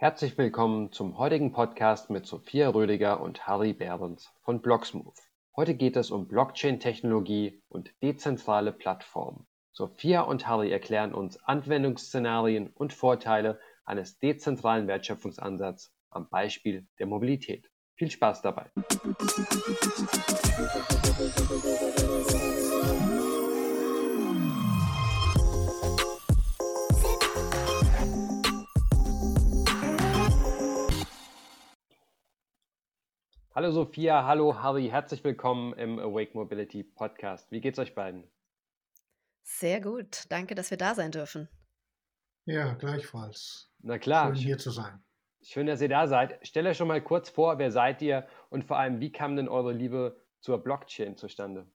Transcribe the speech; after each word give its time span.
Herzlich 0.00 0.38
willkommen 0.38 0.92
zum 0.92 1.18
heutigen 1.18 1.52
Podcast 1.52 2.08
mit 2.08 2.24
Sophia 2.24 2.70
Rödiger 2.70 3.20
und 3.20 3.46
Harry 3.46 3.74
Behrens 3.74 4.32
von 4.40 4.62
Blocksmove. 4.62 5.20
Heute 5.54 5.74
geht 5.74 5.94
es 5.94 6.10
um 6.10 6.26
Blockchain-Technologie 6.26 7.62
und 7.68 7.92
dezentrale 8.02 8.72
Plattformen. 8.72 9.46
Sophia 9.72 10.22
und 10.22 10.46
Harry 10.46 10.72
erklären 10.72 11.12
uns 11.12 11.36
Anwendungsszenarien 11.44 12.68
und 12.68 12.94
Vorteile 12.94 13.60
eines 13.84 14.18
dezentralen 14.18 14.86
Wertschöpfungsansatzes 14.88 15.92
am 16.08 16.30
Beispiel 16.30 16.86
der 16.98 17.04
Mobilität. 17.04 17.70
Viel 17.96 18.10
Spaß 18.10 18.40
dabei! 18.40 18.70
Hallo 33.52 33.72
Sophia, 33.72 34.26
hallo 34.26 34.62
Harry, 34.62 34.88
herzlich 34.88 35.24
willkommen 35.24 35.72
im 35.72 35.98
Awake 35.98 36.34
Mobility 36.34 36.84
Podcast. 36.84 37.50
Wie 37.50 37.60
geht's 37.60 37.80
euch 37.80 37.96
beiden? 37.96 38.22
Sehr 39.42 39.80
gut, 39.80 40.26
danke, 40.28 40.54
dass 40.54 40.70
wir 40.70 40.78
da 40.78 40.94
sein 40.94 41.10
dürfen. 41.10 41.48
Ja, 42.44 42.74
gleichfalls. 42.74 43.68
Na 43.80 43.98
klar. 43.98 44.28
Schön 44.28 44.36
hier 44.36 44.58
zu 44.58 44.70
sein. 44.70 45.02
Schön, 45.42 45.66
dass 45.66 45.80
ihr 45.80 45.88
da 45.88 46.06
seid. 46.06 46.38
Stellt 46.46 46.68
euch 46.68 46.76
schon 46.76 46.86
mal 46.86 47.02
kurz 47.02 47.28
vor, 47.28 47.58
wer 47.58 47.72
seid 47.72 48.00
ihr 48.02 48.24
und 48.50 48.62
vor 48.62 48.78
allem, 48.78 49.00
wie 49.00 49.10
kam 49.10 49.34
denn 49.34 49.48
eure 49.48 49.72
Liebe 49.72 50.22
zur 50.38 50.62
Blockchain 50.62 51.16
zustande? 51.16 51.66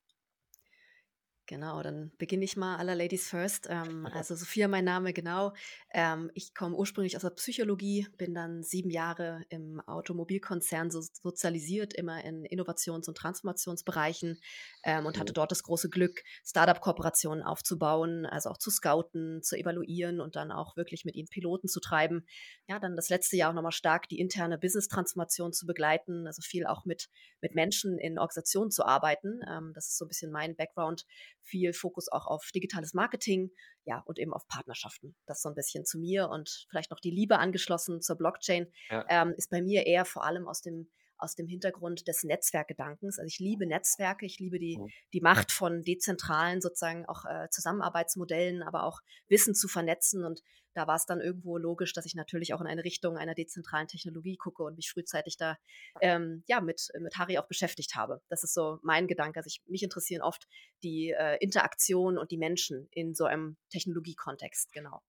Genau, 1.48 1.84
dann 1.84 2.12
beginne 2.18 2.44
ich 2.44 2.58
mal 2.58 2.78
aller 2.78 2.96
Ladies 2.96 3.30
first. 3.30 3.68
Ähm, 3.70 4.08
also 4.08 4.34
Sophia, 4.34 4.68
mein 4.68 4.84
Name, 4.84 5.14
genau. 5.14 5.54
Ähm, 5.94 6.32
ich 6.34 6.56
komme 6.56 6.76
ursprünglich 6.76 7.16
aus 7.16 7.22
der 7.22 7.30
Psychologie, 7.30 8.08
bin 8.18 8.34
dann 8.34 8.64
sieben 8.64 8.90
Jahre 8.90 9.44
im 9.50 9.80
Automobilkonzern 9.82 10.90
so 10.90 11.02
sozialisiert, 11.02 11.94
immer 11.94 12.24
in 12.24 12.46
Innovations- 12.46 13.08
und 13.08 13.16
Transformationsbereichen 13.16 14.40
ähm, 14.84 15.06
und 15.06 15.20
hatte 15.20 15.34
dort 15.34 15.52
das 15.52 15.62
große 15.62 15.90
Glück, 15.90 16.24
Startup-Kooperationen 16.44 17.44
aufzubauen, 17.44 18.26
also 18.26 18.50
auch 18.50 18.58
zu 18.58 18.72
scouten, 18.72 19.44
zu 19.44 19.56
evaluieren 19.56 20.22
und 20.22 20.36
dann 20.36 20.52
auch 20.52 20.76
wirklich 20.76 21.06
mit 21.06 21.16
ihnen 21.16 21.28
Piloten 21.28 21.68
zu 21.68 21.80
treiben. 21.80 22.26
Ja, 22.68 22.80
dann 22.80 22.96
das 22.96 23.10
letzte 23.10 23.38
Jahr 23.38 23.52
auch 23.52 23.56
nochmal 23.56 23.72
stark 23.72 24.10
die 24.10 24.20
interne 24.20 24.58
Business-Transformation 24.58 25.54
zu 25.54 25.68
begleiten, 25.68 26.26
also 26.26 26.42
viel 26.42 26.66
auch 26.66 26.86
mit, 26.86 27.10
mit 27.40 27.54
Menschen 27.54 28.00
in 28.00 28.18
Organisationen 28.18 28.72
zu 28.72 28.84
arbeiten. 28.84 29.42
Ähm, 29.48 29.74
das 29.76 29.90
ist 29.90 30.00
so 30.00 30.06
ein 30.06 30.08
bisschen 30.08 30.32
mein 30.32 30.56
Background 30.56 31.06
viel 31.46 31.74
Fokus 31.74 32.12
auch 32.12 32.28
auf 32.28 32.50
digitales 32.54 32.94
Marketing, 32.94 33.52
ja, 33.86 34.02
und 34.06 34.20
eben 34.20 34.34
auf 34.34 34.48
Partnerschaften. 34.48 35.16
Das 35.26 35.42
so 35.42 35.50
ein 35.50 35.56
bisschen 35.56 35.86
zu 35.86 36.00
mir 36.00 36.30
und 36.30 36.68
vielleicht 36.70 36.92
noch 36.92 37.00
die 37.00 37.12
Liebe 37.12 37.38
angeschlossen 37.38 38.02
zur 38.02 38.18
Blockchain 38.18 38.68
ja. 38.90 39.06
ähm, 39.10 39.34
ist 39.38 39.50
bei 39.50 39.62
mir 39.62 39.86
eher 39.86 40.06
vor 40.06 40.24
allem 40.26 40.48
aus 40.48 40.62
dem 40.62 40.90
aus 41.18 41.36
dem 41.36 41.48
Hintergrund 41.48 42.08
des 42.08 42.24
Netzwerkgedankens. 42.24 43.20
Also 43.20 43.28
ich 43.28 43.40
liebe 43.40 43.66
Netzwerke, 43.66 44.26
ich 44.26 44.40
liebe 44.40 44.60
die, 44.60 44.78
mhm. 44.78 44.90
die 45.14 45.22
Macht 45.22 45.52
von 45.52 45.84
dezentralen 45.84 46.62
sozusagen 46.62 47.06
auch 47.06 47.26
äh, 47.26 47.50
Zusammenarbeitsmodellen, 47.50 48.64
aber 48.64 48.84
auch 48.84 49.02
Wissen 49.28 49.56
zu 49.56 49.68
vernetzen. 49.68 50.24
Und 50.24 50.42
da 50.74 50.88
war 50.88 50.96
es 50.96 51.06
dann 51.06 51.22
irgendwo 51.22 51.58
logisch, 51.58 51.94
dass 51.94 52.06
ich 52.06 52.16
natürlich 52.16 52.54
auch 52.54 52.62
in 52.62 52.68
eine 52.68 52.84
Richtung 52.84 53.18
einer 53.18 53.34
dezentralen 53.34 53.88
Technologie 53.88 54.36
gucke 54.36 54.64
und 54.64 54.76
mich 54.76 54.92
frühzeitig 54.92 55.38
da 55.38 55.58
ähm, 56.02 56.44
ja, 56.48 56.60
mit, 56.60 56.90
mit 57.00 57.18
Harry 57.18 57.38
auch 57.38 57.48
beschäftigt 57.48 57.96
habe. 57.96 58.22
Das 58.28 58.44
ist 58.44 58.54
so 58.54 58.80
mein 58.84 59.08
Gedanke. 59.08 59.40
Also 59.40 59.48
ich, 59.48 59.62
mich 59.68 59.84
interessieren 59.84 60.22
oft 60.22 60.48
die 60.84 61.12
äh, 61.18 61.38
Interaktion 61.40 62.18
und 62.18 62.32
die 62.32 62.38
Menschen 62.38 62.88
in 62.92 63.16
so 63.16 63.26
einem 63.26 63.58
Technologiekontext, 63.70 64.74
genau. 64.74 65.02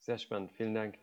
Sehr 0.00 0.18
spannend, 0.18 0.52
vielen 0.52 0.74
Dank. 0.74 0.98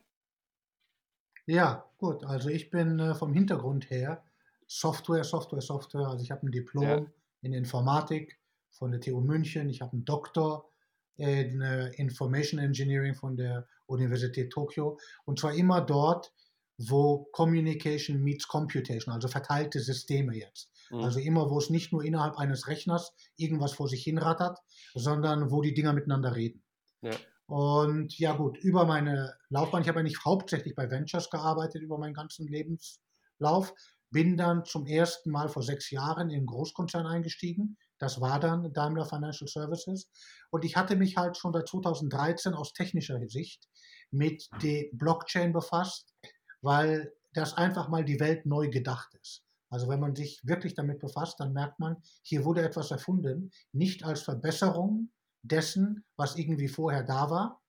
Ja, 1.46 1.90
gut. 1.98 2.24
Also 2.26 2.50
ich 2.50 2.70
bin 2.70 3.00
äh, 3.00 3.16
vom 3.16 3.34
Hintergrund 3.34 3.90
her 3.90 4.24
Software, 4.70 5.24
Software, 5.24 5.62
Software. 5.62 6.08
Also 6.08 6.24
ich 6.24 6.32
habe 6.32 6.46
ein 6.46 6.52
Diplom 6.52 6.84
ja. 6.84 7.06
in 7.42 7.54
Informatik 7.54 8.40
von 8.70 8.92
der 8.92 9.02
TU 9.02 9.20
München. 9.20 9.68
Ich 9.70 9.82
habe 9.82 9.94
einen 9.94 10.06
Doktor 10.06 10.70
in 11.18 11.62
uh, 11.62 11.88
Information 11.98 12.60
Engineering 12.60 13.16
von 13.16 13.36
der 13.36 13.68
Universität 13.88 14.52
Tokio. 14.52 15.00
Und 15.26 15.40
zwar 15.40 15.54
immer 15.54 15.82
dort, 15.82 16.32
wo 16.78 17.26
Communication 17.34 18.22
meets 18.22 18.48
Computation, 18.48 19.14
also 19.14 19.28
verteilte 19.28 19.80
Systeme 19.80 20.36
jetzt. 20.36 20.72
Mhm. 20.92 21.00
Also 21.00 21.20
immer, 21.20 21.50
wo 21.50 21.58
es 21.58 21.70
nicht 21.70 21.92
nur 21.92 22.04
innerhalb 22.06 22.38
eines 22.38 22.68
Rechners 22.68 23.14
irgendwas 23.36 23.74
vor 23.74 23.90
sich 23.90 24.04
hinrattert, 24.04 24.60
sondern 24.94 25.52
wo 25.52 25.62
die 25.62 25.74
Dinger 25.74 25.94
miteinander 25.94 26.36
reden. 26.36 26.64
Ja. 27.02 27.12
Und 27.48 28.18
ja 28.20 28.34
gut, 28.34 28.58
über 28.60 28.86
meine 28.86 29.36
Laufbahn, 29.50 29.82
ich 29.82 29.90
habe 29.90 30.00
eigentlich 30.00 30.24
hauptsächlich 30.24 30.76
bei 30.76 30.92
Ventures 30.92 31.32
gearbeitet 31.32 31.82
über 31.82 31.98
meinen 31.98 32.14
ganzen 32.14 32.48
Lebenslauf, 32.48 33.74
bin 34.12 34.38
dann 34.38 34.66
zum 34.66 34.86
ersten 34.86 35.32
Mal 35.32 35.50
vor 35.50 35.64
sechs 35.64 35.92
Jahren 35.92 36.30
in 36.30 36.38
einen 36.38 36.46
Großkonzern 36.46 37.06
eingestiegen. 37.06 37.78
Das 38.00 38.22
war 38.22 38.40
dann 38.40 38.72
Daimler 38.74 39.06
Financial 39.06 39.48
Services. 39.48 40.10
Und 40.50 40.66
ich 40.66 40.76
hatte 40.76 40.96
mich 40.96 41.18
halt 41.18 41.38
schon 41.38 41.54
seit 41.54 41.68
2013 41.68 42.54
aus 42.54 42.74
technischer 42.74 43.20
Sicht 43.28 43.68
mit 44.12 44.48
der 44.64 44.86
Blockchain 44.94 45.54
befasst, 45.54 46.14
weil 46.62 47.14
das 47.34 47.54
einfach 47.54 47.90
mal 47.90 48.04
die 48.04 48.20
Welt 48.20 48.46
neu 48.46 48.70
gedacht 48.70 49.14
ist. 49.22 49.44
Also 49.70 49.88
wenn 49.88 50.00
man 50.00 50.16
sich 50.16 50.42
wirklich 50.44 50.74
damit 50.74 51.00
befasst, 51.00 51.40
dann 51.40 51.54
merkt 51.54 51.80
man, 51.80 51.98
hier 52.24 52.44
wurde 52.44 52.64
etwas 52.64 52.90
erfunden, 52.90 53.52
nicht 53.72 54.04
als 54.04 54.24
Verbesserung 54.24 55.12
dessen, 55.44 56.04
was 56.18 56.38
irgendwie 56.38 56.68
vorher 56.68 57.04
da 57.04 57.30
war, 57.30 57.62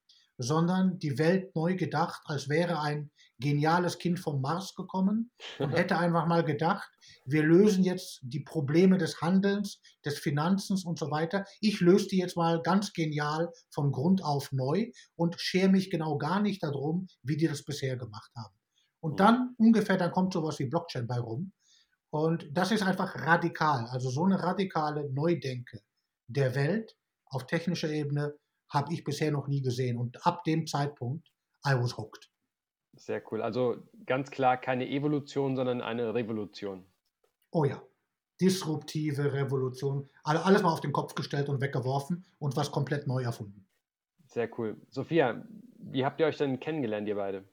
sondern 0.42 0.98
die 0.98 1.18
Welt 1.18 1.54
neu 1.54 1.76
gedacht, 1.76 2.22
als 2.24 2.48
wäre 2.48 2.80
ein 2.80 3.10
geniales 3.40 3.98
Kind 3.98 4.18
vom 4.18 4.40
Mars 4.40 4.74
gekommen 4.74 5.30
und 5.58 5.70
hätte 5.72 5.98
einfach 5.98 6.26
mal 6.26 6.44
gedacht, 6.44 6.88
wir 7.26 7.42
lösen 7.42 7.84
jetzt 7.84 8.20
die 8.22 8.40
Probleme 8.40 8.96
des 8.96 9.20
Handelns, 9.20 9.80
des 10.04 10.18
Finanzens 10.18 10.84
und 10.84 10.98
so 10.98 11.10
weiter. 11.10 11.44
Ich 11.60 11.80
löse 11.80 12.08
die 12.08 12.18
jetzt 12.18 12.36
mal 12.36 12.62
ganz 12.62 12.92
genial 12.92 13.50
von 13.70 13.92
Grund 13.92 14.24
auf 14.24 14.50
neu 14.52 14.90
und 15.14 15.38
schere 15.38 15.68
mich 15.68 15.90
genau 15.90 16.16
gar 16.16 16.40
nicht 16.40 16.62
darum, 16.62 17.06
wie 17.22 17.36
die 17.36 17.46
das 17.46 17.62
bisher 17.62 17.96
gemacht 17.96 18.30
haben. 18.34 18.54
Und 19.00 19.20
dann 19.20 19.54
ungefähr, 19.58 19.98
dann 19.98 20.12
kommt 20.12 20.32
sowas 20.32 20.58
wie 20.58 20.66
Blockchain 20.66 21.06
bei 21.06 21.18
rum. 21.18 21.52
Und 22.10 22.48
das 22.52 22.72
ist 22.72 22.82
einfach 22.82 23.14
radikal, 23.14 23.86
also 23.86 24.10
so 24.10 24.24
eine 24.24 24.42
radikale 24.42 25.10
Neudenke 25.12 25.80
der 26.28 26.54
Welt 26.54 26.96
auf 27.26 27.46
technischer 27.46 27.90
Ebene 27.90 28.34
habe 28.70 28.92
ich 28.92 29.04
bisher 29.04 29.30
noch 29.30 29.48
nie 29.48 29.62
gesehen. 29.62 29.98
Und 29.98 30.24
ab 30.26 30.44
dem 30.44 30.66
Zeitpunkt, 30.66 31.28
I 31.66 31.74
was 31.74 31.96
hooked. 31.98 32.30
Sehr 32.96 33.22
cool. 33.30 33.42
Also 33.42 33.76
ganz 34.06 34.30
klar 34.30 34.56
keine 34.56 34.88
Evolution, 34.88 35.56
sondern 35.56 35.80
eine 35.80 36.14
Revolution. 36.14 36.86
Oh 37.50 37.64
ja. 37.64 37.82
Disruptive 38.40 39.32
Revolution. 39.34 40.08
Alles 40.22 40.62
mal 40.62 40.72
auf 40.72 40.80
den 40.80 40.92
Kopf 40.92 41.14
gestellt 41.14 41.48
und 41.48 41.60
weggeworfen 41.60 42.24
und 42.38 42.56
was 42.56 42.70
komplett 42.70 43.06
neu 43.06 43.22
erfunden. 43.22 43.66
Sehr 44.26 44.48
cool. 44.58 44.80
Sophia, 44.90 45.44
wie 45.78 46.04
habt 46.04 46.20
ihr 46.20 46.26
euch 46.26 46.38
denn 46.38 46.58
kennengelernt, 46.58 47.06
ihr 47.06 47.16
beide? 47.16 47.44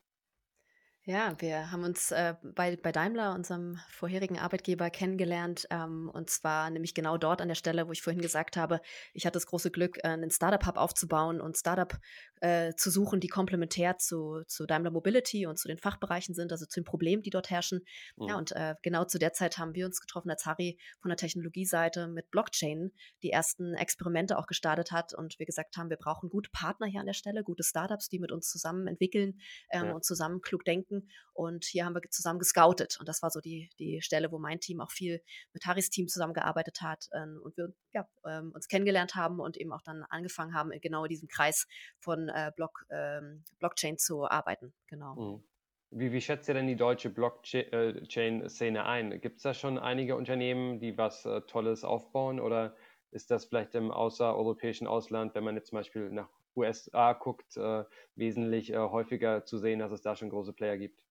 Ja, 1.10 1.34
wir 1.40 1.72
haben 1.72 1.86
uns 1.86 2.12
äh, 2.12 2.34
bei, 2.44 2.76
bei 2.76 2.92
Daimler, 2.92 3.34
unserem 3.34 3.80
vorherigen 3.88 4.40
Arbeitgeber, 4.40 4.90
kennengelernt. 4.90 5.66
Ähm, 5.70 6.12
und 6.14 6.30
zwar 6.30 6.70
nämlich 6.70 6.94
genau 6.94 7.18
dort 7.18 7.40
an 7.40 7.48
der 7.48 7.56
Stelle, 7.56 7.88
wo 7.88 7.94
ich 7.94 8.02
vorhin 8.02 8.22
gesagt 8.22 8.58
habe, 8.58 8.82
ich 9.14 9.26
hatte 9.26 9.38
das 9.38 9.46
große 9.46 9.72
Glück, 9.72 10.00
äh, 10.00 10.10
einen 10.10 10.32
Startup-Hub 10.32 10.76
aufzubauen 10.76 11.40
und 11.40 11.56
Startup 11.56 11.98
äh, 12.42 12.74
zu 12.74 12.92
suchen, 12.92 13.22
die 13.22 13.30
komplementär 13.30 13.98
zu, 13.98 14.42
zu 14.48 14.66
Daimler 14.66 14.92
Mobility 14.92 15.46
und 15.46 15.58
zu 15.58 15.70
den 15.70 15.78
Fachbereichen 15.78 16.36
sind, 16.36 16.52
also 16.52 16.66
zu 16.66 16.82
den 16.82 16.84
Problemen, 16.84 17.24
die 17.24 17.30
dort 17.30 17.50
herrschen. 17.50 17.86
Mhm. 18.18 18.28
Ja, 18.28 18.38
und 18.38 18.52
äh, 18.52 18.76
genau 18.84 19.06
zu 19.06 19.18
der 19.18 19.32
Zeit 19.32 19.58
haben 19.58 19.76
wir 19.76 19.86
uns 19.86 20.02
getroffen, 20.02 20.30
als 20.30 20.46
Harry 20.46 20.78
von 21.00 21.08
der 21.08 21.18
Technologieseite 21.18 22.10
mit 22.10 22.32
Blockchain 22.32 22.92
die 23.24 23.32
ersten 23.32 23.76
Experimente 23.76 24.38
auch 24.38 24.48
gestartet 24.48 24.92
hat 24.92 25.14
und 25.14 25.40
wir 25.40 25.46
gesagt 25.46 25.78
haben, 25.78 25.90
wir 25.90 25.96
brauchen 25.96 26.28
gute 26.28 26.50
Partner 26.52 26.86
hier 26.86 27.00
an 27.00 27.06
der 27.06 27.14
Stelle, 27.14 27.46
gute 27.46 27.64
Startups, 27.64 28.10
die 28.10 28.20
mit 28.20 28.34
uns 28.34 28.50
zusammen 28.50 28.88
entwickeln 28.88 29.40
ähm, 29.72 29.86
ja. 29.86 29.94
und 29.94 30.04
zusammen 30.04 30.42
klug 30.42 30.66
denken 30.66 30.97
Kollegen. 30.98 31.12
Und 31.34 31.66
hier 31.66 31.86
haben 31.86 31.94
wir 31.94 32.02
zusammen 32.10 32.40
gescoutet. 32.40 32.98
Und 33.00 33.08
das 33.08 33.22
war 33.22 33.30
so 33.30 33.40
die, 33.40 33.70
die 33.78 34.02
Stelle, 34.02 34.32
wo 34.32 34.40
mein 34.40 34.60
Team 34.60 34.82
auch 34.82 34.92
viel 34.92 35.22
mit 35.54 35.66
Harrys 35.66 35.90
Team 35.90 36.08
zusammengearbeitet 36.08 36.82
hat 36.82 37.08
ähm, 37.14 37.40
und 37.44 37.56
wir 37.58 37.74
ja, 37.94 38.08
ähm, 38.26 38.52
uns 38.54 38.68
kennengelernt 38.68 39.16
haben 39.16 39.40
und 39.40 39.58
eben 39.58 39.72
auch 39.72 39.84
dann 39.84 40.04
angefangen 40.10 40.56
haben, 40.56 40.72
in 40.72 40.82
genau 40.82 41.06
diesem 41.06 41.28
Kreis 41.28 41.68
von 42.00 42.30
äh, 42.30 42.52
Block, 42.56 42.86
ähm, 42.90 43.44
Blockchain 43.60 43.98
zu 43.98 44.26
arbeiten. 44.26 44.74
Genau. 44.88 45.16
Mhm. 45.16 45.44
Wie, 45.90 46.12
wie, 46.12 46.20
schätzt 46.20 46.50
ihr 46.50 46.54
denn 46.54 46.68
die 46.68 46.76
deutsche 46.76 47.10
Blockchain-Szene 47.10 48.86
ein? 48.86 49.22
Gibt 49.22 49.38
es 49.38 49.44
da 49.44 49.54
schon 49.54 49.78
einige 49.78 50.18
Unternehmen, 50.18 50.80
die 50.80 50.98
was 50.98 51.26
äh, 51.26 51.42
Tolles 51.42 51.86
aufbauen 51.86 52.42
oder 52.42 52.76
ist 53.12 53.32
das 53.32 53.46
vielleicht 53.46 53.74
im 53.74 53.92
außereuropäischen 53.92 54.86
Ausland, 54.86 55.34
wenn 55.34 55.46
man 55.46 55.56
jetzt 55.56 55.70
zum 55.70 55.78
Beispiel 55.78 56.10
nach 56.10 56.28
USA 56.58 57.14
guckt, 57.14 57.56
äh, 57.56 57.84
wesentlich 58.16 58.74
äh, 58.74 58.78
häufiger 58.78 59.46
zu 59.46 59.58
sehen, 59.58 59.80
dass 59.80 59.92
es 59.92 60.02
da 60.02 60.16
schon 60.16 60.30
große 60.30 60.54
Player 60.54 60.78
gibt? 60.78 61.02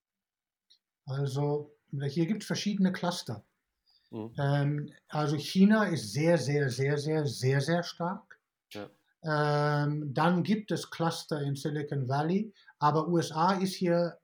Also 1.06 1.72
hier 2.08 2.26
gibt 2.26 2.42
es 2.42 2.46
verschiedene 2.46 2.92
Cluster. 2.92 3.44
Mhm. 4.10 4.32
Ähm, 4.38 4.92
also 5.08 5.36
China 5.36 5.84
ist 5.84 6.12
sehr, 6.12 6.38
sehr, 6.38 6.68
sehr, 6.68 6.98
sehr, 6.98 7.26
sehr, 7.26 7.60
sehr 7.60 7.82
stark. 7.82 8.40
Ja. 8.72 8.90
Ähm, 9.24 10.12
dann 10.12 10.42
gibt 10.42 10.70
es 10.70 10.90
Cluster 10.90 11.40
in 11.40 11.56
Silicon 11.56 12.08
Valley, 12.08 12.52
aber 12.78 13.08
USA 13.08 13.54
ist 13.54 13.74
hier 13.74 14.18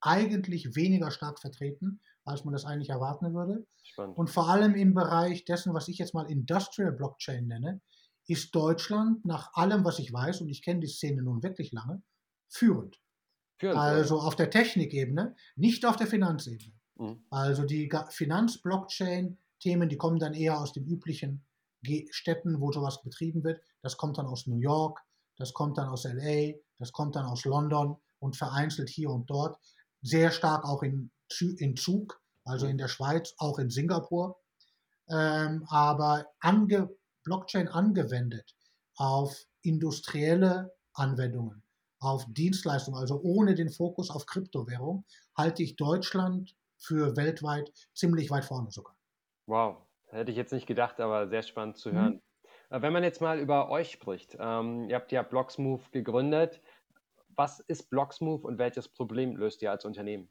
eigentlich 0.00 0.74
weniger 0.76 1.10
stark 1.10 1.40
vertreten, 1.40 2.00
als 2.24 2.44
man 2.44 2.52
das 2.52 2.64
eigentlich 2.64 2.90
erwarten 2.90 3.34
würde. 3.34 3.66
Spannend. 3.82 4.16
Und 4.16 4.30
vor 4.30 4.48
allem 4.48 4.74
im 4.74 4.94
Bereich 4.94 5.44
dessen, 5.44 5.74
was 5.74 5.88
ich 5.88 5.98
jetzt 5.98 6.14
mal 6.14 6.30
Industrial 6.30 6.92
Blockchain 6.92 7.46
nenne, 7.46 7.80
ist 8.26 8.54
Deutschland 8.54 9.24
nach 9.24 9.52
allem, 9.54 9.84
was 9.84 9.98
ich 9.98 10.12
weiß, 10.12 10.40
und 10.40 10.48
ich 10.48 10.62
kenne 10.62 10.80
die 10.80 10.88
Szene 10.88 11.22
nun 11.22 11.42
wirklich 11.42 11.72
lange, 11.72 12.02
führend. 12.48 13.00
führend 13.58 13.78
also 13.78 14.20
auf 14.20 14.36
der 14.36 14.50
Technikebene, 14.50 15.34
nicht 15.56 15.84
auf 15.84 15.96
der 15.96 16.06
Finanzebene. 16.06 16.72
Mhm. 16.96 17.24
Also 17.30 17.64
die 17.64 17.90
Finanz-Blockchain-Themen, 18.10 19.88
die 19.88 19.96
kommen 19.96 20.18
dann 20.18 20.34
eher 20.34 20.60
aus 20.60 20.72
den 20.72 20.86
üblichen 20.86 21.44
Städten, 22.10 22.60
wo 22.60 22.70
sowas 22.70 23.02
betrieben 23.02 23.42
wird. 23.42 23.60
Das 23.82 23.96
kommt 23.96 24.18
dann 24.18 24.26
aus 24.26 24.46
New 24.46 24.58
York, 24.58 25.00
das 25.36 25.52
kommt 25.52 25.78
dann 25.78 25.88
aus 25.88 26.04
LA, 26.04 26.52
das 26.78 26.92
kommt 26.92 27.16
dann 27.16 27.24
aus 27.24 27.44
London 27.44 27.96
und 28.20 28.36
vereinzelt 28.36 28.88
hier 28.88 29.10
und 29.10 29.28
dort. 29.28 29.58
Sehr 30.00 30.30
stark 30.30 30.64
auch 30.64 30.82
in, 30.82 31.10
in 31.58 31.76
Zug, 31.76 32.20
also 32.44 32.66
in 32.66 32.78
der 32.78 32.88
Schweiz, 32.88 33.34
auch 33.38 33.58
in 33.58 33.70
Singapur. 33.70 34.38
Ähm, 35.08 35.64
aber 35.68 36.26
ange, 36.40 36.90
Blockchain 37.22 37.68
angewendet 37.68 38.54
auf 38.96 39.46
industrielle 39.62 40.74
Anwendungen, 40.92 41.62
auf 42.00 42.24
Dienstleistungen, 42.28 42.98
also 42.98 43.20
ohne 43.22 43.54
den 43.54 43.70
Fokus 43.70 44.10
auf 44.10 44.26
Kryptowährung, 44.26 45.04
halte 45.36 45.62
ich 45.62 45.76
Deutschland 45.76 46.56
für 46.76 47.16
weltweit 47.16 47.72
ziemlich 47.94 48.30
weit 48.30 48.44
vorne 48.44 48.70
sogar. 48.70 48.96
Wow, 49.46 49.78
hätte 50.06 50.30
ich 50.30 50.36
jetzt 50.36 50.52
nicht 50.52 50.66
gedacht, 50.66 51.00
aber 51.00 51.28
sehr 51.28 51.42
spannend 51.42 51.78
zu 51.78 51.90
mhm. 51.90 51.94
hören. 51.94 52.12
Mhm. 52.70 52.82
Wenn 52.82 52.92
man 52.92 53.04
jetzt 53.04 53.20
mal 53.20 53.38
über 53.38 53.68
euch 53.68 53.90
spricht, 53.90 54.36
ähm, 54.40 54.88
ihr 54.88 54.96
habt 54.96 55.12
ja 55.12 55.22
Blocksmove 55.22 55.90
gegründet. 55.90 56.62
Was 57.34 57.60
ist 57.60 57.90
Blocksmove 57.90 58.44
und 58.44 58.58
welches 58.58 58.88
Problem 58.88 59.36
löst 59.36 59.62
ihr 59.62 59.70
als 59.70 59.84
Unternehmen? 59.84 60.30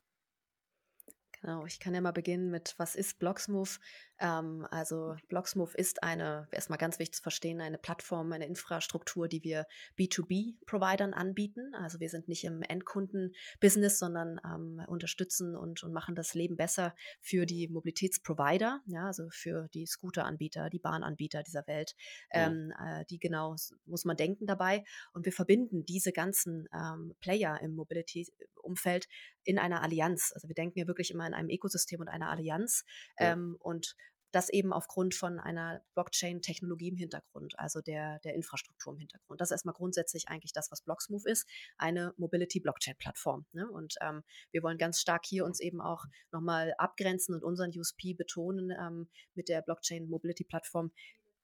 Genau, 1.39 1.65
ich 1.65 1.79
kann 1.79 1.95
ja 1.95 2.01
mal 2.01 2.11
beginnen 2.11 2.51
mit, 2.51 2.75
was 2.77 2.95
ist 2.95 3.17
Blocksmove? 3.17 3.79
Ähm, 4.21 4.67
also 4.69 5.15
Blocksmove 5.27 5.73
ist 5.75 6.03
eine, 6.03 6.47
erstmal 6.51 6.77
ganz 6.77 6.99
wichtig 6.99 7.15
zu 7.15 7.23
verstehen, 7.23 7.59
eine 7.59 7.79
Plattform, 7.79 8.31
eine 8.31 8.45
Infrastruktur, 8.45 9.27
die 9.27 9.43
wir 9.43 9.65
B2B-Providern 9.97 11.13
anbieten. 11.13 11.73
Also 11.73 11.99
wir 11.99 12.09
sind 12.09 12.27
nicht 12.27 12.43
im 12.43 12.61
Endkunden-Business, 12.61 13.97
sondern 13.97 14.39
ähm, 14.45 14.81
unterstützen 14.87 15.55
und, 15.55 15.83
und 15.83 15.91
machen 15.91 16.15
das 16.15 16.35
Leben 16.35 16.55
besser 16.55 16.95
für 17.19 17.45
die 17.45 17.67
Mobilitätsprovider, 17.67 18.81
ja, 18.85 19.07
also 19.07 19.27
für 19.31 19.67
die 19.73 19.87
Scooter-Anbieter, 19.87 20.69
die 20.69 20.79
Bahnanbieter 20.79 21.41
dieser 21.41 21.65
Welt. 21.65 21.95
Ähm, 22.29 22.71
äh, 22.79 23.03
die 23.09 23.19
genau 23.19 23.55
muss 23.85 24.05
man 24.05 24.17
denken 24.17 24.45
dabei. 24.45 24.83
Und 25.13 25.25
wir 25.25 25.33
verbinden 25.33 25.85
diese 25.85 26.11
ganzen 26.11 26.69
ähm, 26.73 27.15
Player 27.19 27.59
im 27.61 27.73
Mobility-Umfeld 27.73 29.07
in 29.43 29.57
einer 29.57 29.81
Allianz. 29.81 30.31
Also 30.33 30.47
wir 30.47 30.55
denken 30.55 30.77
ja 30.77 30.87
wirklich 30.87 31.09
immer 31.11 31.25
in 31.25 31.33
einem 31.33 31.49
Ökosystem 31.49 31.99
und 31.99 32.07
einer 32.07 32.29
Allianz. 32.29 32.85
Ja. 33.19 33.33
Ähm, 33.33 33.57
und 33.59 33.95
das 34.31 34.49
eben 34.49 34.71
aufgrund 34.73 35.13
von 35.13 35.39
einer 35.39 35.81
Blockchain-Technologie 35.93 36.89
im 36.89 36.95
Hintergrund, 36.95 37.57
also 37.59 37.81
der, 37.81 38.19
der 38.19 38.33
Infrastruktur 38.33 38.93
im 38.93 38.99
Hintergrund. 38.99 39.41
Das 39.41 39.49
ist 39.49 39.53
erstmal 39.53 39.75
grundsätzlich 39.75 40.29
eigentlich 40.29 40.53
das, 40.53 40.71
was 40.71 40.81
Blocksmove 40.81 41.25
ist, 41.25 41.47
eine 41.77 42.13
Mobility-Blockchain-Plattform. 42.17 43.45
Ne? 43.51 43.69
Und 43.69 43.95
ähm, 44.01 44.23
wir 44.51 44.63
wollen 44.63 44.77
ganz 44.77 45.01
stark 45.01 45.25
hier 45.25 45.45
uns 45.45 45.59
eben 45.59 45.81
auch 45.81 46.05
nochmal 46.31 46.73
abgrenzen 46.77 47.35
und 47.35 47.43
unseren 47.43 47.71
USP 47.77 48.13
betonen 48.13 48.71
ähm, 48.71 49.09
mit 49.35 49.49
der 49.49 49.61
Blockchain-Mobility-Plattform, 49.61 50.91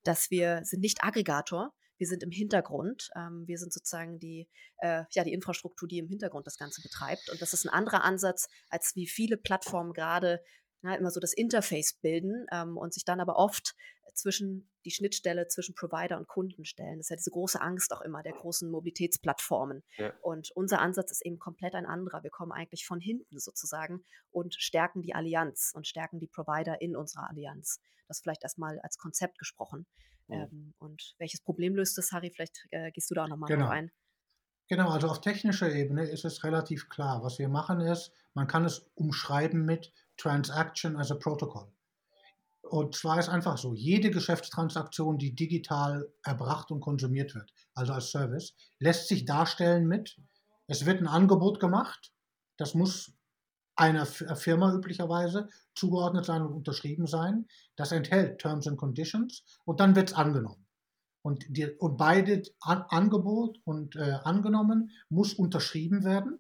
dass 0.04 0.32
wir 0.32 0.62
sind 0.64 0.80
nicht 0.82 1.04
Aggregator, 1.04 1.74
wir 1.98 2.08
sind 2.08 2.24
im 2.24 2.32
Hintergrund. 2.32 3.10
Ähm, 3.16 3.48
wir 3.48 3.58
sind 3.58 3.74
sozusagen 3.74 4.20
die, 4.20 4.48
äh, 4.78 5.04
ja, 5.12 5.24
die 5.24 5.34
Infrastruktur, 5.34 5.88
die 5.88 5.98
im 5.98 6.08
Hintergrund 6.08 6.46
das 6.48 6.58
Ganze 6.58 6.82
betreibt. 6.82 7.30
Und 7.32 7.42
das 7.42 7.54
ist 7.54 7.66
ein 7.66 7.74
anderer 7.74 8.04
Ansatz, 8.04 8.48
als 8.70 8.96
wie 8.96 9.08
viele 9.08 9.38
Plattformen 9.38 9.94
gerade 9.94 10.44
ja, 10.84 10.96
immer 10.96 11.12
so 11.12 11.20
das 11.20 11.34
Interface 11.34 11.94
bilden 12.02 12.46
ähm, 12.52 12.78
und 12.78 12.94
sich 12.94 13.06
dann 13.06 13.20
aber 13.20 13.38
oft 13.38 13.76
zwischen 14.18 14.70
die 14.84 14.92
Schnittstelle 14.92 15.48
zwischen 15.48 15.76
Provider 15.76 16.18
und 16.18 16.28
Kunden 16.28 16.66
stellen. 16.66 16.98
Das 16.98 17.06
ist 17.06 17.10
ja 17.10 17.16
diese 17.16 17.32
große 17.32 17.62
Angst 17.62 17.94
auch 17.94 18.02
immer 18.02 18.24
der 18.24 18.34
großen 18.34 18.70
Mobilitätsplattformen. 18.70 19.84
Ja. 19.98 20.14
Und 20.22 20.52
unser 20.56 20.80
Ansatz 20.80 21.12
ist 21.12 21.26
eben 21.26 21.40
komplett 21.40 21.76
ein 21.76 21.86
anderer. 21.86 22.24
Wir 22.24 22.32
kommen 22.32 22.52
eigentlich 22.52 22.86
von 22.86 23.00
hinten 23.00 23.40
sozusagen 23.40 24.04
und 24.32 24.56
stärken 24.56 25.02
die 25.02 25.14
Allianz 25.14 25.72
und 25.76 25.88
stärken 25.88 26.20
die 26.20 26.28
Provider 26.28 26.82
in 26.82 26.96
unserer 26.96 27.30
Allianz. 27.30 27.80
Das 28.08 28.22
vielleicht 28.22 28.44
erstmal 28.44 28.80
als 28.80 28.98
Konzept 28.98 29.38
gesprochen. 29.38 29.86
Mhm. 30.28 30.36
Ähm, 30.36 30.74
und 30.80 31.16
welches 31.20 31.42
Problem 31.42 31.76
löst 31.76 31.98
das, 31.98 32.12
Harry? 32.12 32.32
Vielleicht 32.32 32.66
äh, 32.72 32.92
gehst 32.92 33.12
du 33.12 33.16
da 33.16 33.26
auch 33.26 33.30
nochmal 33.30 33.50
genau. 33.50 33.70
ein. 33.70 33.92
Genau, 34.70 34.90
also 34.90 35.08
auf 35.08 35.22
technischer 35.22 35.74
Ebene 35.74 36.06
ist 36.10 36.26
es 36.26 36.44
relativ 36.44 36.90
klar. 36.90 37.24
Was 37.24 37.40
wir 37.40 37.48
machen 37.48 37.80
ist, 37.80 38.12
man 38.34 38.48
kann 38.48 38.66
es 38.66 38.92
umschreiben 38.96 39.64
mit 39.64 39.94
Transaction 40.18 40.98
as 40.98 41.12
a 41.12 41.16
Protocol. 41.16 41.72
Und 42.62 42.96
zwar 42.96 43.20
ist 43.20 43.30
einfach 43.30 43.58
so, 43.58 43.74
jede 43.74 44.12
Geschäftstransaktion, 44.12 45.18
die 45.18 45.34
digital 45.34 46.12
erbracht 46.24 46.70
und 46.72 46.82
konsumiert 46.82 47.34
wird, 47.34 47.54
also 47.74 47.94
als 47.94 48.12
Service, 48.12 48.56
lässt 48.80 49.08
sich 49.08 49.26
darstellen 49.26 49.88
mit, 49.88 50.18
es 50.68 50.86
wird 50.86 51.00
ein 51.00 51.08
Angebot 51.08 51.60
gemacht, 51.60 52.12
das 52.58 52.74
muss 52.74 53.14
einer 53.78 54.06
Firma 54.06 54.74
üblicherweise 54.74 55.50
zugeordnet 55.76 56.26
sein 56.26 56.42
und 56.42 56.54
unterschrieben 56.54 57.08
sein, 57.08 57.48
das 57.76 57.92
enthält 57.92 58.40
Terms 58.40 58.68
and 58.68 58.78
Conditions 58.78 59.44
und 59.66 59.80
dann 59.80 59.96
wird 59.96 60.10
es 60.10 60.16
angenommen. 60.16 60.66
Und, 61.22 61.46
die, 61.50 61.70
und 61.72 61.98
beide 61.98 62.42
An 62.62 62.84
Angebot 62.90 63.60
und 63.66 63.96
äh, 63.96 64.18
angenommen 64.24 64.92
muss 65.10 65.34
unterschrieben 65.34 66.04
werden 66.04 66.40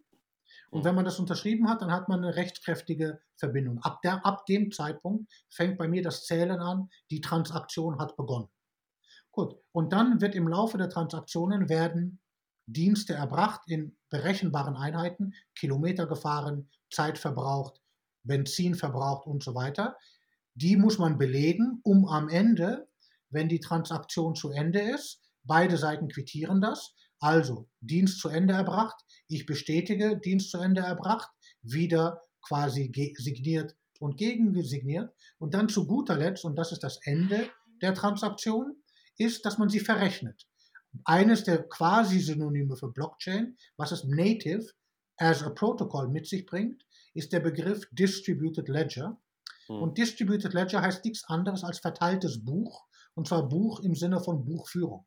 und 0.69 0.83
wenn 0.83 0.95
man 0.95 1.05
das 1.05 1.19
unterschrieben 1.19 1.69
hat, 1.69 1.81
dann 1.81 1.91
hat 1.91 2.09
man 2.09 2.23
eine 2.23 2.35
rechtskräftige 2.35 3.21
Verbindung. 3.37 3.79
Ab, 3.79 4.01
der, 4.01 4.25
ab 4.25 4.45
dem 4.45 4.71
Zeitpunkt 4.71 5.31
fängt 5.49 5.77
bei 5.77 5.87
mir 5.87 6.01
das 6.01 6.25
Zählen 6.25 6.59
an, 6.59 6.89
die 7.09 7.21
Transaktion 7.21 7.99
hat 7.99 8.17
begonnen. 8.17 8.49
Gut, 9.31 9.55
und 9.71 9.93
dann 9.93 10.19
wird 10.19 10.35
im 10.35 10.47
Laufe 10.47 10.77
der 10.77 10.89
Transaktionen 10.89 11.69
werden 11.69 12.19
Dienste 12.65 13.13
erbracht 13.13 13.61
in 13.67 13.95
berechenbaren 14.09 14.75
Einheiten, 14.75 15.33
Kilometer 15.55 16.05
gefahren, 16.05 16.69
Zeit 16.89 17.17
verbraucht, 17.17 17.81
Benzin 18.23 18.75
verbraucht 18.75 19.25
und 19.25 19.41
so 19.41 19.55
weiter. 19.55 19.95
Die 20.53 20.75
muss 20.75 20.97
man 20.97 21.17
belegen, 21.17 21.79
um 21.83 22.07
am 22.07 22.27
Ende, 22.27 22.87
wenn 23.29 23.47
die 23.47 23.61
Transaktion 23.61 24.35
zu 24.35 24.51
Ende 24.51 24.81
ist, 24.81 25.21
beide 25.43 25.77
Seiten 25.77 26.09
quittieren 26.09 26.59
das, 26.59 26.93
also 27.19 27.69
Dienst 27.81 28.19
zu 28.19 28.29
Ende 28.29 28.53
erbracht, 28.53 28.95
ich 29.27 29.45
bestätige 29.45 30.17
Dienst 30.17 30.51
zu 30.51 30.57
Ende 30.57 30.81
erbracht, 30.81 31.29
wieder 31.61 32.21
quasi 32.41 32.91
signiert 33.17 33.75
und 33.99 34.17
gegensigniert. 34.17 35.13
Und 35.37 35.53
dann 35.53 35.69
zu 35.69 35.85
guter 35.85 36.15
Letzt, 36.15 36.45
und 36.45 36.55
das 36.55 36.71
ist 36.71 36.83
das 36.83 36.99
Ende 37.03 37.49
der 37.81 37.93
Transaktion, 37.93 38.75
ist, 39.17 39.45
dass 39.45 39.57
man 39.57 39.69
sie 39.69 39.79
verrechnet. 39.79 40.47
Eines 41.03 41.43
der 41.43 41.67
quasi 41.67 42.19
Synonyme 42.19 42.75
für 42.75 42.91
Blockchain, 42.91 43.57
was 43.75 43.91
es 43.91 44.03
Native 44.03 44.65
as 45.17 45.43
a 45.43 45.49
Protocol 45.49 46.07
mit 46.07 46.27
sich 46.27 46.45
bringt, 46.45 46.83
ist 47.13 47.33
der 47.33 47.39
Begriff 47.39 47.87
Distributed 47.91 48.69
Ledger. 48.69 49.19
Hm. 49.67 49.81
Und 49.81 49.97
Distributed 49.97 50.53
Ledger 50.53 50.81
heißt 50.81 51.03
nichts 51.03 51.23
anderes 51.25 51.63
als 51.63 51.79
verteiltes 51.79 52.43
Buch, 52.43 52.85
und 53.15 53.27
zwar 53.27 53.47
Buch 53.47 53.79
im 53.81 53.95
Sinne 53.95 54.21
von 54.21 54.45
Buchführung. 54.45 55.05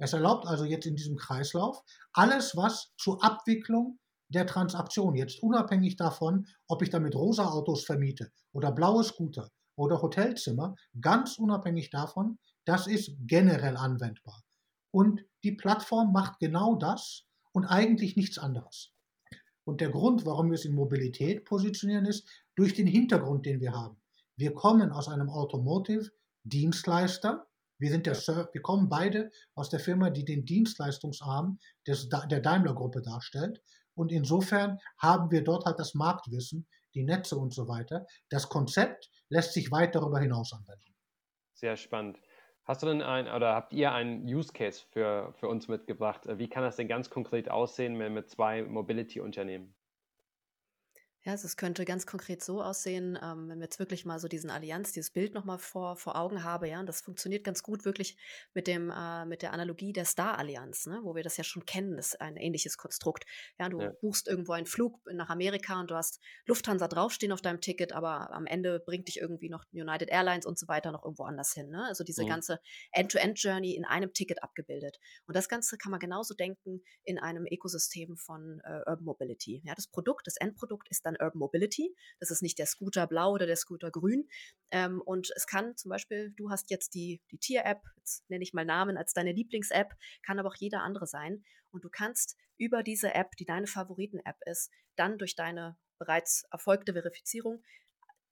Es 0.00 0.14
erlaubt 0.14 0.46
also 0.46 0.64
jetzt 0.64 0.86
in 0.86 0.96
diesem 0.96 1.16
Kreislauf 1.16 1.82
alles, 2.14 2.56
was 2.56 2.90
zur 2.96 3.22
Abwicklung 3.22 3.98
der 4.30 4.46
Transaktion, 4.46 5.14
jetzt 5.14 5.42
unabhängig 5.42 5.96
davon, 5.96 6.46
ob 6.68 6.80
ich 6.82 6.88
damit 6.88 7.14
rosa 7.14 7.48
Autos 7.48 7.84
vermiete 7.84 8.32
oder 8.52 8.72
blaue 8.72 9.04
Scooter 9.04 9.50
oder 9.76 10.00
Hotelzimmer, 10.00 10.74
ganz 11.00 11.38
unabhängig 11.38 11.90
davon, 11.90 12.38
das 12.64 12.86
ist 12.86 13.12
generell 13.26 13.76
anwendbar. 13.76 14.42
Und 14.90 15.22
die 15.44 15.52
Plattform 15.52 16.12
macht 16.12 16.38
genau 16.38 16.76
das 16.76 17.26
und 17.52 17.66
eigentlich 17.66 18.16
nichts 18.16 18.38
anderes. 18.38 18.94
Und 19.64 19.82
der 19.82 19.90
Grund, 19.90 20.24
warum 20.24 20.48
wir 20.48 20.54
es 20.54 20.64
in 20.64 20.74
Mobilität 20.74 21.44
positionieren, 21.44 22.06
ist 22.06 22.26
durch 22.54 22.72
den 22.74 22.86
Hintergrund, 22.86 23.44
den 23.44 23.60
wir 23.60 23.72
haben. 23.72 24.00
Wir 24.36 24.54
kommen 24.54 24.92
aus 24.92 25.08
einem 25.08 25.28
Automotive-Dienstleister, 25.28 27.49
wir, 27.80 27.90
sind 27.90 28.06
der 28.06 28.14
Surf, 28.14 28.48
wir 28.52 28.62
kommen 28.62 28.88
beide 28.88 29.30
aus 29.54 29.70
der 29.70 29.80
Firma, 29.80 30.10
die 30.10 30.24
den 30.24 30.44
Dienstleistungsarm 30.44 31.58
des, 31.86 32.08
der 32.08 32.40
Daimler-Gruppe 32.40 33.02
darstellt. 33.02 33.62
Und 33.94 34.12
insofern 34.12 34.78
haben 34.98 35.30
wir 35.30 35.42
dort 35.42 35.64
halt 35.64 35.78
das 35.78 35.94
Marktwissen, 35.94 36.66
die 36.94 37.02
Netze 37.04 37.36
und 37.36 37.52
so 37.52 37.68
weiter. 37.68 38.06
Das 38.28 38.48
Konzept 38.48 39.10
lässt 39.28 39.52
sich 39.52 39.70
weit 39.70 39.94
darüber 39.94 40.20
hinaus 40.20 40.52
anwenden. 40.52 40.94
Sehr 41.54 41.76
spannend. 41.76 42.18
Hast 42.64 42.82
du 42.82 42.86
denn 42.86 43.02
ein 43.02 43.26
oder 43.26 43.54
habt 43.54 43.72
ihr 43.72 43.92
einen 43.92 44.22
Use 44.24 44.52
Case 44.52 44.84
für, 44.90 45.32
für 45.34 45.48
uns 45.48 45.66
mitgebracht? 45.66 46.22
Wie 46.26 46.48
kann 46.48 46.62
das 46.62 46.76
denn 46.76 46.88
ganz 46.88 47.10
konkret 47.10 47.50
aussehen 47.50 47.96
mit 47.96 48.30
zwei 48.30 48.62
Mobility-Unternehmen? 48.62 49.74
Ja, 51.22 51.32
also 51.32 51.46
es 51.46 51.58
könnte 51.58 51.84
ganz 51.84 52.06
konkret 52.06 52.42
so 52.42 52.62
aussehen, 52.62 53.18
ähm, 53.22 53.48
wenn 53.48 53.58
wir 53.58 53.64
jetzt 53.64 53.78
wirklich 53.78 54.06
mal 54.06 54.18
so 54.18 54.26
diesen 54.26 54.48
Allianz, 54.48 54.92
dieses 54.92 55.10
Bild 55.10 55.34
nochmal 55.34 55.58
vor, 55.58 55.96
vor 55.96 56.16
Augen 56.16 56.44
haben, 56.44 56.64
ja, 56.64 56.80
und 56.80 56.86
das 56.86 57.02
funktioniert 57.02 57.44
ganz 57.44 57.62
gut 57.62 57.84
wirklich 57.84 58.16
mit 58.54 58.66
dem, 58.66 58.90
äh, 58.90 59.26
mit 59.26 59.42
der 59.42 59.52
Analogie 59.52 59.92
der 59.92 60.06
Star-Allianz, 60.06 60.86
ne, 60.86 61.00
wo 61.02 61.14
wir 61.14 61.22
das 61.22 61.36
ja 61.36 61.44
schon 61.44 61.66
kennen, 61.66 61.96
das 61.96 62.14
ist 62.14 62.20
ein 62.22 62.38
ähnliches 62.38 62.78
Konstrukt. 62.78 63.26
Ja, 63.58 63.68
du 63.68 63.80
ja. 63.80 63.92
buchst 64.00 64.28
irgendwo 64.28 64.52
einen 64.52 64.64
Flug 64.64 64.98
nach 65.12 65.28
Amerika 65.28 65.78
und 65.78 65.90
du 65.90 65.94
hast 65.94 66.20
Lufthansa 66.46 66.88
draufstehen 66.88 67.32
auf 67.32 67.42
deinem 67.42 67.60
Ticket, 67.60 67.92
aber 67.92 68.32
am 68.32 68.46
Ende 68.46 68.80
bringt 68.80 69.08
dich 69.08 69.20
irgendwie 69.20 69.50
noch 69.50 69.64
United 69.72 70.08
Airlines 70.08 70.46
und 70.46 70.58
so 70.58 70.68
weiter 70.68 70.90
noch 70.90 71.04
irgendwo 71.04 71.24
anders 71.24 71.52
hin. 71.52 71.68
Ne? 71.68 71.84
Also 71.84 72.02
diese 72.02 72.24
mhm. 72.24 72.28
ganze 72.28 72.60
End-to-End-Journey 72.92 73.74
in 73.74 73.84
einem 73.84 74.14
Ticket 74.14 74.42
abgebildet. 74.42 74.98
Und 75.26 75.36
das 75.36 75.50
Ganze 75.50 75.76
kann 75.76 75.90
man 75.90 76.00
genauso 76.00 76.32
denken 76.32 76.80
in 77.04 77.18
einem 77.18 77.46
Ökosystem 77.46 78.16
von 78.16 78.62
äh, 78.64 78.80
Urban 78.86 79.04
Mobility. 79.04 79.60
Ja, 79.64 79.74
das 79.74 79.86
Produkt, 79.86 80.26
das 80.26 80.36
Endprodukt 80.36 80.88
ist 80.88 81.04
dann 81.04 81.09
dann 81.10 81.24
Urban 81.24 81.38
Mobility. 81.38 81.94
Das 82.18 82.30
ist 82.30 82.42
nicht 82.42 82.58
der 82.58 82.66
Scooter 82.66 83.06
blau 83.06 83.32
oder 83.32 83.46
der 83.46 83.56
Scooter 83.56 83.90
grün. 83.90 84.28
Ähm, 84.70 85.00
und 85.04 85.30
es 85.36 85.46
kann 85.46 85.76
zum 85.76 85.90
Beispiel, 85.90 86.32
du 86.36 86.50
hast 86.50 86.70
jetzt 86.70 86.94
die, 86.94 87.20
die 87.30 87.38
Tier-App, 87.38 87.82
jetzt 87.96 88.28
nenne 88.30 88.42
ich 88.42 88.52
mal 88.52 88.64
Namen 88.64 88.96
als 88.96 89.12
deine 89.12 89.32
Lieblings-App, 89.32 89.94
kann 90.24 90.38
aber 90.38 90.48
auch 90.48 90.56
jeder 90.56 90.82
andere 90.82 91.06
sein. 91.06 91.44
Und 91.70 91.84
du 91.84 91.90
kannst 91.90 92.36
über 92.56 92.82
diese 92.82 93.14
App, 93.14 93.36
die 93.38 93.44
deine 93.44 93.66
Favoriten-App 93.66 94.36
ist, 94.46 94.70
dann 94.96 95.18
durch 95.18 95.34
deine 95.34 95.76
bereits 95.98 96.44
erfolgte 96.50 96.92
Verifizierung 96.92 97.62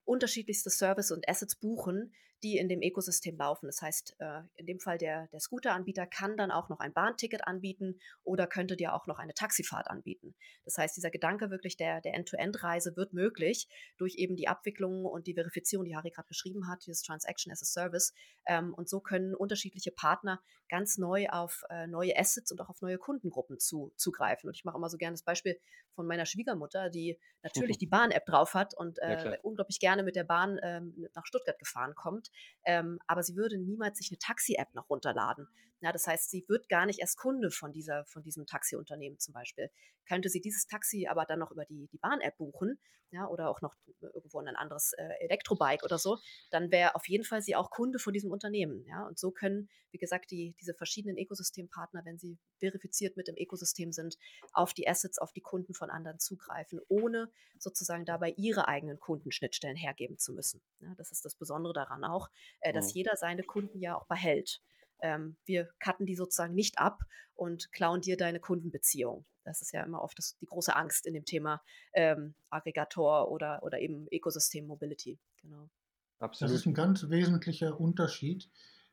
unterschiedlichste 0.04 0.70
Service 0.70 1.10
und 1.10 1.28
Assets 1.28 1.56
buchen, 1.56 2.14
die 2.42 2.56
in 2.56 2.68
dem 2.68 2.80
Ökosystem 2.82 3.36
laufen. 3.36 3.66
Das 3.66 3.82
heißt, 3.82 4.16
äh, 4.18 4.42
in 4.54 4.66
dem 4.66 4.78
Fall 4.78 4.98
der, 4.98 5.26
der 5.28 5.40
Scooter-Anbieter 5.40 6.06
kann 6.06 6.36
dann 6.36 6.50
auch 6.50 6.68
noch 6.68 6.80
ein 6.80 6.92
Bahnticket 6.92 7.46
anbieten 7.46 7.98
oder 8.22 8.46
könnte 8.46 8.76
dir 8.76 8.94
auch 8.94 9.06
noch 9.06 9.18
eine 9.18 9.34
Taxifahrt 9.34 9.88
anbieten. 9.88 10.34
Das 10.64 10.78
heißt, 10.78 10.96
dieser 10.96 11.10
Gedanke 11.10 11.50
wirklich 11.50 11.76
der, 11.76 12.00
der 12.00 12.14
End-to-End-Reise 12.14 12.96
wird 12.96 13.12
möglich 13.12 13.68
durch 13.96 14.16
eben 14.16 14.36
die 14.36 14.48
Abwicklung 14.48 15.04
und 15.04 15.26
die 15.26 15.34
Verifizierung, 15.34 15.84
die 15.84 15.96
Harry 15.96 16.10
gerade 16.10 16.28
beschrieben 16.28 16.68
hat, 16.68 16.86
dieses 16.86 17.02
Transaction 17.02 17.52
as 17.52 17.62
a 17.62 17.64
Service. 17.64 18.12
Ähm, 18.46 18.72
und 18.74 18.88
so 18.88 19.00
können 19.00 19.34
unterschiedliche 19.34 19.90
Partner 19.90 20.40
ganz 20.68 20.98
neu 20.98 21.28
auf 21.30 21.64
äh, 21.70 21.86
neue 21.86 22.16
Assets 22.16 22.52
und 22.52 22.60
auch 22.60 22.68
auf 22.68 22.82
neue 22.82 22.98
Kundengruppen 22.98 23.58
zu, 23.58 23.92
zugreifen. 23.96 24.48
Und 24.48 24.54
ich 24.54 24.64
mache 24.64 24.76
immer 24.76 24.90
so 24.90 24.98
gerne 24.98 25.14
das 25.14 25.22
Beispiel 25.22 25.58
von 25.94 26.06
meiner 26.06 26.26
Schwiegermutter, 26.26 26.90
die 26.90 27.18
natürlich 27.42 27.78
die 27.78 27.86
Bahn-App 27.86 28.26
drauf 28.26 28.54
hat 28.54 28.74
und 28.74 28.98
äh, 29.00 29.32
ja, 29.32 29.38
unglaublich 29.42 29.80
gerne 29.80 30.02
mit 30.02 30.14
der 30.14 30.24
Bahn 30.24 30.60
ähm, 30.62 31.08
nach 31.14 31.26
Stuttgart 31.26 31.58
gefahren 31.58 31.94
kommt 31.94 32.27
ähm, 32.64 32.98
aber 33.06 33.22
sie 33.22 33.36
würde 33.36 33.58
niemals 33.58 33.98
sich 33.98 34.10
eine 34.10 34.18
Taxi-App 34.18 34.74
noch 34.74 34.88
runterladen. 34.90 35.48
Ja, 35.80 35.92
das 35.92 36.06
heißt, 36.06 36.30
sie 36.30 36.44
wird 36.48 36.68
gar 36.68 36.86
nicht 36.86 36.98
erst 36.98 37.16
Kunde 37.16 37.50
von, 37.50 37.72
dieser, 37.72 38.04
von 38.06 38.22
diesem 38.22 38.46
Taxiunternehmen 38.46 39.18
zum 39.18 39.32
Beispiel. 39.32 39.70
Könnte 40.06 40.28
sie 40.28 40.40
dieses 40.40 40.66
Taxi 40.66 41.06
aber 41.06 41.24
dann 41.24 41.38
noch 41.38 41.52
über 41.52 41.64
die, 41.64 41.88
die 41.92 41.98
Bahn-App 41.98 42.36
buchen 42.36 42.78
ja, 43.10 43.26
oder 43.26 43.48
auch 43.48 43.60
noch 43.62 43.74
irgendwo 44.00 44.40
ein 44.40 44.56
anderes 44.56 44.92
äh, 44.94 45.08
Elektrobike 45.20 45.84
oder 45.84 45.98
so, 45.98 46.18
dann 46.50 46.70
wäre 46.70 46.94
auf 46.94 47.08
jeden 47.08 47.24
Fall 47.24 47.42
sie 47.42 47.56
auch 47.56 47.70
Kunde 47.70 47.98
von 47.98 48.12
diesem 48.12 48.30
Unternehmen. 48.30 48.84
Ja? 48.86 49.06
Und 49.06 49.18
so 49.18 49.30
können, 49.30 49.68
wie 49.90 49.98
gesagt, 49.98 50.30
die, 50.30 50.54
diese 50.60 50.74
verschiedenen 50.74 51.16
Ökosystempartner, 51.16 52.04
wenn 52.04 52.18
sie 52.18 52.38
verifiziert 52.58 53.16
mit 53.16 53.28
dem 53.28 53.36
Ökosystem 53.36 53.92
sind, 53.92 54.16
auf 54.52 54.74
die 54.74 54.88
Assets, 54.88 55.18
auf 55.18 55.32
die 55.32 55.40
Kunden 55.40 55.74
von 55.74 55.90
anderen 55.90 56.18
zugreifen, 56.18 56.80
ohne 56.88 57.30
sozusagen 57.58 58.04
dabei 58.04 58.34
ihre 58.36 58.68
eigenen 58.68 59.00
Kundenschnittstellen 59.00 59.76
hergeben 59.76 60.18
zu 60.18 60.32
müssen. 60.32 60.60
Ja? 60.80 60.94
Das 60.96 61.10
ist 61.10 61.24
das 61.24 61.34
Besondere 61.34 61.72
daran 61.72 62.04
auch, 62.04 62.28
äh, 62.60 62.72
dass 62.72 62.92
mhm. 62.92 62.98
jeder 62.98 63.16
seine 63.16 63.42
Kunden 63.42 63.80
ja 63.80 63.96
auch 63.96 64.06
behält 64.06 64.60
ähm, 65.00 65.36
wir 65.44 65.68
cutten 65.78 66.06
die 66.06 66.16
sozusagen 66.16 66.54
nicht 66.54 66.78
ab 66.78 67.02
und 67.34 67.72
klauen 67.72 68.00
dir 68.00 68.16
deine 68.16 68.40
Kundenbeziehung. 68.40 69.24
Das 69.44 69.62
ist 69.62 69.72
ja 69.72 69.82
immer 69.82 70.02
oft 70.02 70.18
das, 70.18 70.36
die 70.40 70.46
große 70.46 70.74
Angst 70.74 71.06
in 71.06 71.14
dem 71.14 71.24
Thema 71.24 71.62
ähm, 71.94 72.34
Aggregator 72.50 73.30
oder, 73.30 73.62
oder 73.62 73.80
eben 73.80 74.06
Ökosystem 74.12 74.66
Mobility. 74.66 75.18
Genau. 75.40 75.70
Absolut. 76.18 76.52
Das 76.52 76.60
ist 76.60 76.66
ein 76.66 76.74
ganz 76.74 77.08
wesentlicher 77.08 77.80
Unterschied 77.80 78.50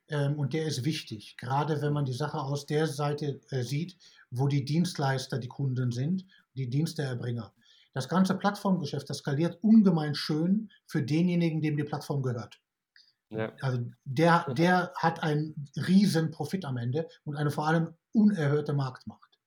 ähm, 0.09 0.37
und 0.37 0.53
der 0.53 0.65
ist 0.65 0.85
wichtig, 0.85 1.35
gerade 1.37 1.81
wenn 1.81 1.93
man 1.93 2.05
die 2.05 2.13
Sache 2.13 2.39
aus 2.39 2.65
der 2.65 2.87
Seite 2.87 3.41
äh, 3.49 3.63
sieht, 3.63 3.97
wo 4.29 4.47
die 4.47 4.63
Dienstleister 4.63 5.39
die 5.39 5.47
Kunden 5.47 5.91
sind, 5.91 6.25
die 6.53 6.69
Diensteerbringer. 6.69 7.53
Das 7.93 8.09
ganze 8.09 8.35
Plattformgeschäft, 8.35 9.09
das 9.09 9.19
skaliert 9.19 9.57
ungemein 9.63 10.15
schön 10.15 10.69
für 10.85 11.01
denjenigen, 11.01 11.61
dem 11.61 11.77
die 11.77 11.83
Plattform 11.83 12.21
gehört. 12.21 12.59
Ja. 13.29 13.51
Also 13.61 13.79
der, 14.03 14.53
der 14.53 14.93
hat 14.97 15.23
einen 15.23 15.69
riesen 15.75 16.31
Profit 16.31 16.65
am 16.65 16.77
Ende 16.77 17.07
und 17.23 17.35
eine 17.35 17.51
vor 17.51 17.67
allem 17.67 17.95
unerhörte 18.13 18.73
Marktmacht. 18.73 19.39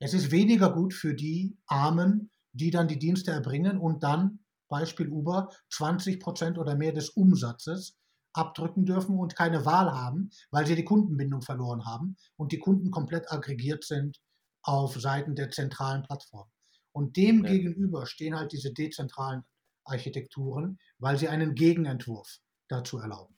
Es 0.00 0.14
ist 0.14 0.30
weniger 0.30 0.72
gut 0.72 0.94
für 0.94 1.14
die 1.14 1.56
Armen, 1.66 2.30
die 2.52 2.70
dann 2.70 2.88
die 2.88 2.98
Dienste 2.98 3.30
erbringen 3.30 3.78
und 3.78 4.02
dann, 4.02 4.40
Beispiel 4.68 5.08
Uber, 5.08 5.50
20 5.70 6.20
Prozent 6.20 6.58
oder 6.58 6.76
mehr 6.76 6.92
des 6.92 7.10
Umsatzes 7.10 7.96
abdrücken 8.32 8.84
dürfen 8.84 9.18
und 9.18 9.34
keine 9.34 9.64
Wahl 9.64 9.90
haben, 9.90 10.30
weil 10.50 10.66
sie 10.66 10.76
die 10.76 10.84
Kundenbindung 10.84 11.42
verloren 11.42 11.86
haben 11.86 12.16
und 12.36 12.52
die 12.52 12.58
Kunden 12.58 12.90
komplett 12.90 13.32
aggregiert 13.32 13.84
sind 13.84 14.20
auf 14.62 15.00
Seiten 15.00 15.34
der 15.34 15.50
zentralen 15.50 16.02
Plattform. 16.02 16.48
Und 16.92 17.16
dem 17.16 17.44
ja. 17.44 17.52
gegenüber 17.52 18.06
stehen 18.06 18.36
halt 18.36 18.52
diese 18.52 18.72
dezentralen 18.72 19.44
Architekturen, 19.84 20.78
weil 20.98 21.16
sie 21.16 21.28
einen 21.28 21.54
Gegenentwurf 21.54 22.38
dazu 22.68 22.98
erlauben. 22.98 23.34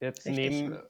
Jetzt 0.00 0.24
Richtig. 0.26 0.50
nehmen, 0.50 0.82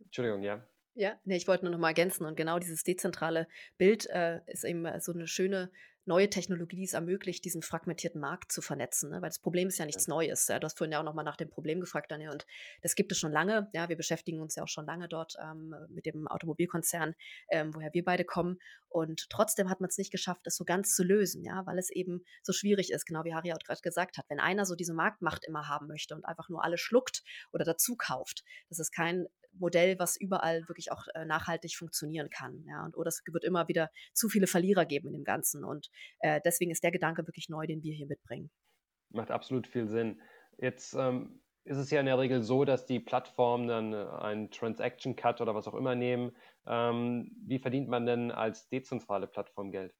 Entschuldigung, 0.00 0.42
ja. 0.42 0.66
Ja, 0.94 1.20
nee, 1.24 1.36
ich 1.36 1.46
wollte 1.46 1.64
nur 1.64 1.72
noch 1.72 1.78
mal 1.78 1.88
ergänzen 1.88 2.24
und 2.24 2.36
genau 2.36 2.58
dieses 2.58 2.82
dezentrale 2.82 3.48
Bild 3.76 4.06
äh, 4.06 4.40
ist 4.46 4.64
eben 4.64 4.88
so 5.00 5.12
eine 5.12 5.26
schöne 5.26 5.70
neue 6.06 6.30
Technologie, 6.30 6.76
die 6.76 6.84
es 6.84 6.92
ermöglicht, 6.92 7.44
diesen 7.44 7.62
fragmentierten 7.62 8.20
Markt 8.20 8.52
zu 8.52 8.62
vernetzen. 8.62 9.10
Ne? 9.10 9.22
Weil 9.22 9.28
das 9.28 9.40
Problem 9.40 9.68
ist 9.68 9.78
ja 9.78 9.86
nichts 9.86 10.08
Neues. 10.08 10.46
Ja? 10.48 10.58
Du 10.58 10.64
hast 10.64 10.78
vorhin 10.78 10.92
ja 10.92 11.00
auch 11.00 11.04
nochmal 11.04 11.24
nach 11.24 11.36
dem 11.36 11.50
Problem 11.50 11.80
gefragt, 11.80 12.10
Daniel. 12.10 12.30
Und 12.30 12.46
das 12.82 12.94
gibt 12.94 13.12
es 13.12 13.18
schon 13.18 13.32
lange. 13.32 13.68
Ja, 13.72 13.88
wir 13.88 13.96
beschäftigen 13.96 14.40
uns 14.40 14.54
ja 14.54 14.62
auch 14.62 14.68
schon 14.68 14.86
lange 14.86 15.08
dort 15.08 15.34
ähm, 15.42 15.74
mit 15.88 16.06
dem 16.06 16.28
Automobilkonzern, 16.28 17.14
ähm, 17.50 17.74
woher 17.74 17.92
wir 17.92 18.04
beide 18.04 18.24
kommen. 18.24 18.58
Und 18.88 19.28
trotzdem 19.30 19.68
hat 19.68 19.80
man 19.80 19.88
es 19.88 19.98
nicht 19.98 20.10
geschafft, 20.10 20.46
es 20.46 20.56
so 20.56 20.64
ganz 20.64 20.94
zu 20.94 21.04
lösen, 21.04 21.44
ja, 21.44 21.66
weil 21.66 21.78
es 21.78 21.90
eben 21.90 22.22
so 22.42 22.52
schwierig 22.52 22.92
ist, 22.92 23.04
genau 23.04 23.24
wie 23.24 23.34
Harry 23.34 23.52
auch 23.52 23.58
gerade 23.58 23.80
gesagt 23.82 24.16
hat. 24.16 24.24
Wenn 24.28 24.40
einer 24.40 24.64
so 24.64 24.74
diese 24.74 24.94
Marktmacht 24.94 25.44
immer 25.44 25.68
haben 25.68 25.88
möchte 25.88 26.14
und 26.14 26.24
einfach 26.24 26.48
nur 26.48 26.64
alle 26.64 26.78
schluckt 26.78 27.22
oder 27.52 27.64
dazu 27.64 27.96
kauft, 27.96 28.44
das 28.68 28.78
ist 28.78 28.92
kein 28.92 29.26
Modell, 29.58 29.98
was 29.98 30.16
überall 30.16 30.66
wirklich 30.68 30.92
auch 30.92 31.06
äh, 31.14 31.24
nachhaltig 31.24 31.76
funktionieren 31.76 32.30
kann. 32.30 32.64
Ja, 32.66 32.84
und 32.84 32.96
oder 32.96 33.08
es 33.08 33.22
wird 33.26 33.44
immer 33.44 33.68
wieder 33.68 33.90
zu 34.12 34.28
viele 34.28 34.46
Verlierer 34.46 34.84
geben 34.84 35.08
in 35.08 35.14
dem 35.14 35.24
Ganzen. 35.24 35.64
Und 35.64 35.90
äh, 36.20 36.40
deswegen 36.44 36.70
ist 36.70 36.84
der 36.84 36.92
Gedanke 36.92 37.26
wirklich 37.26 37.48
neu, 37.48 37.66
den 37.66 37.82
wir 37.82 37.94
hier 37.94 38.06
mitbringen. 38.06 38.50
Macht 39.10 39.30
absolut 39.30 39.66
viel 39.66 39.86
Sinn. 39.86 40.20
Jetzt 40.58 40.94
ähm, 40.94 41.40
ist 41.64 41.78
es 41.78 41.90
ja 41.90 42.00
in 42.00 42.06
der 42.06 42.18
Regel 42.18 42.42
so, 42.42 42.64
dass 42.64 42.86
die 42.86 43.00
Plattformen 43.00 43.68
dann 43.68 43.92
äh, 43.92 44.06
einen 44.20 44.50
Transaction 44.50 45.16
Cut 45.16 45.40
oder 45.40 45.54
was 45.54 45.66
auch 45.66 45.74
immer 45.74 45.94
nehmen. 45.94 46.34
Ähm, 46.66 47.30
wie 47.44 47.58
verdient 47.58 47.88
man 47.88 48.06
denn 48.06 48.30
als 48.30 48.68
dezentrale 48.68 49.26
Plattform 49.26 49.70
Geld? 49.72 49.94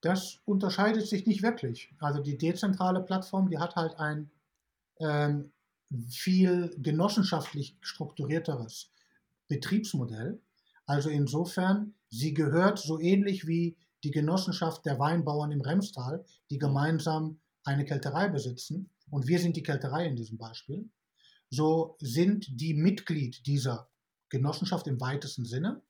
Das 0.00 0.40
unterscheidet 0.44 1.06
sich 1.06 1.26
nicht 1.26 1.42
wirklich. 1.42 1.92
Also 1.98 2.22
die 2.22 2.38
dezentrale 2.38 3.00
Plattform, 3.00 3.48
die 3.48 3.58
hat 3.58 3.74
halt 3.74 3.98
ein 3.98 4.30
ähm, 5.00 5.52
viel 6.08 6.74
genossenschaftlich 6.78 7.76
strukturierteres 7.80 8.90
Betriebsmodell. 9.48 10.40
Also 10.86 11.08
insofern, 11.10 11.94
sie 12.10 12.34
gehört 12.34 12.78
so 12.78 12.98
ähnlich 12.98 13.46
wie 13.46 13.76
die 14.04 14.10
Genossenschaft 14.10 14.86
der 14.86 14.98
Weinbauern 14.98 15.52
im 15.52 15.60
Remstal, 15.60 16.24
die 16.50 16.58
gemeinsam 16.58 17.40
eine 17.64 17.84
Kälterei 17.84 18.28
besitzen, 18.28 18.90
und 19.10 19.26
wir 19.26 19.38
sind 19.38 19.56
die 19.56 19.62
Kälterei 19.62 20.06
in 20.06 20.16
diesem 20.16 20.38
Beispiel, 20.38 20.88
so 21.50 21.96
sind 22.00 22.46
die 22.60 22.74
Mitglied 22.74 23.46
dieser 23.46 23.88
Genossenschaft 24.28 24.86
im 24.86 25.00
weitesten 25.00 25.46
Sinne 25.46 25.80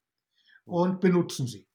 und 0.64 1.00
benutzen 1.00 1.46
sie. 1.46 1.66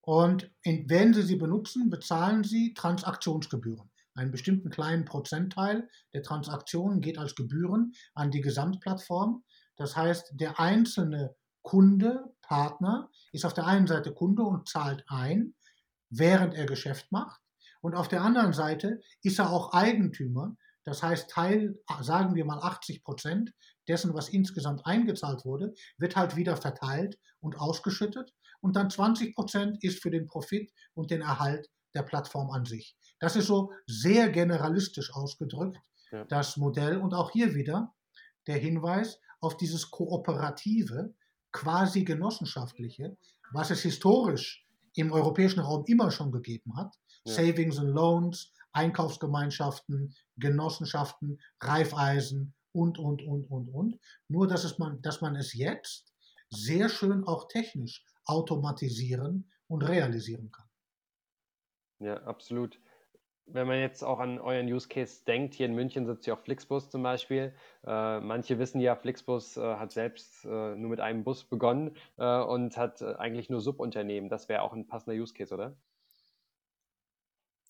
Und 0.00 0.50
wenn 0.64 1.14
sie 1.14 1.22
sie 1.22 1.36
benutzen, 1.36 1.88
bezahlen 1.88 2.42
sie 2.42 2.74
Transaktionsgebühren. 2.74 3.88
Einen 4.14 4.30
bestimmten 4.30 4.70
kleinen 4.70 5.04
Prozentteil 5.04 5.88
der 6.12 6.22
Transaktionen 6.22 7.00
geht 7.00 7.18
als 7.18 7.34
Gebühren 7.34 7.92
an 8.14 8.30
die 8.30 8.40
Gesamtplattform. 8.40 9.42
Das 9.76 9.96
heißt, 9.96 10.32
der 10.34 10.60
einzelne 10.60 11.34
Kunde, 11.62 12.34
Partner, 12.42 13.10
ist 13.32 13.44
auf 13.44 13.54
der 13.54 13.66
einen 13.66 13.86
Seite 13.86 14.12
Kunde 14.12 14.42
und 14.42 14.68
zahlt 14.68 15.04
ein, 15.06 15.54
während 16.10 16.54
er 16.54 16.66
Geschäft 16.66 17.10
macht. 17.10 17.40
Und 17.80 17.94
auf 17.94 18.08
der 18.08 18.22
anderen 18.22 18.52
Seite 18.52 19.00
ist 19.22 19.38
er 19.38 19.50
auch 19.50 19.72
Eigentümer. 19.72 20.56
Das 20.84 21.02
heißt, 21.02 21.30
Teil, 21.30 21.78
sagen 22.00 22.34
wir 22.34 22.44
mal 22.44 22.58
80 22.58 23.02
Prozent 23.02 23.52
dessen, 23.88 24.14
was 24.14 24.28
insgesamt 24.28 24.84
eingezahlt 24.84 25.44
wurde, 25.44 25.74
wird 25.96 26.16
halt 26.16 26.36
wieder 26.36 26.56
verteilt 26.56 27.18
und 27.40 27.58
ausgeschüttet. 27.58 28.32
Und 28.60 28.76
dann 28.76 28.90
20 28.90 29.34
Prozent 29.34 29.82
ist 29.82 30.02
für 30.02 30.10
den 30.10 30.26
Profit 30.26 30.70
und 30.94 31.10
den 31.10 31.22
Erhalt 31.22 31.68
der 31.94 32.02
Plattform 32.02 32.50
an 32.50 32.64
sich. 32.64 32.96
Das 33.18 33.36
ist 33.36 33.46
so 33.46 33.72
sehr 33.86 34.30
generalistisch 34.30 35.12
ausgedrückt, 35.14 35.78
ja. 36.10 36.24
das 36.24 36.56
Modell. 36.56 36.96
Und 36.98 37.14
auch 37.14 37.30
hier 37.30 37.54
wieder 37.54 37.94
der 38.46 38.58
Hinweis 38.58 39.20
auf 39.40 39.56
dieses 39.56 39.90
kooperative, 39.90 41.14
quasi 41.52 42.04
genossenschaftliche, 42.04 43.16
was 43.52 43.70
es 43.70 43.82
historisch 43.82 44.66
im 44.94 45.12
europäischen 45.12 45.60
Raum 45.60 45.84
immer 45.86 46.10
schon 46.10 46.32
gegeben 46.32 46.76
hat, 46.76 46.94
Ja. 47.24 47.34
Savings 47.34 47.78
and 47.78 47.90
Loans, 47.90 48.52
Einkaufsgemeinschaften, 48.72 50.14
Genossenschaften, 50.36 51.40
Reifeisen 51.60 52.54
und, 52.72 52.98
und, 52.98 53.22
und, 53.22 53.50
und, 53.50 53.68
und. 53.68 53.98
Nur, 54.28 54.48
dass, 54.48 54.64
es 54.64 54.78
man, 54.78 55.00
dass 55.02 55.20
man 55.20 55.36
es 55.36 55.52
jetzt 55.52 56.12
sehr 56.50 56.88
schön 56.88 57.24
auch 57.24 57.48
technisch 57.48 58.04
automatisieren 58.24 59.50
und 59.68 59.82
realisieren 59.82 60.50
kann. 60.50 60.66
Ja, 62.02 62.16
absolut. 62.24 62.80
Wenn 63.46 63.66
man 63.66 63.78
jetzt 63.80 64.02
auch 64.02 64.18
an 64.20 64.38
euren 64.40 64.66
Use 64.72 64.88
Case 64.88 65.24
denkt, 65.24 65.54
hier 65.54 65.66
in 65.66 65.74
München 65.74 66.06
sitzt 66.06 66.26
ja 66.26 66.34
auch 66.34 66.40
Flixbus 66.40 66.90
zum 66.90 67.02
Beispiel. 67.02 67.54
Äh, 67.86 68.20
manche 68.20 68.58
wissen 68.58 68.80
ja, 68.80 68.96
Flixbus 68.96 69.56
äh, 69.56 69.76
hat 69.76 69.92
selbst 69.92 70.44
äh, 70.44 70.76
nur 70.76 70.90
mit 70.90 71.00
einem 71.00 71.24
Bus 71.24 71.44
begonnen 71.44 71.96
äh, 72.18 72.40
und 72.42 72.76
hat 72.76 73.02
äh, 73.02 73.14
eigentlich 73.16 73.50
nur 73.50 73.60
Subunternehmen. 73.60 74.28
Das 74.30 74.48
wäre 74.48 74.62
auch 74.62 74.72
ein 74.72 74.86
passender 74.86 75.20
Use 75.20 75.34
Case, 75.34 75.54
oder? 75.54 75.76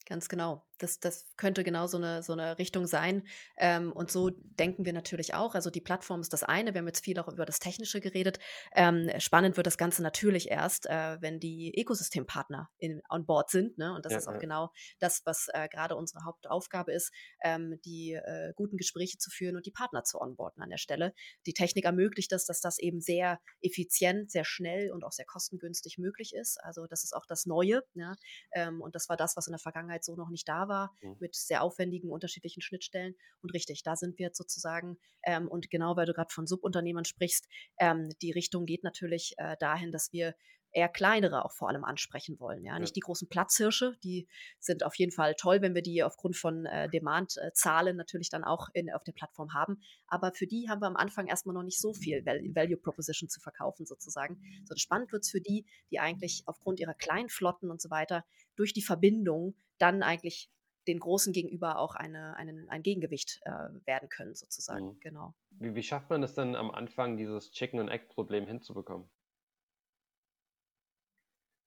Ganz 0.06 0.28
genau. 0.28 0.66
Das, 0.78 0.98
das 0.98 1.28
könnte 1.36 1.62
genau 1.62 1.86
so 1.86 1.96
eine, 1.96 2.24
so 2.24 2.32
eine 2.32 2.58
Richtung 2.58 2.86
sein. 2.86 3.24
Ähm, 3.56 3.92
und 3.92 4.10
so 4.10 4.30
denken 4.30 4.84
wir 4.84 4.92
natürlich 4.92 5.32
auch. 5.32 5.54
Also 5.54 5.70
die 5.70 5.80
Plattform 5.80 6.20
ist 6.20 6.32
das 6.32 6.42
eine. 6.42 6.74
Wir 6.74 6.80
haben 6.80 6.88
jetzt 6.88 7.04
viel 7.04 7.18
auch 7.20 7.28
über 7.28 7.46
das 7.46 7.60
Technische 7.60 8.00
geredet. 8.00 8.40
Ähm, 8.74 9.08
spannend 9.18 9.56
wird 9.56 9.66
das 9.68 9.78
Ganze 9.78 10.02
natürlich 10.02 10.50
erst, 10.50 10.86
äh, 10.86 11.20
wenn 11.20 11.38
die 11.38 11.72
Ökosystempartner 11.78 12.68
in, 12.78 13.00
on 13.10 13.26
board 13.26 13.50
sind. 13.50 13.78
Ne? 13.78 13.94
Und 13.94 14.04
das 14.04 14.12
ja, 14.12 14.18
ist 14.18 14.28
auch 14.28 14.34
ja. 14.34 14.38
genau 14.40 14.72
das, 14.98 15.22
was 15.24 15.46
äh, 15.52 15.68
gerade 15.68 15.94
unsere 15.94 16.24
Hauptaufgabe 16.24 16.92
ist, 16.92 17.12
ähm, 17.44 17.78
die 17.84 18.14
äh, 18.14 18.52
guten 18.56 18.76
Gespräche 18.76 19.18
zu 19.18 19.30
führen 19.30 19.54
und 19.54 19.66
die 19.66 19.70
Partner 19.70 20.02
zu 20.02 20.20
onboarden 20.20 20.62
an 20.64 20.70
der 20.70 20.78
Stelle. 20.78 21.14
Die 21.46 21.54
Technik 21.54 21.84
ermöglicht 21.84 22.32
das, 22.32 22.44
dass 22.44 22.60
das 22.60 22.80
eben 22.80 23.00
sehr 23.00 23.40
effizient, 23.60 24.32
sehr 24.32 24.44
schnell 24.44 24.90
und 24.90 25.04
auch 25.04 25.12
sehr 25.12 25.26
kostengünstig 25.26 25.98
möglich 25.98 26.34
ist. 26.34 26.62
Also 26.62 26.86
das 26.86 27.04
ist 27.04 27.14
auch 27.14 27.26
das 27.26 27.46
Neue. 27.46 27.84
Ja? 27.94 28.16
Ähm, 28.52 28.80
und 28.80 28.96
das 28.96 29.08
war 29.08 29.16
das, 29.16 29.36
was 29.36 29.46
in 29.46 29.52
der 29.52 29.60
Vergangenheit 29.60 29.91
so 30.00 30.16
noch 30.16 30.30
nicht 30.30 30.48
da 30.48 30.68
war 30.68 30.72
war, 30.72 30.94
mhm. 31.02 31.16
mit 31.20 31.34
sehr 31.34 31.62
aufwendigen 31.62 32.10
unterschiedlichen 32.10 32.62
Schnittstellen. 32.62 33.14
Und 33.42 33.50
richtig, 33.54 33.82
da 33.82 33.96
sind 33.96 34.18
wir 34.18 34.26
jetzt 34.26 34.38
sozusagen, 34.38 34.98
ähm, 35.24 35.48
und 35.48 35.70
genau 35.70 35.96
weil 35.96 36.06
du 36.06 36.14
gerade 36.14 36.32
von 36.32 36.46
Subunternehmern 36.46 37.04
sprichst, 37.04 37.48
ähm, 37.78 38.10
die 38.22 38.32
Richtung 38.32 38.66
geht 38.66 38.82
natürlich 38.82 39.34
äh, 39.36 39.56
dahin, 39.58 39.92
dass 39.92 40.12
wir 40.12 40.34
eher 40.72 40.88
kleinere 40.88 41.44
auch 41.44 41.52
vor 41.52 41.68
allem 41.68 41.84
ansprechen 41.84 42.38
wollen. 42.40 42.64
Ja, 42.64 42.78
nicht 42.78 42.96
die 42.96 43.00
großen 43.00 43.28
Platzhirsche, 43.28 43.96
die 44.02 44.26
sind 44.58 44.84
auf 44.84 44.94
jeden 44.96 45.12
Fall 45.12 45.34
toll, 45.34 45.60
wenn 45.60 45.74
wir 45.74 45.82
die 45.82 46.02
aufgrund 46.02 46.36
von 46.36 46.66
äh, 46.66 46.88
Demand-Zahlen 46.88 47.96
natürlich 47.96 48.30
dann 48.30 48.44
auch 48.44 48.68
in, 48.72 48.92
auf 48.92 49.04
der 49.04 49.12
Plattform 49.12 49.54
haben. 49.54 49.80
Aber 50.06 50.32
für 50.32 50.46
die 50.46 50.68
haben 50.68 50.80
wir 50.80 50.86
am 50.86 50.96
Anfang 50.96 51.26
erstmal 51.26 51.54
noch 51.54 51.62
nicht 51.62 51.80
so 51.80 51.92
viel 51.92 52.24
Value 52.24 52.76
Proposition 52.76 53.28
zu 53.28 53.40
verkaufen 53.40 53.86
sozusagen. 53.86 54.40
So 54.64 54.74
spannend 54.76 55.12
wird 55.12 55.24
es 55.24 55.30
für 55.30 55.40
die, 55.40 55.66
die 55.90 56.00
eigentlich 56.00 56.42
aufgrund 56.46 56.80
ihrer 56.80 56.94
kleinen 56.94 57.28
Flotten 57.28 57.70
und 57.70 57.80
so 57.80 57.90
weiter 57.90 58.24
durch 58.56 58.72
die 58.72 58.82
Verbindung 58.82 59.54
dann 59.78 60.02
eigentlich 60.02 60.50
den 60.86 60.98
Großen 60.98 61.32
gegenüber 61.32 61.78
auch 61.78 61.94
eine, 61.94 62.36
einen, 62.36 62.68
ein 62.68 62.82
Gegengewicht 62.82 63.40
äh, 63.44 63.50
werden 63.86 64.08
können, 64.08 64.34
sozusagen. 64.34 64.86
Mhm. 64.86 65.00
Genau. 65.00 65.34
Wie, 65.50 65.74
wie 65.74 65.82
schafft 65.82 66.10
man 66.10 66.22
es 66.22 66.34
denn 66.34 66.56
am 66.56 66.70
Anfang, 66.70 67.16
dieses 67.16 67.52
Chicken 67.52 67.80
and 67.80 67.90
Egg-Problem 67.90 68.46
hinzubekommen? 68.46 69.08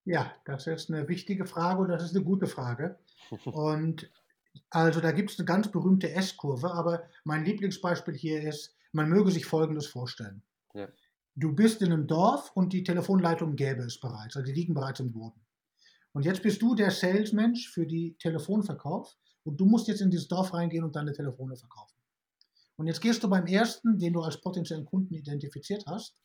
Ja, 0.06 0.34
das 0.46 0.68
ist 0.68 0.90
eine 0.90 1.08
wichtige 1.08 1.46
Frage 1.46 1.82
und 1.82 1.90
das 1.90 2.04
ist 2.04 2.16
eine 2.16 2.24
gute 2.24 2.48
Frage. 2.48 2.98
Und 3.46 4.10
also 4.70 5.02
da 5.02 5.12
gibt 5.12 5.32
es 5.32 5.40
eine 5.40 5.46
ganz 5.46 5.70
berühmte 5.70 6.12
S-Kurve, 6.12 6.72
aber 6.72 7.04
mein 7.24 7.44
Lieblingsbeispiel 7.44 8.14
hier 8.14 8.48
ist, 8.48 8.76
man 8.92 9.10
möge 9.10 9.32
sich 9.32 9.46
Folgendes 9.46 9.88
vorstellen. 9.88 10.44
Ja. 10.74 10.88
Du 11.36 11.54
bist 11.54 11.82
in 11.82 11.92
einem 11.92 12.08
Dorf 12.08 12.52
und 12.54 12.72
die 12.72 12.84
Telefonleitung 12.84 13.56
gäbe 13.56 13.82
es 13.82 14.00
bereits, 14.00 14.38
also 14.38 14.46
die 14.46 14.54
liegen 14.54 14.74
bereits 14.74 15.00
im 15.00 15.12
Boden. 15.12 15.42
Und 16.14 16.24
jetzt 16.24 16.44
bist 16.44 16.62
du 16.62 16.76
der 16.76 16.92
Salesmensch 16.92 17.70
für 17.70 17.86
die 17.86 18.16
Telefonverkauf 18.20 19.18
und 19.44 19.60
du 19.60 19.66
musst 19.66 19.88
jetzt 19.88 20.02
in 20.02 20.12
dieses 20.12 20.30
Dorf 20.30 20.54
reingehen 20.54 20.86
und 20.86 20.96
deine 20.96 21.12
Telefone 21.12 21.58
verkaufen. 21.58 21.98
Und 22.78 22.88
jetzt 22.88 23.02
gehst 23.02 23.24
du 23.24 23.30
beim 23.30 23.48
ersten, 23.48 23.98
den 23.98 24.14
du 24.14 24.22
als 24.22 24.40
potenziellen 24.40 24.86
Kunden 24.86 25.14
identifiziert 25.14 25.84
hast, 25.88 26.16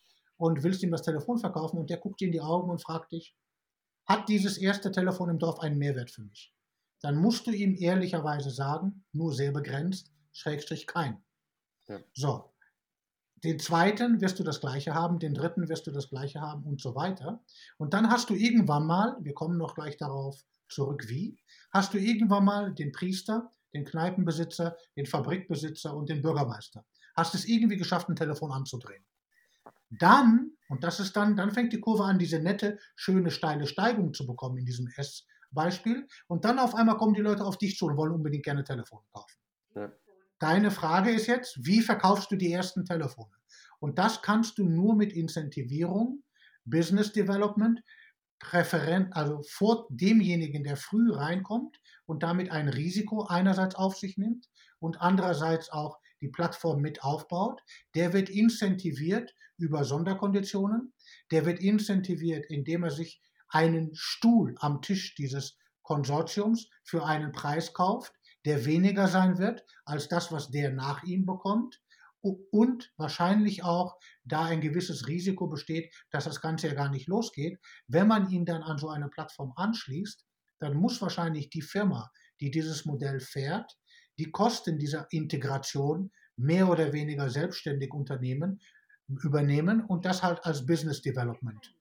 und 0.41 0.63
willst 0.63 0.83
ihm 0.83 0.91
das 0.91 1.03
Telefon 1.03 1.39
verkaufen 1.39 1.79
und 1.79 1.91
der 1.91 1.99
guckt 1.99 2.19
dir 2.19 2.27
in 2.27 2.33
die 2.33 2.41
Augen 2.41 2.71
und 2.71 2.83
fragt 2.83 3.13
dich, 3.13 3.37
hat 4.11 4.29
dieses 4.29 4.59
erste 4.59 4.90
Telefon 4.90 5.31
im 5.31 5.38
Dorf 5.38 5.61
einen 5.61 5.79
Mehrwert 5.79 6.11
für 6.11 6.23
mich? 6.23 6.52
Dann 7.00 7.17
musst 7.17 7.47
du 7.47 7.52
ihm 7.52 7.76
ehrlicherweise 7.79 8.50
sagen, 8.50 9.05
nur 9.12 9.33
sehr 9.33 9.52
begrenzt, 9.52 10.11
Schrägstrich 10.33 10.88
kein. 10.88 11.23
Ja. 11.87 12.00
So, 12.13 12.52
den 13.45 13.61
zweiten 13.61 14.21
wirst 14.21 14.41
du 14.41 14.43
das 14.43 14.61
gleiche 14.61 14.95
haben, 14.95 15.21
den 15.21 15.32
dritten 15.32 15.69
wirst 15.69 15.87
du 15.87 15.93
das 15.93 16.08
gleiche 16.08 16.41
haben 16.41 16.65
und 16.65 16.80
so 16.80 16.97
weiter. 16.97 17.45
Und 17.78 17.95
dann 17.95 18.11
hast 18.11 18.30
du 18.30 18.35
irgendwann 18.35 18.85
mal, 18.85 19.17
wir 19.21 19.32
kommen 19.32 19.56
noch 19.56 19.76
gleich 19.76 19.97
darauf 19.97 20.45
zurück, 20.69 21.04
wie, 21.08 21.39
hast 21.73 21.95
du 21.95 21.99
irgendwann 21.99 22.45
mal 22.45 22.75
den 22.75 22.91
Priester, 22.91 23.52
den 23.73 23.85
Kneipenbesitzer, 23.85 24.76
den 24.97 25.06
Fabrikbesitzer 25.06 25.97
und 25.97 26.08
den 26.08 26.21
Bürgermeister. 26.21 26.85
Hast 27.15 27.37
es 27.37 27.47
irgendwie 27.47 27.76
geschafft, 27.76 28.08
ein 28.08 28.17
Telefon 28.17 28.50
anzudrehen. 28.50 29.04
Dann, 29.89 30.50
und 30.71 30.85
das 30.85 31.00
ist 31.00 31.17
dann, 31.17 31.35
dann 31.35 31.50
fängt 31.50 31.73
die 31.73 31.80
Kurve 31.80 32.04
an, 32.04 32.21
diese 32.21 32.39
nette, 32.39 32.78
schöne, 32.95 33.33
steile 33.33 33.67
Steigung 33.67 34.15
zu 34.15 34.25
bekommen 34.25 34.56
in 34.56 34.65
diesem 34.65 34.87
S-Beispiel. 34.87 36.06
Und 36.28 36.45
dann 36.45 36.61
auf 36.61 36.76
einmal 36.76 36.97
kommen 36.97 37.13
die 37.13 37.21
Leute 37.21 37.45
auf 37.45 37.59
dich 37.59 37.76
zu 37.76 37.87
und 37.87 37.97
wollen 37.97 38.13
unbedingt 38.13 38.45
gerne 38.45 38.63
Telefone 38.63 39.02
kaufen. 39.13 39.37
Ja. 39.75 39.93
Deine 40.39 40.71
Frage 40.71 41.11
ist 41.11 41.26
jetzt, 41.26 41.59
wie 41.67 41.83
verkaufst 41.83 42.30
du 42.30 42.37
die 42.37 42.52
ersten 42.52 42.85
Telefone? 42.85 43.33
Und 43.80 43.99
das 43.99 44.23
kannst 44.23 44.59
du 44.59 44.65
nur 44.65 44.95
mit 44.95 45.13
Incentivierung, 45.13 46.23
Business 46.65 47.13
Development, 47.13 47.83
Präferent, 48.39 49.15
also 49.17 49.43
vor 49.43 49.89
demjenigen, 49.91 50.63
der 50.63 50.76
früh 50.76 51.13
reinkommt 51.13 51.80
und 52.06 52.23
damit 52.23 52.52
ein 52.52 52.69
Risiko 52.69 53.25
einerseits 53.25 53.75
auf 53.75 53.97
sich 53.97 54.17
nimmt 54.17 54.49
und 54.78 55.00
andererseits 55.00 55.69
auch 55.71 55.99
die 56.21 56.28
Plattform 56.28 56.80
mit 56.80 57.02
aufbaut, 57.02 57.61
der 57.97 58.13
wird 58.13 58.30
incentiviert 58.30 59.35
über 59.61 59.85
Sonderkonditionen, 59.85 60.93
der 61.31 61.47
wird 61.47 61.61
incentiviert, 61.61 62.47
indem 62.49 62.85
er 62.85 62.91
sich 62.91 63.21
einen 63.49 63.91
Stuhl 63.95 64.55
am 64.59 64.81
Tisch 64.81 65.15
dieses 65.15 65.59
Konsortiums 65.83 66.69
für 66.85 67.05
einen 67.05 67.33
Preis 67.33 67.73
kauft, 67.73 68.13
der 68.45 68.65
weniger 68.65 69.09
sein 69.09 69.39
wird 69.39 69.65
als 69.85 70.09
das, 70.09 70.33
was 70.33 70.51
der 70.51 70.71
nach 70.73 71.03
ihm 71.03 71.27
bekommt. 71.27 71.81
Und 72.23 72.93
wahrscheinlich 72.97 73.65
auch, 73.65 73.97
da 74.25 74.45
ein 74.45 74.61
gewisses 74.61 75.09
Risiko 75.09 75.47
besteht, 75.49 75.93
dass 76.11 76.25
das 76.25 76.41
Ganze 76.41 76.69
ja 76.69 76.75
gar 76.75 76.91
nicht 76.91 77.09
losgeht. 77.09 77.59
Wenn 77.87 78.09
man 78.09 78.31
ihn 78.31 78.45
dann 78.45 78.63
an 78.63 78.79
so 78.79 78.89
eine 78.89 79.09
Plattform 79.09 79.53
anschließt, 79.57 80.25
dann 80.59 80.77
muss 80.77 81.01
wahrscheinlich 81.01 81.49
die 81.49 81.63
Firma, 81.63 82.11
die 82.41 82.51
dieses 82.51 82.85
Modell 82.85 83.21
fährt, 83.21 83.79
die 84.19 84.31
Kosten 84.31 84.79
dieser 84.79 85.07
Integration 85.11 86.11
mehr 86.37 86.69
oder 86.69 86.93
weniger 86.93 87.31
selbstständig 87.31 87.93
unternehmen, 87.93 88.61
übernehmen 89.23 89.85
und 89.85 90.05
das 90.05 90.23
halt 90.23 90.45
als 90.45 90.67
Business 90.67 91.03
Development 91.03 91.75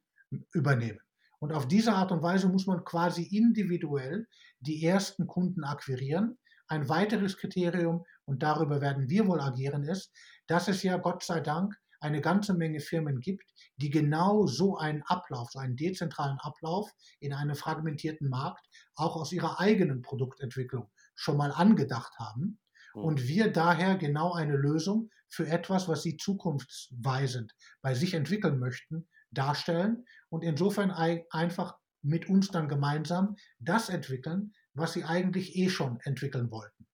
übernehmen. 0.54 1.00
Und 1.39 1.54
auf 1.54 1.68
diese 1.68 1.94
Art 1.94 2.12
und 2.12 2.22
Weise 2.22 2.50
muss 2.50 2.68
man 2.68 2.84
quasi 2.84 3.24
individuell 3.24 4.28
die 4.60 4.84
ersten 4.84 5.26
Kunden 5.26 5.63
akquirieren, 5.63 6.38
ein 6.68 6.89
weiteres 6.89 7.38
Kriterium, 7.38 8.06
und 8.26 8.44
darüber 8.44 8.82
werden 8.82 9.10
wir 9.10 9.26
wohl 9.26 9.42
agieren, 9.42 9.84
ist, 9.84 10.12
dass 10.48 10.68
es 10.68 10.84
ja 10.84 10.98
Gott 10.98 11.24
sei 11.24 11.39
Dank 11.39 11.76
eine 12.00 12.22
ganze 12.22 12.54
Menge 12.54 12.80
Firmen 12.80 13.20
gibt, 13.20 13.44
die 13.78 13.89
genau 13.89 14.46
so 14.46 14.78
einen 14.78 15.02
Ablauf, 15.04 15.52
so 15.52 15.60
einen 15.60 15.76
dezentralen 15.76 16.38
Ablauf 16.39 16.89
in 17.20 17.34
einem 17.34 17.56
fragmentierten 17.56 18.30
Markt 18.30 18.65
auch 18.96 19.15
aus 19.15 19.32
ihrer 19.32 19.60
eigenen 19.60 20.02
Produktentwicklung 20.02 20.89
schon 21.15 21.38
mal 21.38 21.52
angedacht 21.52 22.13
haben. 22.20 22.60
Hm. 22.94 23.04
Und 23.04 23.28
wir 23.28 23.52
daher 23.52 23.98
genau 23.98 24.34
eine 24.34 24.56
Lösung 24.56 25.10
für 25.30 25.48
etwas, 25.48 25.88
was 25.88 26.02
sie 26.02 26.18
zukunftsweisend 26.18 27.56
bei 27.82 27.94
sich 27.94 28.13
entwickeln 28.13 28.60
möchten, 28.60 29.08
darstellen 29.32 30.06
und 30.30 30.44
insofern 30.44 30.92
einfach 30.92 31.78
mit 32.02 32.30
uns 32.30 32.50
dann 32.50 32.68
gemeinsam 32.68 33.36
das 33.60 33.89
entwickeln, 33.89 34.54
was 34.74 34.94
sie 34.94 35.04
eigentlich 35.04 35.56
eh 35.56 35.70
schon 35.70 36.00
entwickeln 36.02 36.50
wollten. 36.52 36.88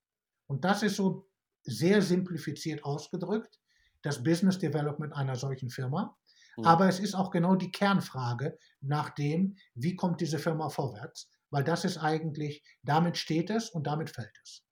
Und 0.47 0.65
das 0.65 0.83
ist 0.83 0.95
so 0.95 1.29
sehr 1.63 2.01
simplifiziert 2.01 2.83
ausgedrückt, 2.83 3.59
das 4.01 4.23
Business 4.23 4.59
Development 4.59 5.13
einer 5.13 5.35
solchen 5.35 5.69
Firma. 5.69 6.15
Mhm. 6.57 6.65
Aber 6.65 6.87
es 6.87 6.99
ist 6.99 7.15
auch 7.15 7.31
genau 7.31 7.55
die 7.55 7.71
Kernfrage 7.71 8.57
nach 8.81 9.09
dem, 9.11 9.57
wie 9.73 9.95
kommt 9.95 10.21
diese 10.21 10.39
Firma 10.39 10.69
vorwärts, 10.69 11.29
weil 11.49 11.63
das 11.63 11.85
ist 11.85 11.97
eigentlich, 11.97 12.63
damit 12.83 13.17
steht 13.17 13.49
es 13.49 13.69
und 13.69 13.87
damit 13.87 14.09
fällt 14.09 14.37
es. 14.43 14.63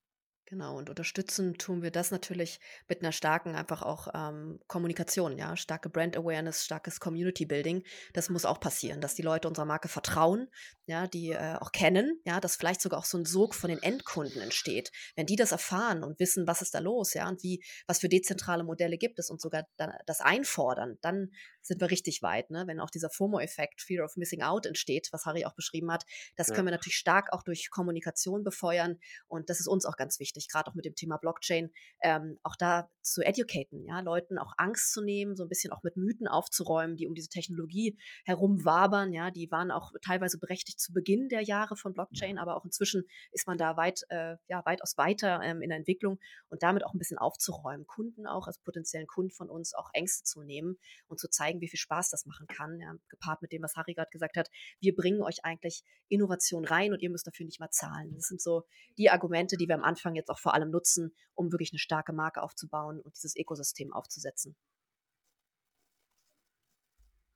Genau, 0.53 0.77
und 0.77 0.87
unterstützen 0.87 1.57
tun 1.57 1.81
wir 1.81 1.89
das 1.89 2.11
natürlich 2.11 2.59
mit 2.87 3.01
einer 3.01 3.11
starken 3.11 3.55
einfach 3.55 3.81
auch 3.81 4.07
ähm, 4.13 4.59
Kommunikation, 4.67 5.39
ja, 5.39 5.57
starke 5.57 5.89
Brand 5.89 6.15
Awareness, 6.15 6.63
starkes 6.63 6.99
Community 6.99 7.47
Building. 7.47 7.83
Das 8.13 8.29
muss 8.29 8.45
auch 8.45 8.59
passieren, 8.59 9.01
dass 9.01 9.15
die 9.15 9.23
Leute 9.23 9.47
unserer 9.47 9.65
Marke 9.65 9.87
vertrauen, 9.87 10.47
ja, 10.85 11.07
die 11.07 11.31
äh, 11.31 11.55
auch 11.59 11.71
kennen, 11.71 12.19
ja, 12.25 12.39
dass 12.39 12.55
vielleicht 12.55 12.81
sogar 12.81 12.99
auch 12.99 13.05
so 13.05 13.17
ein 13.17 13.25
Sog 13.25 13.55
von 13.55 13.69
den 13.69 13.81
Endkunden 13.81 14.41
entsteht. 14.41 14.91
Wenn 15.15 15.25
die 15.25 15.35
das 15.35 15.51
erfahren 15.51 16.03
und 16.03 16.19
wissen, 16.19 16.45
was 16.47 16.61
ist 16.61 16.73
da 16.73 16.79
los, 16.79 17.13
ja, 17.13 17.29
und 17.29 17.41
wie, 17.43 17.63
was 17.87 17.99
für 17.99 18.09
dezentrale 18.09 18.63
Modelle 18.63 18.97
gibt 18.97 19.19
es 19.19 19.29
und 19.29 19.39
sogar 19.39 19.65
das 20.05 20.19
einfordern, 20.19 20.97
dann 21.01 21.29
sind 21.61 21.79
wir 21.79 21.89
richtig 21.89 22.21
weit, 22.21 22.49
ne? 22.49 22.65
Wenn 22.67 22.81
auch 22.81 22.89
dieser 22.89 23.09
FOMO-Effekt, 23.09 23.81
Fear 23.81 24.03
of 24.03 24.17
Missing 24.17 24.41
Out 24.41 24.65
entsteht, 24.65 25.07
was 25.11 25.25
Harry 25.25 25.45
auch 25.45 25.55
beschrieben 25.55 25.91
hat, 25.91 26.03
das 26.35 26.49
ja. 26.49 26.55
können 26.55 26.67
wir 26.67 26.71
natürlich 26.71 26.97
stark 26.97 27.31
auch 27.31 27.43
durch 27.43 27.69
Kommunikation 27.71 28.43
befeuern 28.43 28.99
und 29.27 29.49
das 29.49 29.61
ist 29.61 29.67
uns 29.67 29.85
auch 29.85 29.95
ganz 29.95 30.19
wichtig, 30.19 30.49
gerade 30.51 30.69
auch 30.69 30.75
mit 30.75 30.83
dem 30.83 30.95
Thema 30.95 31.17
Blockchain, 31.17 31.71
ähm, 32.01 32.37
auch 32.43 32.57
da 32.57 32.89
zu 33.01 33.21
educaten, 33.21 33.85
ja, 33.85 34.01
Leuten 34.01 34.37
auch 34.37 34.53
Angst 34.57 34.91
zu 34.91 35.01
nehmen, 35.01 35.37
so 35.37 35.43
ein 35.43 35.49
bisschen 35.49 35.71
auch 35.71 35.83
mit 35.83 35.95
Mythen 35.95 36.27
aufzuräumen, 36.27 36.97
die 36.97 37.07
um 37.07 37.13
diese 37.13 37.29
Technologie 37.29 37.97
herum 38.25 38.65
wabern, 38.65 39.13
ja, 39.13 39.31
die 39.31 39.49
waren 39.49 39.71
auch 39.71 39.91
teilweise 40.01 40.39
berechtigt 40.39 40.72
zu 40.77 40.93
Beginn 40.93 41.29
der 41.29 41.41
Jahre 41.41 41.75
von 41.75 41.93
Blockchain, 41.93 42.38
aber 42.38 42.57
auch 42.57 42.65
inzwischen 42.65 43.03
ist 43.31 43.47
man 43.47 43.57
da 43.57 43.77
weit, 43.77 44.01
äh, 44.09 44.36
ja, 44.47 44.65
weitaus 44.65 44.97
weiter 44.97 45.39
ähm, 45.43 45.62
in 45.62 45.69
der 45.69 45.77
Entwicklung 45.77 46.19
und 46.49 46.63
damit 46.63 46.86
auch 46.86 46.93
ein 46.93 46.99
bisschen 46.99 47.17
aufzuräumen, 47.17 47.88
Kunden 47.88 48.27
auch 48.27 48.47
als 48.47 48.59
potenziellen 48.59 49.07
Kunden 49.07 49.31
von 49.31 49.49
uns 49.49 49.73
auch 49.73 49.89
Ängste 49.93 50.23
zu 50.23 50.41
nehmen 50.41 50.77
und 51.07 51.19
zu 51.19 51.29
zeigen, 51.29 51.43
zeigen, 51.43 51.62
wie 51.62 51.67
viel 51.67 51.79
Spaß 51.79 52.09
das 52.09 52.25
machen 52.25 52.47
kann, 52.47 52.79
ja, 52.79 52.95
gepaart 53.09 53.41
mit 53.41 53.51
dem, 53.51 53.62
was 53.62 53.75
Harry 53.75 53.93
gerade 53.93 54.09
gesagt 54.12 54.38
hat. 54.38 54.49
Wir 54.79 54.95
bringen 54.95 55.21
euch 55.21 55.43
eigentlich 55.43 55.83
Innovation 56.09 56.65
rein 56.65 56.93
und 56.93 57.01
ihr 57.01 57.09
müsst 57.09 57.27
dafür 57.27 57.45
nicht 57.45 57.59
mal 57.59 57.69
zahlen. 57.69 58.13
Das 58.15 58.27
sind 58.27 58.41
so 58.41 58.63
die 58.97 59.09
Argumente, 59.09 59.57
die 59.57 59.67
wir 59.67 59.75
am 59.75 59.83
Anfang 59.83 60.15
jetzt 60.15 60.29
auch 60.29 60.39
vor 60.39 60.53
allem 60.53 60.71
nutzen, 60.71 61.13
um 61.33 61.51
wirklich 61.51 61.71
eine 61.71 61.79
starke 61.79 62.13
Marke 62.13 62.41
aufzubauen 62.41 63.01
und 63.01 63.15
dieses 63.15 63.36
Ökosystem 63.36 63.93
aufzusetzen. 63.93 64.55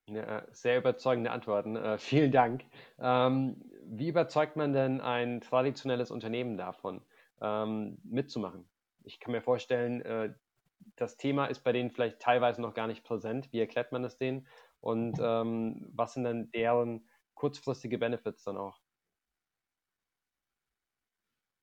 Ja, 0.10 0.46
sehr 0.52 0.78
überzeugende 0.78 1.32
Antworten. 1.32 1.76
Äh, 1.76 1.98
vielen 2.00 2.32
Dank. 2.32 2.66
Ähm, 3.00 3.70
wie 3.84 4.08
überzeugt 4.10 4.56
man 4.56 4.74
denn 4.74 5.02
ein 5.02 5.42
traditionelles 5.42 6.12
Unternehmen 6.12 6.58
davon, 6.58 7.06
ähm, 7.42 7.98
mitzumachen? 8.04 8.70
Ich 9.04 9.20
kann 9.20 9.32
mir 9.32 9.42
vorstellen, 9.42 10.02
äh, 10.02 10.34
das 10.96 11.18
Thema 11.18 11.46
ist 11.48 11.62
bei 11.64 11.74
denen 11.74 11.92
vielleicht 11.92 12.20
teilweise 12.20 12.62
noch 12.62 12.74
gar 12.74 12.88
nicht 12.88 13.04
präsent. 13.04 13.52
Wie 13.52 13.60
erklärt 13.60 13.92
man 13.92 14.04
es 14.06 14.18
denen? 14.18 14.48
Und 14.80 15.20
ähm, 15.22 15.90
was 15.94 16.14
sind 16.14 16.24
dann 16.24 16.52
deren 16.52 17.10
kurzfristige 17.34 17.98
Benefits 17.98 18.44
dann 18.44 18.58
auch? 18.58 18.80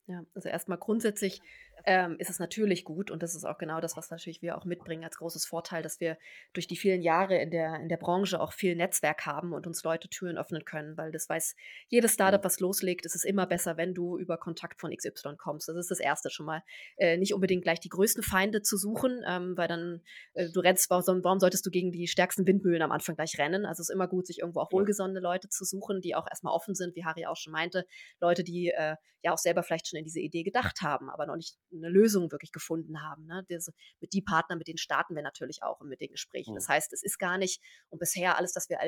Ja, 0.06 0.24
also 0.34 0.48
erstmal 0.48 0.78
grundsätzlich 0.78 1.40
ähm, 1.86 2.16
ist 2.18 2.30
es 2.30 2.38
natürlich 2.38 2.84
gut 2.84 3.10
und 3.10 3.22
das 3.22 3.34
ist 3.34 3.44
auch 3.44 3.58
genau 3.58 3.80
das, 3.80 3.96
was 3.96 4.10
natürlich 4.10 4.42
wir 4.42 4.56
auch 4.56 4.64
mitbringen 4.64 5.04
als 5.04 5.18
großes 5.18 5.44
Vorteil, 5.44 5.82
dass 5.82 6.00
wir 6.00 6.16
durch 6.52 6.66
die 6.66 6.76
vielen 6.76 7.02
Jahre 7.02 7.36
in 7.36 7.50
der, 7.50 7.76
in 7.80 7.88
der 7.88 7.98
Branche 7.98 8.40
auch 8.40 8.52
viel 8.52 8.74
Netzwerk 8.74 9.26
haben 9.26 9.52
und 9.52 9.66
uns 9.66 9.82
Leute 9.84 10.08
Türen 10.08 10.38
öffnen 10.38 10.64
können, 10.64 10.96
weil 10.96 11.12
das 11.12 11.28
weiß 11.28 11.54
jedes 11.88 12.14
Startup, 12.14 12.40
mhm. 12.40 12.44
was 12.44 12.60
loslegt, 12.60 13.04
ist 13.04 13.14
es 13.14 13.24
immer 13.24 13.46
besser, 13.46 13.76
wenn 13.76 13.94
du 13.94 14.18
über 14.18 14.38
Kontakt 14.38 14.80
von 14.80 14.94
XY 14.94 15.36
kommst. 15.36 15.68
Das 15.68 15.76
ist 15.76 15.90
das 15.90 16.00
Erste 16.00 16.30
schon 16.30 16.46
mal. 16.46 16.62
Äh, 16.96 17.18
nicht 17.18 17.34
unbedingt 17.34 17.62
gleich 17.62 17.80
die 17.80 17.88
größten 17.90 18.22
Feinde 18.22 18.62
zu 18.62 18.76
suchen, 18.76 19.22
ähm, 19.26 19.56
weil 19.56 19.68
dann 19.68 20.00
äh, 20.32 20.48
du 20.50 20.60
rennst, 20.60 20.88
warum, 20.90 21.22
warum 21.22 21.38
solltest 21.38 21.66
du 21.66 21.70
gegen 21.70 21.92
die 21.92 22.06
stärksten 22.06 22.46
Windmühlen 22.46 22.82
am 22.82 22.92
Anfang 22.92 23.16
gleich 23.16 23.38
rennen? 23.38 23.66
Also 23.66 23.82
es 23.82 23.88
ist 23.90 23.94
immer 23.94 24.08
gut, 24.08 24.26
sich 24.26 24.40
irgendwo 24.40 24.60
auch 24.60 24.72
wohlgesonnene 24.72 25.20
Leute 25.20 25.48
zu 25.48 25.64
suchen, 25.64 26.00
die 26.00 26.14
auch 26.14 26.26
erstmal 26.28 26.54
offen 26.54 26.74
sind, 26.74 26.96
wie 26.96 27.04
Harry 27.04 27.26
auch 27.26 27.36
schon 27.36 27.52
meinte, 27.52 27.84
Leute, 28.20 28.42
die 28.42 28.70
äh, 28.70 28.96
ja 29.24 29.32
auch 29.32 29.38
selber 29.38 29.62
vielleicht 29.62 29.88
schon 29.88 29.98
in 29.98 30.04
diese 30.04 30.20
Idee 30.20 30.42
gedacht 30.42 30.82
haben, 30.82 31.10
aber 31.10 31.26
noch 31.26 31.36
nicht 31.36 31.56
eine 31.74 31.88
Lösung 31.88 32.30
wirklich 32.30 32.52
gefunden 32.52 33.02
haben. 33.02 33.26
Ne? 33.26 33.44
Das, 33.48 33.70
mit 34.00 34.12
die 34.12 34.22
Partner, 34.22 34.56
mit 34.56 34.68
denen 34.68 34.78
starten 34.78 35.14
wir 35.14 35.22
natürlich 35.22 35.62
auch 35.62 35.80
mit 35.80 36.00
den 36.00 36.10
Gesprächen. 36.10 36.52
Mhm. 36.52 36.56
Das 36.56 36.68
heißt, 36.68 36.92
es 36.92 37.02
ist 37.02 37.18
gar 37.18 37.38
nicht, 37.38 37.60
und 37.90 37.98
bisher 37.98 38.36
alles, 38.36 38.54
was 38.56 38.68
wir 38.68 38.78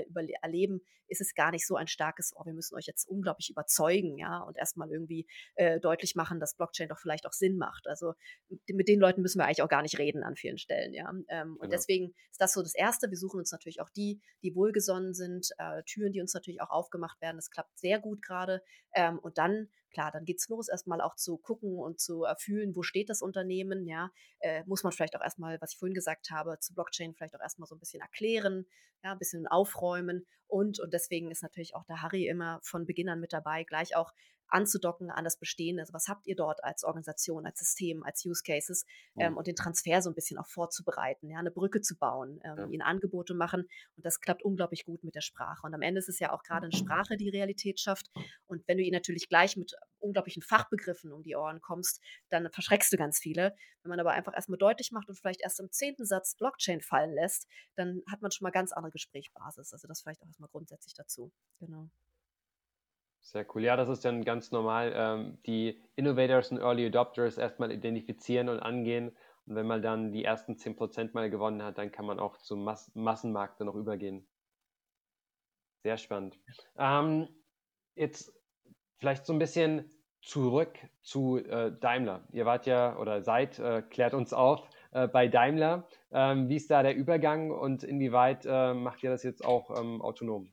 erleben, 0.42 0.80
ist 1.08 1.20
es 1.20 1.34
gar 1.34 1.50
nicht 1.50 1.66
so 1.66 1.76
ein 1.76 1.86
starkes, 1.86 2.32
oh, 2.34 2.44
wir 2.44 2.52
müssen 2.52 2.74
euch 2.76 2.86
jetzt 2.86 3.06
unglaublich 3.06 3.50
überzeugen, 3.50 4.18
ja, 4.18 4.40
und 4.40 4.56
erstmal 4.56 4.90
irgendwie 4.90 5.26
äh, 5.54 5.80
deutlich 5.80 6.14
machen, 6.14 6.40
dass 6.40 6.56
Blockchain 6.56 6.88
doch 6.88 6.98
vielleicht 6.98 7.26
auch 7.26 7.32
Sinn 7.32 7.56
macht. 7.56 7.86
Also 7.86 8.14
mit 8.68 8.88
den 8.88 9.00
Leuten 9.00 9.22
müssen 9.22 9.38
wir 9.38 9.44
eigentlich 9.44 9.62
auch 9.62 9.68
gar 9.68 9.82
nicht 9.82 9.98
reden 9.98 10.22
an 10.22 10.36
vielen 10.36 10.58
Stellen, 10.58 10.92
ja. 10.94 11.08
Ähm, 11.10 11.24
genau. 11.28 11.56
Und 11.60 11.72
deswegen 11.72 12.14
ist 12.30 12.40
das 12.40 12.52
so 12.52 12.62
das 12.62 12.74
Erste. 12.74 13.10
Wir 13.10 13.18
suchen 13.18 13.38
uns 13.38 13.52
natürlich 13.52 13.80
auch 13.80 13.90
die, 13.90 14.20
die 14.42 14.54
wohlgesonnen 14.54 15.14
sind, 15.14 15.48
äh, 15.58 15.82
Türen, 15.84 16.12
die 16.12 16.20
uns 16.20 16.34
natürlich 16.34 16.60
auch 16.60 16.70
aufgemacht 16.70 17.20
werden. 17.20 17.36
Das 17.36 17.50
klappt 17.50 17.78
sehr 17.78 18.00
gut 18.00 18.22
gerade. 18.22 18.62
Ähm, 18.94 19.18
und 19.18 19.38
dann 19.38 19.68
klar, 19.96 20.12
dann 20.12 20.26
geht's 20.26 20.48
los, 20.50 20.68
erstmal 20.68 21.00
auch 21.00 21.16
zu 21.16 21.38
gucken 21.38 21.78
und 21.78 21.98
zu 22.00 22.26
fühlen, 22.38 22.76
wo 22.76 22.82
steht 22.82 23.08
das 23.08 23.22
Unternehmen, 23.22 23.86
ja, 23.86 24.10
äh, 24.40 24.62
muss 24.66 24.82
man 24.82 24.92
vielleicht 24.92 25.16
auch 25.16 25.22
erstmal, 25.22 25.58
was 25.62 25.72
ich 25.72 25.78
vorhin 25.78 25.94
gesagt 25.94 26.30
habe, 26.30 26.58
zu 26.60 26.74
Blockchain 26.74 27.14
vielleicht 27.14 27.34
auch 27.34 27.40
erstmal 27.40 27.66
so 27.66 27.74
ein 27.74 27.78
bisschen 27.78 28.02
erklären, 28.02 28.66
ja, 29.02 29.12
ein 29.12 29.18
bisschen 29.18 29.46
aufräumen 29.46 30.26
und, 30.48 30.80
und 30.80 30.92
deswegen 30.92 31.30
ist 31.30 31.42
natürlich 31.42 31.74
auch 31.74 31.84
der 31.84 32.02
Harry 32.02 32.26
immer 32.28 32.60
von 32.62 32.84
Beginn 32.84 33.08
an 33.08 33.20
mit 33.20 33.32
dabei, 33.32 33.64
gleich 33.64 33.96
auch 33.96 34.12
anzudocken 34.48 35.10
an 35.10 35.24
das 35.24 35.38
Bestehende. 35.38 35.82
Also 35.82 35.92
was 35.92 36.08
habt 36.08 36.26
ihr 36.26 36.36
dort 36.36 36.62
als 36.64 36.84
Organisation, 36.84 37.46
als 37.46 37.58
System, 37.58 38.02
als 38.02 38.24
Use 38.24 38.42
Cases 38.44 38.84
ähm, 39.18 39.32
mhm. 39.32 39.38
und 39.38 39.46
den 39.46 39.56
Transfer 39.56 40.02
so 40.02 40.10
ein 40.10 40.14
bisschen 40.14 40.38
auch 40.38 40.46
vorzubereiten, 40.46 41.28
ja, 41.30 41.38
eine 41.38 41.50
Brücke 41.50 41.80
zu 41.80 41.96
bauen, 41.96 42.40
ähm, 42.44 42.58
ja. 42.58 42.66
ihnen 42.66 42.82
Angebote 42.82 43.34
machen 43.34 43.62
und 43.96 44.06
das 44.06 44.20
klappt 44.20 44.42
unglaublich 44.42 44.84
gut 44.84 45.04
mit 45.04 45.14
der 45.14 45.20
Sprache. 45.20 45.66
Und 45.66 45.74
am 45.74 45.82
Ende 45.82 45.98
ist 45.98 46.08
es 46.08 46.18
ja 46.18 46.32
auch 46.32 46.42
gerade 46.42 46.66
eine 46.66 46.76
Sprache, 46.76 47.16
die 47.16 47.28
Realität 47.28 47.80
schafft. 47.80 48.10
Und 48.46 48.66
wenn 48.68 48.78
du 48.78 48.84
ihn 48.84 48.92
natürlich 48.92 49.28
gleich 49.28 49.56
mit 49.56 49.74
unglaublichen 49.98 50.42
Fachbegriffen 50.42 51.12
um 51.12 51.22
die 51.22 51.36
Ohren 51.36 51.60
kommst, 51.60 52.00
dann 52.28 52.50
verschreckst 52.50 52.92
du 52.92 52.96
ganz 52.96 53.18
viele. 53.18 53.54
Wenn 53.82 53.90
man 53.90 54.00
aber 54.00 54.12
einfach 54.12 54.34
erstmal 54.34 54.58
deutlich 54.58 54.92
macht 54.92 55.08
und 55.08 55.16
vielleicht 55.16 55.42
erst 55.42 55.60
im 55.60 55.70
zehnten 55.70 56.04
Satz 56.04 56.36
Blockchain 56.36 56.80
fallen 56.80 57.12
lässt, 57.12 57.48
dann 57.74 58.02
hat 58.10 58.22
man 58.22 58.30
schon 58.30 58.44
mal 58.44 58.50
ganz 58.50 58.72
andere 58.72 58.92
Gesprächsbasis. 58.92 59.72
Also 59.72 59.88
das 59.88 60.02
vielleicht 60.02 60.22
auch 60.22 60.26
erstmal 60.26 60.50
grundsätzlich 60.50 60.94
dazu. 60.94 61.32
Genau. 61.58 61.90
Sehr 63.26 63.44
cool. 63.54 63.64
Ja, 63.64 63.74
das 63.74 63.88
ist 63.88 64.04
dann 64.04 64.24
ganz 64.24 64.52
normal. 64.52 64.92
Ähm, 64.94 65.38
die 65.46 65.82
Innovators 65.96 66.52
und 66.52 66.58
Early 66.58 66.86
Adopters 66.86 67.38
erstmal 67.38 67.72
identifizieren 67.72 68.48
und 68.48 68.60
angehen. 68.60 69.16
Und 69.46 69.56
wenn 69.56 69.66
man 69.66 69.82
dann 69.82 70.12
die 70.12 70.22
ersten 70.24 70.54
10% 70.54 71.12
mal 71.12 71.28
gewonnen 71.28 71.60
hat, 71.64 71.76
dann 71.76 71.90
kann 71.90 72.06
man 72.06 72.20
auch 72.20 72.36
zum 72.36 72.62
Mas 72.62 72.92
Massenmarkt 72.94 73.58
dann 73.58 73.66
noch 73.66 73.74
übergehen. 73.74 74.28
Sehr 75.82 75.96
spannend. 75.96 76.38
Ähm, 76.78 77.26
jetzt 77.96 78.32
vielleicht 78.98 79.26
so 79.26 79.32
ein 79.32 79.40
bisschen 79.40 79.90
zurück 80.22 80.78
zu 81.02 81.38
äh, 81.38 81.72
Daimler. 81.80 82.28
Ihr 82.30 82.46
wart 82.46 82.66
ja 82.66 82.96
oder 82.96 83.22
seid, 83.22 83.58
äh, 83.58 83.82
klärt 83.82 84.14
uns 84.14 84.34
auf, 84.34 84.70
äh, 84.92 85.08
bei 85.08 85.26
Daimler. 85.26 85.88
Ähm, 86.12 86.48
wie 86.48 86.56
ist 86.56 86.70
da 86.70 86.84
der 86.84 86.94
Übergang 86.94 87.50
und 87.50 87.82
inwieweit 87.82 88.46
äh, 88.46 88.72
macht 88.72 89.02
ihr 89.02 89.10
das 89.10 89.24
jetzt 89.24 89.44
auch 89.44 89.76
ähm, 89.76 90.00
autonom? 90.00 90.52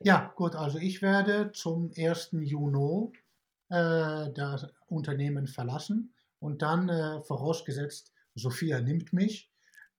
Ja, 0.00 0.32
gut, 0.36 0.54
also 0.54 0.78
ich 0.78 1.02
werde 1.02 1.50
zum 1.52 1.90
1. 1.96 2.30
Juni 2.32 3.12
äh, 3.68 4.32
das 4.32 4.66
Unternehmen 4.86 5.46
verlassen 5.46 6.14
und 6.38 6.62
dann, 6.62 6.88
äh, 6.88 7.20
vorausgesetzt, 7.22 8.12
Sophia 8.34 8.80
nimmt 8.80 9.12
mich, 9.12 9.50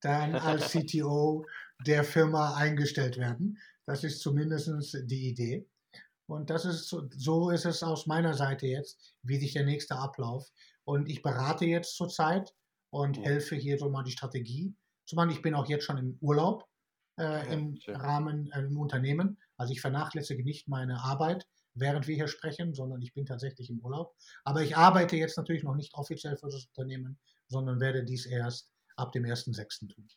dann 0.02 0.36
als 0.36 0.72
CTO 0.72 1.46
der 1.86 2.04
Firma 2.04 2.56
eingestellt 2.56 3.18
werden. 3.18 3.58
Das 3.86 4.04
ist 4.04 4.22
zumindest 4.22 4.98
die 5.06 5.30
Idee. 5.30 5.68
Und 6.28 6.50
das 6.52 6.64
ist 6.64 6.90
so 6.90 7.50
ist 7.50 7.66
es 7.66 7.82
aus 7.82 8.06
meiner 8.06 8.36
Seite 8.36 8.68
jetzt, 8.68 9.16
wie 9.24 9.40
sich 9.40 9.54
der 9.54 9.66
nächste 9.66 9.96
Ablauf. 9.96 10.48
Und 10.84 11.10
ich 11.10 11.24
berate 11.24 11.66
jetzt 11.66 11.96
zurzeit 11.96 12.54
und 12.92 13.18
ja. 13.18 13.24
helfe 13.24 13.56
hier 13.56 13.80
so 13.80 13.90
mal 13.90 14.04
die 14.04 14.12
Strategie. 14.12 14.76
Zumal 15.06 15.32
ich 15.32 15.42
bin 15.42 15.56
auch 15.56 15.68
jetzt 15.68 15.86
schon 15.86 15.98
im 15.98 16.18
Urlaub 16.22 16.68
äh, 17.20 17.52
im 17.52 17.76
ja, 17.86 17.98
Rahmen 17.98 18.52
äh, 18.52 18.60
im 18.60 18.78
Unternehmen. 18.78 19.38
Also 19.60 19.74
ich 19.74 19.82
vernachlässige 19.82 20.44
nicht 20.44 20.68
meine 20.68 21.04
Arbeit, 21.04 21.46
während 21.74 22.08
wir 22.08 22.16
hier 22.16 22.28
sprechen, 22.28 22.74
sondern 22.74 23.02
ich 23.02 23.14
bin 23.14 23.26
tatsächlich 23.26 23.70
im 23.70 23.80
Urlaub. 23.80 24.16
Aber 24.44 24.64
ich 24.64 24.78
arbeite 24.78 25.18
jetzt 25.18 25.38
natürlich 25.38 25.64
noch 25.64 25.76
nicht 25.76 25.94
offiziell 25.94 26.38
für 26.38 26.48
das 26.48 26.66
Unternehmen, 26.66 27.20
sondern 27.48 27.80
werde 27.80 28.04
dies 28.04 28.26
erst 28.26 28.72
ab 28.96 29.12
dem 29.12 29.26
1.6. 29.26 29.94
tun. 29.94 30.08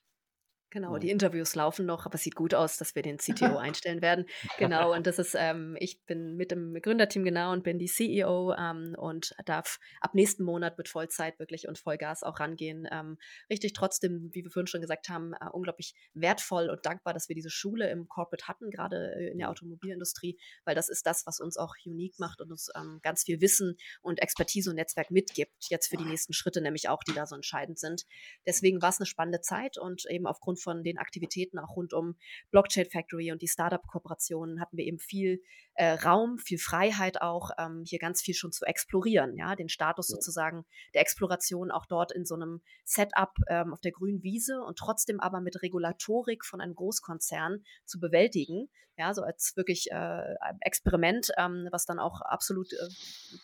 Genau, 0.73 0.97
die 0.97 1.11
Interviews 1.11 1.55
laufen 1.55 1.85
noch, 1.85 2.07
aber 2.07 2.15
es 2.15 2.23
sieht 2.23 2.35
gut 2.35 2.55
aus, 2.55 2.79
dass 2.79 2.95
wir 2.95 3.03
den 3.03 3.19
CTO 3.19 3.59
einstellen 3.59 4.01
werden. 4.01 4.25
Genau, 4.57 4.95
und 4.95 5.07
das 5.07 5.19
ist, 5.19 5.37
ähm, 5.39 5.77
ich 5.79 6.03
bin 6.07 6.35
mit 6.37 6.51
dem 6.51 6.73
Gründerteam 6.81 7.25
genau 7.25 7.53
und 7.53 7.63
bin 7.63 7.79
die 7.79 7.89
CEO 7.89 8.55
ähm, 8.55 8.95
und 8.97 9.35
darf 9.45 9.79
ab 10.01 10.15
nächsten 10.15 10.45
Monat 10.45 10.79
mit 10.79 10.89
Vollzeit 10.89 11.39
wirklich 11.39 11.69
und 11.69 11.79
Vollgas 11.79 12.23
auch 12.23 12.41
rangehen. 12.41 12.89
Ähm, 12.91 13.19
richtig 13.51 13.75
trotzdem, 13.75 14.31
wie 14.33 14.45
wir 14.45 14.51
vorhin 14.51 14.67
schon 14.67 14.81
gesagt 14.81 15.11
haben, 15.11 15.35
äh, 15.35 15.51
unglaublich 15.53 15.95
wertvoll 16.15 16.71
und 16.71 16.87
dankbar, 16.87 17.13
dass 17.13 17.29
wir 17.29 17.37
diese 17.37 17.51
Schule 17.51 17.91
im 17.91 18.09
Corporate 18.09 18.49
hatten, 18.49 18.71
gerade 18.71 19.15
äh, 19.15 19.31
in 19.31 19.39
der 19.39 19.51
Automobilindustrie, 19.51 20.39
weil 20.65 20.75
das 20.75 20.89
ist 20.89 21.05
das, 21.05 21.27
was 21.27 21.39
uns 21.39 21.59
auch 21.59 21.75
unique 21.85 22.19
macht 22.19 22.41
und 22.41 22.51
uns 22.51 22.71
ähm, 22.75 22.99
ganz 23.03 23.25
viel 23.25 23.43
Wissen 23.43 23.77
und 24.01 24.23
Expertise 24.23 24.71
und 24.71 24.77
Netzwerk 24.77 25.11
mitgibt, 25.11 25.53
jetzt 25.69 25.89
für 25.89 25.99
die 25.99 26.07
nächsten 26.07 26.33
Schritte 26.33 26.63
nämlich 26.63 26.89
auch, 26.89 27.03
die 27.03 27.13
da 27.13 27.27
so 27.27 27.35
entscheidend 27.35 27.79
sind. 27.79 28.07
Deswegen 28.47 28.81
war 28.81 28.89
es 28.89 28.99
eine 28.99 29.07
spannende 29.07 29.43
Zeit 29.43 29.77
und 29.77 30.07
eben 30.09 30.27
aufgrund 30.27 30.62
von 30.63 30.83
den 30.83 30.99
Aktivitäten 30.99 31.59
auch 31.59 31.77
rund 31.77 31.93
um 31.93 32.17
Blockchain 32.51 32.87
Factory 32.87 33.33
und 33.33 33.43
die 33.43 33.49
Startup-Kooperationen 33.49 34.61
hatten 34.61 34.77
wir 34.77 34.85
eben 34.85 34.99
viel 34.99 35.43
äh, 35.75 35.93
Raum, 35.95 36.39
viel 36.39 36.59
Freiheit 36.59 37.21
auch, 37.21 37.51
ähm, 37.59 37.83
hier 37.87 37.99
ganz 37.99 38.23
viel 38.23 38.35
schon 38.35 38.53
zu 38.53 38.65
explorieren, 38.65 39.37
ja, 39.37 39.57
den 39.57 39.69
Status 39.69 40.09
ja. 40.09 40.15
sozusagen 40.15 40.65
der 40.95 41.03
Exploration 41.03 41.71
auch 41.71 41.87
dort 41.87 42.13
in 42.13 42.25
so 42.25 42.35
einem 42.35 42.63
Setup 42.85 43.33
ähm, 43.49 43.73
auf 43.73 43.81
der 43.81 43.93
grünen 43.93 44.23
Wiese 44.23 44.61
und 44.63 44.79
trotzdem 44.79 45.21
aber 45.21 45.41
mit 45.41 45.63
Regulatorik 45.63 46.45
von 46.45 46.61
einem 46.61 46.75
Großkonzern 46.75 47.65
zu 47.85 48.01
bewältigen, 48.01 48.69
ja, 48.99 49.15
so 49.15 49.23
als 49.23 49.57
wirklich 49.57 49.91
äh, 49.91 50.35
Experiment, 50.61 51.31
ähm, 51.39 51.69
was 51.71 51.87
dann 51.87 51.99
auch 51.99 52.21
absolut 52.21 52.73
äh, 52.73 52.77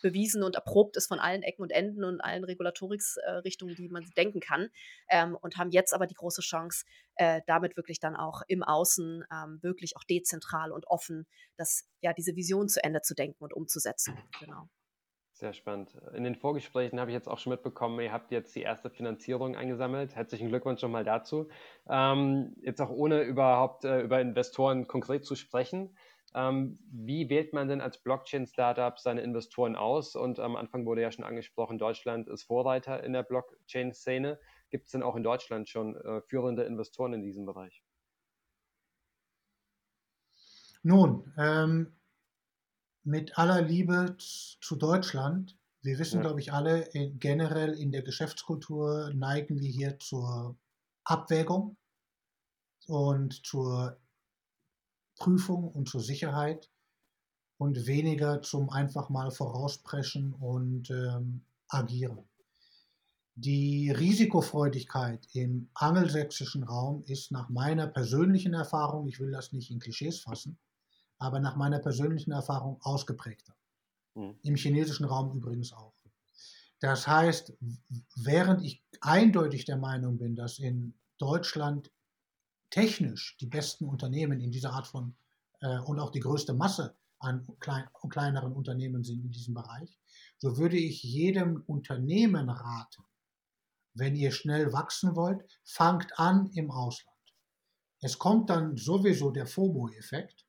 bewiesen 0.01 0.43
und 0.43 0.55
erprobt 0.55 0.95
ist 0.95 1.07
von 1.07 1.19
allen 1.19 1.41
Ecken 1.41 1.63
und 1.63 1.71
Enden 1.71 2.03
und 2.03 2.21
allen 2.21 2.43
Regulatoriksrichtungen, 2.43 3.73
äh, 3.73 3.77
die 3.77 3.89
man 3.89 4.05
denken 4.15 4.39
kann. 4.41 4.69
Ähm, 5.09 5.35
und 5.41 5.57
haben 5.57 5.71
jetzt 5.71 5.93
aber 5.93 6.05
die 6.05 6.13
große 6.13 6.41
Chance, 6.41 6.85
äh, 7.19 7.41
damit 7.47 7.75
wirklich 7.75 7.99
dann 7.99 8.15
auch 8.15 8.43
im 8.47 8.63
Außen 8.63 9.25
ähm, 9.29 9.59
wirklich 9.61 9.97
auch 9.97 10.05
dezentral 10.05 10.71
und 10.71 10.87
offen 10.87 11.27
das, 11.57 11.85
ja, 11.99 12.13
diese 12.13 12.37
Vision 12.37 12.69
zu 12.69 12.81
Ende 12.81 13.01
zu 13.01 13.13
denken 13.13 13.43
und 13.43 13.53
umzusetzen. 13.53 14.17
Genau. 14.39 14.69
Sehr 15.33 15.51
spannend. 15.51 15.97
In 16.13 16.23
den 16.23 16.35
Vorgesprächen 16.35 16.97
habe 16.99 17.11
ich 17.11 17.15
jetzt 17.15 17.27
auch 17.27 17.37
schon 17.37 17.51
mitbekommen, 17.51 17.99
ihr 17.99 18.13
habt 18.13 18.31
jetzt 18.31 18.55
die 18.55 18.61
erste 18.61 18.89
Finanzierung 18.89 19.57
eingesammelt. 19.57 20.15
Herzlichen 20.15 20.47
Glückwunsch 20.47 20.81
nochmal 20.81 21.03
dazu. 21.03 21.49
Ähm, 21.89 22.55
jetzt 22.61 22.81
auch 22.81 22.89
ohne 22.89 23.23
überhaupt 23.23 23.83
äh, 23.83 24.01
über 24.01 24.21
Investoren 24.21 24.87
konkret 24.87 25.25
zu 25.25 25.35
sprechen. 25.35 25.97
Ähm, 26.33 26.79
wie 26.89 27.29
wählt 27.29 27.51
man 27.53 27.67
denn 27.67 27.81
als 27.81 28.01
Blockchain-Startup 28.01 28.97
seine 28.97 29.21
Investoren 29.21 29.75
aus? 29.75 30.15
Und 30.15 30.39
am 30.39 30.55
Anfang 30.55 30.85
wurde 30.85 31.01
ja 31.01 31.11
schon 31.11 31.25
angesprochen, 31.25 31.79
Deutschland 31.79 32.29
ist 32.29 32.43
Vorreiter 32.43 33.03
in 33.03 33.11
der 33.11 33.23
Blockchain-Szene. 33.23 34.39
Gibt 34.69 34.85
es 34.85 34.91
denn 34.91 35.03
auch 35.03 35.15
in 35.15 35.23
Deutschland 35.23 35.67
schon 35.69 35.95
äh, 35.95 36.21
führende 36.21 36.63
Investoren 36.63 37.13
in 37.13 37.23
diesem 37.23 37.45
Bereich? 37.45 37.83
Nun, 40.81 41.33
ähm, 41.37 41.95
mit 43.03 43.37
aller 43.37 43.61
Liebe 43.61 44.15
zu 44.17 44.75
Deutschland, 44.75 45.57
wir 45.81 45.97
wissen, 45.97 46.17
ja. 46.17 46.21
glaube 46.21 46.39
ich, 46.39 46.53
alle, 46.53 46.83
in, 46.93 47.19
generell 47.19 47.73
in 47.73 47.91
der 47.91 48.03
Geschäftskultur 48.03 49.11
neigen 49.13 49.59
wir 49.59 49.69
hier 49.69 49.99
zur 49.99 50.57
Abwägung 51.03 51.77
und 52.87 53.45
zur 53.45 53.97
Prüfung 55.15 55.69
und 55.69 55.89
zur 55.89 56.01
Sicherheit 56.01 56.69
und 57.57 57.87
weniger 57.87 58.41
zum 58.41 58.69
einfach 58.69 59.09
mal 59.09 59.31
vorauspreschen 59.31 60.33
und 60.33 60.89
ähm, 60.91 61.43
agieren. 61.67 62.29
Die 63.41 63.89
Risikofreudigkeit 63.89 65.25
im 65.31 65.69
angelsächsischen 65.73 66.63
Raum 66.63 67.03
ist 67.05 67.31
nach 67.31 67.47
meiner 67.47 67.87
persönlichen 67.87 68.53
Erfahrung, 68.53 69.07
ich 69.07 69.21
will 69.21 69.31
das 69.31 69.53
nicht 69.53 69.71
in 69.71 69.79
Klischees 69.79 70.19
fassen, 70.19 70.59
aber 71.19 71.39
nach 71.39 71.55
meiner 71.55 71.79
persönlichen 71.79 72.31
Erfahrung 72.31 72.81
ausgeprägter. 72.81 73.55
Mhm. 74.15 74.35
Im 74.43 74.55
chinesischen 74.55 75.05
Raum 75.05 75.37
übrigens 75.37 75.71
auch. 75.71 75.93
Das 76.81 77.07
heißt, 77.07 77.53
während 78.17 78.61
ich 78.65 78.83
eindeutig 78.99 79.63
der 79.63 79.77
Meinung 79.77 80.17
bin, 80.17 80.35
dass 80.35 80.59
in 80.59 80.93
Deutschland 81.17 81.91
technisch 82.69 83.37
die 83.39 83.47
besten 83.47 83.85
Unternehmen 83.85 84.41
in 84.41 84.51
dieser 84.51 84.73
Art 84.73 84.87
von 84.87 85.15
äh, 85.61 85.79
und 85.79 85.99
auch 85.99 86.11
die 86.11 86.19
größte 86.19 86.53
Masse 86.53 86.97
an 87.19 87.47
klein, 87.61 87.87
kleineren 88.09 88.51
Unternehmen 88.51 89.05
sind 89.05 89.23
in 89.23 89.31
diesem 89.31 89.53
Bereich, 89.53 89.97
so 90.37 90.57
würde 90.57 90.77
ich 90.77 91.03
jedem 91.03 91.63
Unternehmen 91.67 92.49
raten, 92.49 93.03
wenn 93.93 94.15
ihr 94.15 94.31
schnell 94.31 94.71
wachsen 94.73 95.15
wollt, 95.15 95.43
fangt 95.63 96.17
an 96.19 96.49
im 96.53 96.71
Ausland. 96.71 97.17
Es 98.01 98.17
kommt 98.17 98.49
dann 98.49 98.77
sowieso 98.77 99.31
der 99.31 99.45
FOMO-Effekt. 99.45 100.45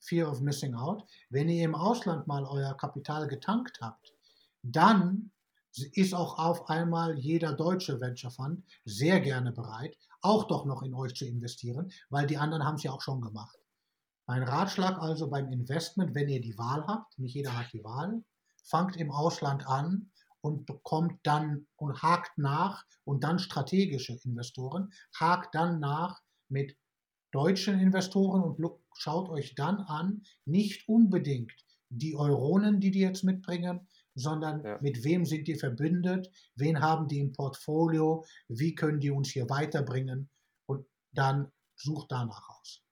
Fear 0.00 0.30
of 0.30 0.40
Missing 0.40 0.74
Out. 0.74 1.02
Wenn 1.30 1.48
ihr 1.48 1.64
im 1.64 1.74
Ausland 1.74 2.26
mal 2.26 2.44
euer 2.44 2.76
Kapital 2.76 3.26
getankt 3.26 3.78
habt, 3.80 4.12
dann 4.62 5.30
ist 5.92 6.14
auch 6.14 6.38
auf 6.38 6.68
einmal 6.68 7.18
jeder 7.18 7.52
deutsche 7.52 8.00
Venture 8.00 8.30
Fund 8.30 8.64
sehr 8.84 9.20
gerne 9.20 9.52
bereit, 9.52 9.96
auch 10.20 10.44
doch 10.44 10.66
noch 10.66 10.82
in 10.82 10.94
euch 10.94 11.14
zu 11.14 11.24
investieren, 11.26 11.90
weil 12.10 12.26
die 12.26 12.36
anderen 12.36 12.64
haben 12.64 12.76
es 12.76 12.82
ja 12.82 12.92
auch 12.92 13.00
schon 13.00 13.20
gemacht. 13.20 13.58
Mein 14.26 14.42
Ratschlag 14.42 14.98
also 15.00 15.28
beim 15.28 15.48
Investment, 15.48 16.14
wenn 16.14 16.28
ihr 16.28 16.40
die 16.40 16.56
Wahl 16.56 16.86
habt, 16.86 17.18
nicht 17.18 17.34
jeder 17.34 17.56
hat 17.56 17.72
die 17.72 17.84
Wahl, 17.84 18.22
fangt 18.62 18.96
im 18.96 19.10
Ausland 19.10 19.66
an 19.66 20.10
und 20.44 20.66
bekommt 20.66 21.20
dann 21.22 21.66
und 21.76 22.02
hakt 22.02 22.36
nach 22.36 22.84
und 23.04 23.24
dann 23.24 23.38
strategische 23.38 24.18
Investoren, 24.24 24.92
hakt 25.18 25.54
dann 25.54 25.80
nach 25.80 26.20
mit 26.50 26.76
deutschen 27.32 27.80
Investoren 27.80 28.42
und 28.42 28.60
schaut 28.92 29.30
euch 29.30 29.54
dann 29.54 29.78
an, 29.78 30.22
nicht 30.44 30.86
unbedingt 30.86 31.50
die 31.88 32.14
Euronen, 32.14 32.78
die 32.78 32.90
die 32.90 33.00
jetzt 33.00 33.24
mitbringen, 33.24 33.88
sondern 34.14 34.62
ja. 34.62 34.78
mit 34.82 35.02
wem 35.02 35.24
sind 35.24 35.48
die 35.48 35.54
verbündet, 35.54 36.30
wen 36.56 36.80
haben 36.80 37.08
die 37.08 37.20
im 37.20 37.32
Portfolio, 37.32 38.26
wie 38.48 38.74
können 38.74 39.00
die 39.00 39.10
uns 39.10 39.30
hier 39.30 39.48
weiterbringen 39.48 40.28
und 40.66 40.86
dann 41.12 41.50
sucht 41.74 42.12
danach 42.12 42.50
aus. 42.60 42.83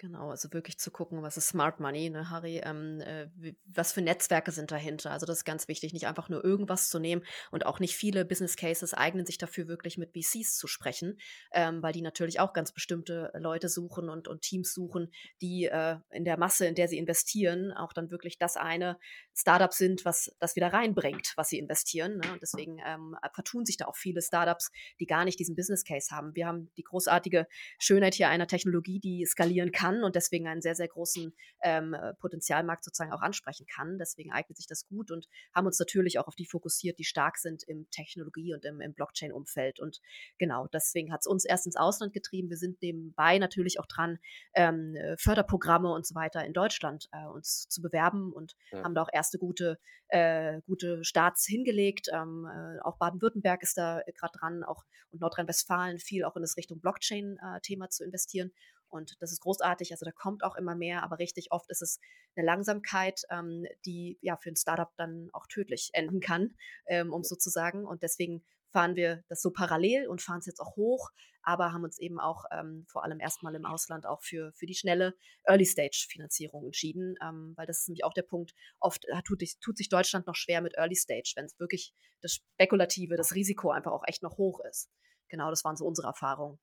Genau, 0.00 0.30
also 0.30 0.50
wirklich 0.54 0.78
zu 0.78 0.90
gucken, 0.90 1.20
was 1.20 1.36
ist 1.36 1.48
Smart 1.48 1.78
Money, 1.78 2.08
ne, 2.08 2.30
Harry? 2.30 2.62
Ähm, 2.64 3.02
äh, 3.02 3.26
was 3.66 3.92
für 3.92 4.00
Netzwerke 4.00 4.50
sind 4.50 4.70
dahinter? 4.70 5.10
Also 5.10 5.26
das 5.26 5.40
ist 5.40 5.44
ganz 5.44 5.68
wichtig, 5.68 5.92
nicht 5.92 6.06
einfach 6.06 6.30
nur 6.30 6.42
irgendwas 6.42 6.88
zu 6.88 6.98
nehmen 6.98 7.22
und 7.50 7.66
auch 7.66 7.80
nicht 7.80 7.94
viele 7.94 8.24
Business 8.24 8.56
Cases 8.56 8.94
eignen 8.94 9.26
sich 9.26 9.36
dafür, 9.36 9.68
wirklich 9.68 9.98
mit 9.98 10.12
VCs 10.14 10.56
zu 10.56 10.68
sprechen, 10.68 11.18
ähm, 11.52 11.82
weil 11.82 11.92
die 11.92 12.00
natürlich 12.00 12.40
auch 12.40 12.54
ganz 12.54 12.72
bestimmte 12.72 13.30
Leute 13.38 13.68
suchen 13.68 14.08
und, 14.08 14.26
und 14.26 14.40
Teams 14.40 14.72
suchen, 14.72 15.12
die 15.42 15.66
äh, 15.66 15.98
in 16.08 16.24
der 16.24 16.38
Masse, 16.38 16.64
in 16.64 16.76
der 16.76 16.88
sie 16.88 16.96
investieren, 16.96 17.70
auch 17.70 17.92
dann 17.92 18.10
wirklich 18.10 18.38
das 18.38 18.56
eine 18.56 18.96
Startup 19.34 19.74
sind, 19.74 20.06
was 20.06 20.34
das 20.38 20.56
wieder 20.56 20.72
reinbringt, 20.72 21.34
was 21.36 21.50
sie 21.50 21.58
investieren. 21.58 22.20
Ne? 22.24 22.32
Und 22.32 22.40
deswegen 22.40 22.78
ähm, 22.86 23.16
vertun 23.34 23.66
sich 23.66 23.76
da 23.76 23.84
auch 23.84 23.96
viele 23.96 24.22
Startups, 24.22 24.70
die 24.98 25.04
gar 25.04 25.26
nicht 25.26 25.38
diesen 25.38 25.56
Business 25.56 25.84
Case 25.84 26.10
haben. 26.10 26.34
Wir 26.34 26.46
haben 26.46 26.70
die 26.78 26.84
großartige 26.84 27.46
Schönheit 27.78 28.14
hier 28.14 28.30
einer 28.30 28.46
Technologie, 28.46 28.98
die 28.98 29.26
skalieren 29.26 29.72
kann 29.72 29.89
kann 29.90 30.04
und 30.04 30.16
deswegen 30.16 30.46
einen 30.46 30.62
sehr, 30.62 30.74
sehr 30.74 30.88
großen 30.88 31.32
ähm, 31.62 31.94
äh, 31.94 32.14
Potenzialmarkt 32.14 32.84
sozusagen 32.84 33.12
auch 33.12 33.22
ansprechen 33.22 33.66
kann. 33.66 33.98
Deswegen 33.98 34.32
eignet 34.32 34.56
sich 34.56 34.66
das 34.66 34.86
gut 34.86 35.10
und 35.10 35.28
haben 35.54 35.66
uns 35.66 35.78
natürlich 35.78 36.18
auch 36.18 36.28
auf 36.28 36.36
die 36.36 36.46
fokussiert, 36.46 36.98
die 36.98 37.04
stark 37.04 37.38
sind 37.38 37.62
im 37.64 37.88
Technologie- 37.90 38.54
und 38.54 38.64
im, 38.64 38.80
im 38.80 38.94
Blockchain-Umfeld. 38.94 39.80
Und 39.80 40.00
genau, 40.38 40.66
deswegen 40.68 41.12
hat 41.12 41.20
es 41.20 41.26
uns 41.26 41.44
erst 41.44 41.66
ins 41.66 41.76
Ausland 41.76 42.12
getrieben. 42.12 42.50
Wir 42.50 42.56
sind 42.56 42.80
nebenbei 42.82 43.38
natürlich 43.38 43.80
auch 43.80 43.86
dran, 43.86 44.18
ähm, 44.54 44.94
äh, 44.96 45.16
Förderprogramme 45.18 45.92
und 45.92 46.06
so 46.06 46.14
weiter 46.14 46.44
in 46.44 46.52
Deutschland 46.52 47.08
äh, 47.12 47.26
uns 47.26 47.68
zu 47.68 47.82
bewerben 47.82 48.32
und 48.32 48.56
ja. 48.72 48.82
haben 48.84 48.94
da 48.94 49.02
auch 49.02 49.10
erste 49.12 49.38
gute, 49.38 49.78
äh, 50.08 50.60
gute 50.62 51.04
Starts 51.04 51.46
hingelegt. 51.46 52.08
Ähm, 52.12 52.46
äh, 52.46 52.80
auch 52.82 52.98
Baden-Württemberg 52.98 53.62
ist 53.62 53.76
da 53.76 54.02
gerade 54.14 54.38
dran, 54.38 54.64
auch 54.64 54.84
und 55.10 55.20
Nordrhein-Westfalen 55.20 55.98
viel 55.98 56.24
auch 56.24 56.36
in 56.36 56.42
das 56.42 56.56
Richtung 56.56 56.80
Blockchain-Thema 56.80 57.84
äh, 57.86 57.88
zu 57.88 58.04
investieren. 58.04 58.52
Und 58.90 59.16
das 59.20 59.32
ist 59.32 59.40
großartig. 59.40 59.92
Also 59.92 60.04
da 60.04 60.12
kommt 60.12 60.44
auch 60.44 60.56
immer 60.56 60.74
mehr, 60.74 61.02
aber 61.02 61.18
richtig 61.18 61.52
oft 61.52 61.70
ist 61.70 61.82
es 61.82 62.00
eine 62.36 62.44
Langsamkeit, 62.44 63.22
ähm, 63.30 63.64
die 63.86 64.18
ja 64.20 64.36
für 64.36 64.50
ein 64.50 64.56
Startup 64.56 64.90
dann 64.96 65.30
auch 65.32 65.46
tödlich 65.46 65.90
enden 65.92 66.20
kann, 66.20 66.54
ähm, 66.86 67.12
um 67.12 67.22
so 67.22 67.36
zu 67.36 67.50
sagen. 67.50 67.86
Und 67.86 68.02
deswegen 68.02 68.44
fahren 68.70 68.96
wir 68.96 69.24
das 69.28 69.42
so 69.42 69.50
parallel 69.50 70.06
und 70.08 70.22
fahren 70.22 70.38
es 70.38 70.46
jetzt 70.46 70.60
auch 70.60 70.76
hoch, 70.76 71.10
aber 71.42 71.72
haben 71.72 71.84
uns 71.84 71.98
eben 71.98 72.20
auch 72.20 72.44
ähm, 72.52 72.84
vor 72.88 73.04
allem 73.04 73.20
erstmal 73.20 73.54
im 73.54 73.64
Ausland 73.64 74.06
auch 74.06 74.22
für, 74.22 74.52
für 74.52 74.66
die 74.66 74.74
schnelle 74.74 75.14
Early-Stage-Finanzierung 75.44 76.66
entschieden, 76.66 77.16
ähm, 77.22 77.54
weil 77.56 77.66
das 77.66 77.80
ist 77.80 77.88
nämlich 77.88 78.04
auch 78.04 78.12
der 78.12 78.22
Punkt, 78.22 78.54
oft 78.78 79.04
äh, 79.06 79.22
tut, 79.22 79.42
tut 79.60 79.76
sich 79.76 79.88
Deutschland 79.88 80.26
noch 80.26 80.36
schwer 80.36 80.60
mit 80.60 80.76
Early-Stage, 80.76 81.32
wenn 81.36 81.46
es 81.46 81.58
wirklich 81.58 81.94
das 82.20 82.34
Spekulative, 82.34 83.16
das 83.16 83.34
Risiko 83.34 83.70
einfach 83.70 83.92
auch 83.92 84.04
echt 84.06 84.22
noch 84.22 84.36
hoch 84.38 84.60
ist. 84.68 84.90
Genau, 85.28 85.50
das 85.50 85.64
waren 85.64 85.76
so 85.76 85.86
unsere 85.86 86.08
Erfahrungen. 86.08 86.58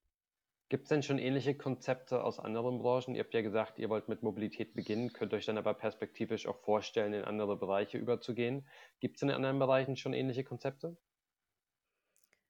Gibt 0.70 0.84
es 0.84 0.90
denn 0.90 1.02
schon 1.02 1.18
ähnliche 1.18 1.56
Konzepte 1.56 2.24
aus 2.24 2.40
anderen 2.40 2.80
Branchen? 2.80 3.16
Ihr 3.16 3.24
habt 3.24 3.34
ja 3.34 3.42
gesagt, 3.42 3.80
ihr 3.80 3.90
wollt 3.90 4.10
mit 4.10 4.22
Mobilität 4.22 4.74
beginnen, 4.74 5.14
könnt 5.14 5.34
euch 5.34 5.46
dann 5.46 5.58
aber 5.58 5.74
perspektivisch 5.74 6.46
auch 6.46 6.60
vorstellen, 6.60 7.14
in 7.14 7.24
andere 7.24 7.56
Bereiche 7.58 7.98
überzugehen. 7.98 8.68
Gibt 9.00 9.16
es 9.16 9.22
in 9.22 9.32
anderen 9.32 9.60
Bereichen 9.60 9.96
schon 9.96 10.12
ähnliche 10.12 10.44
Konzepte? 10.44 10.98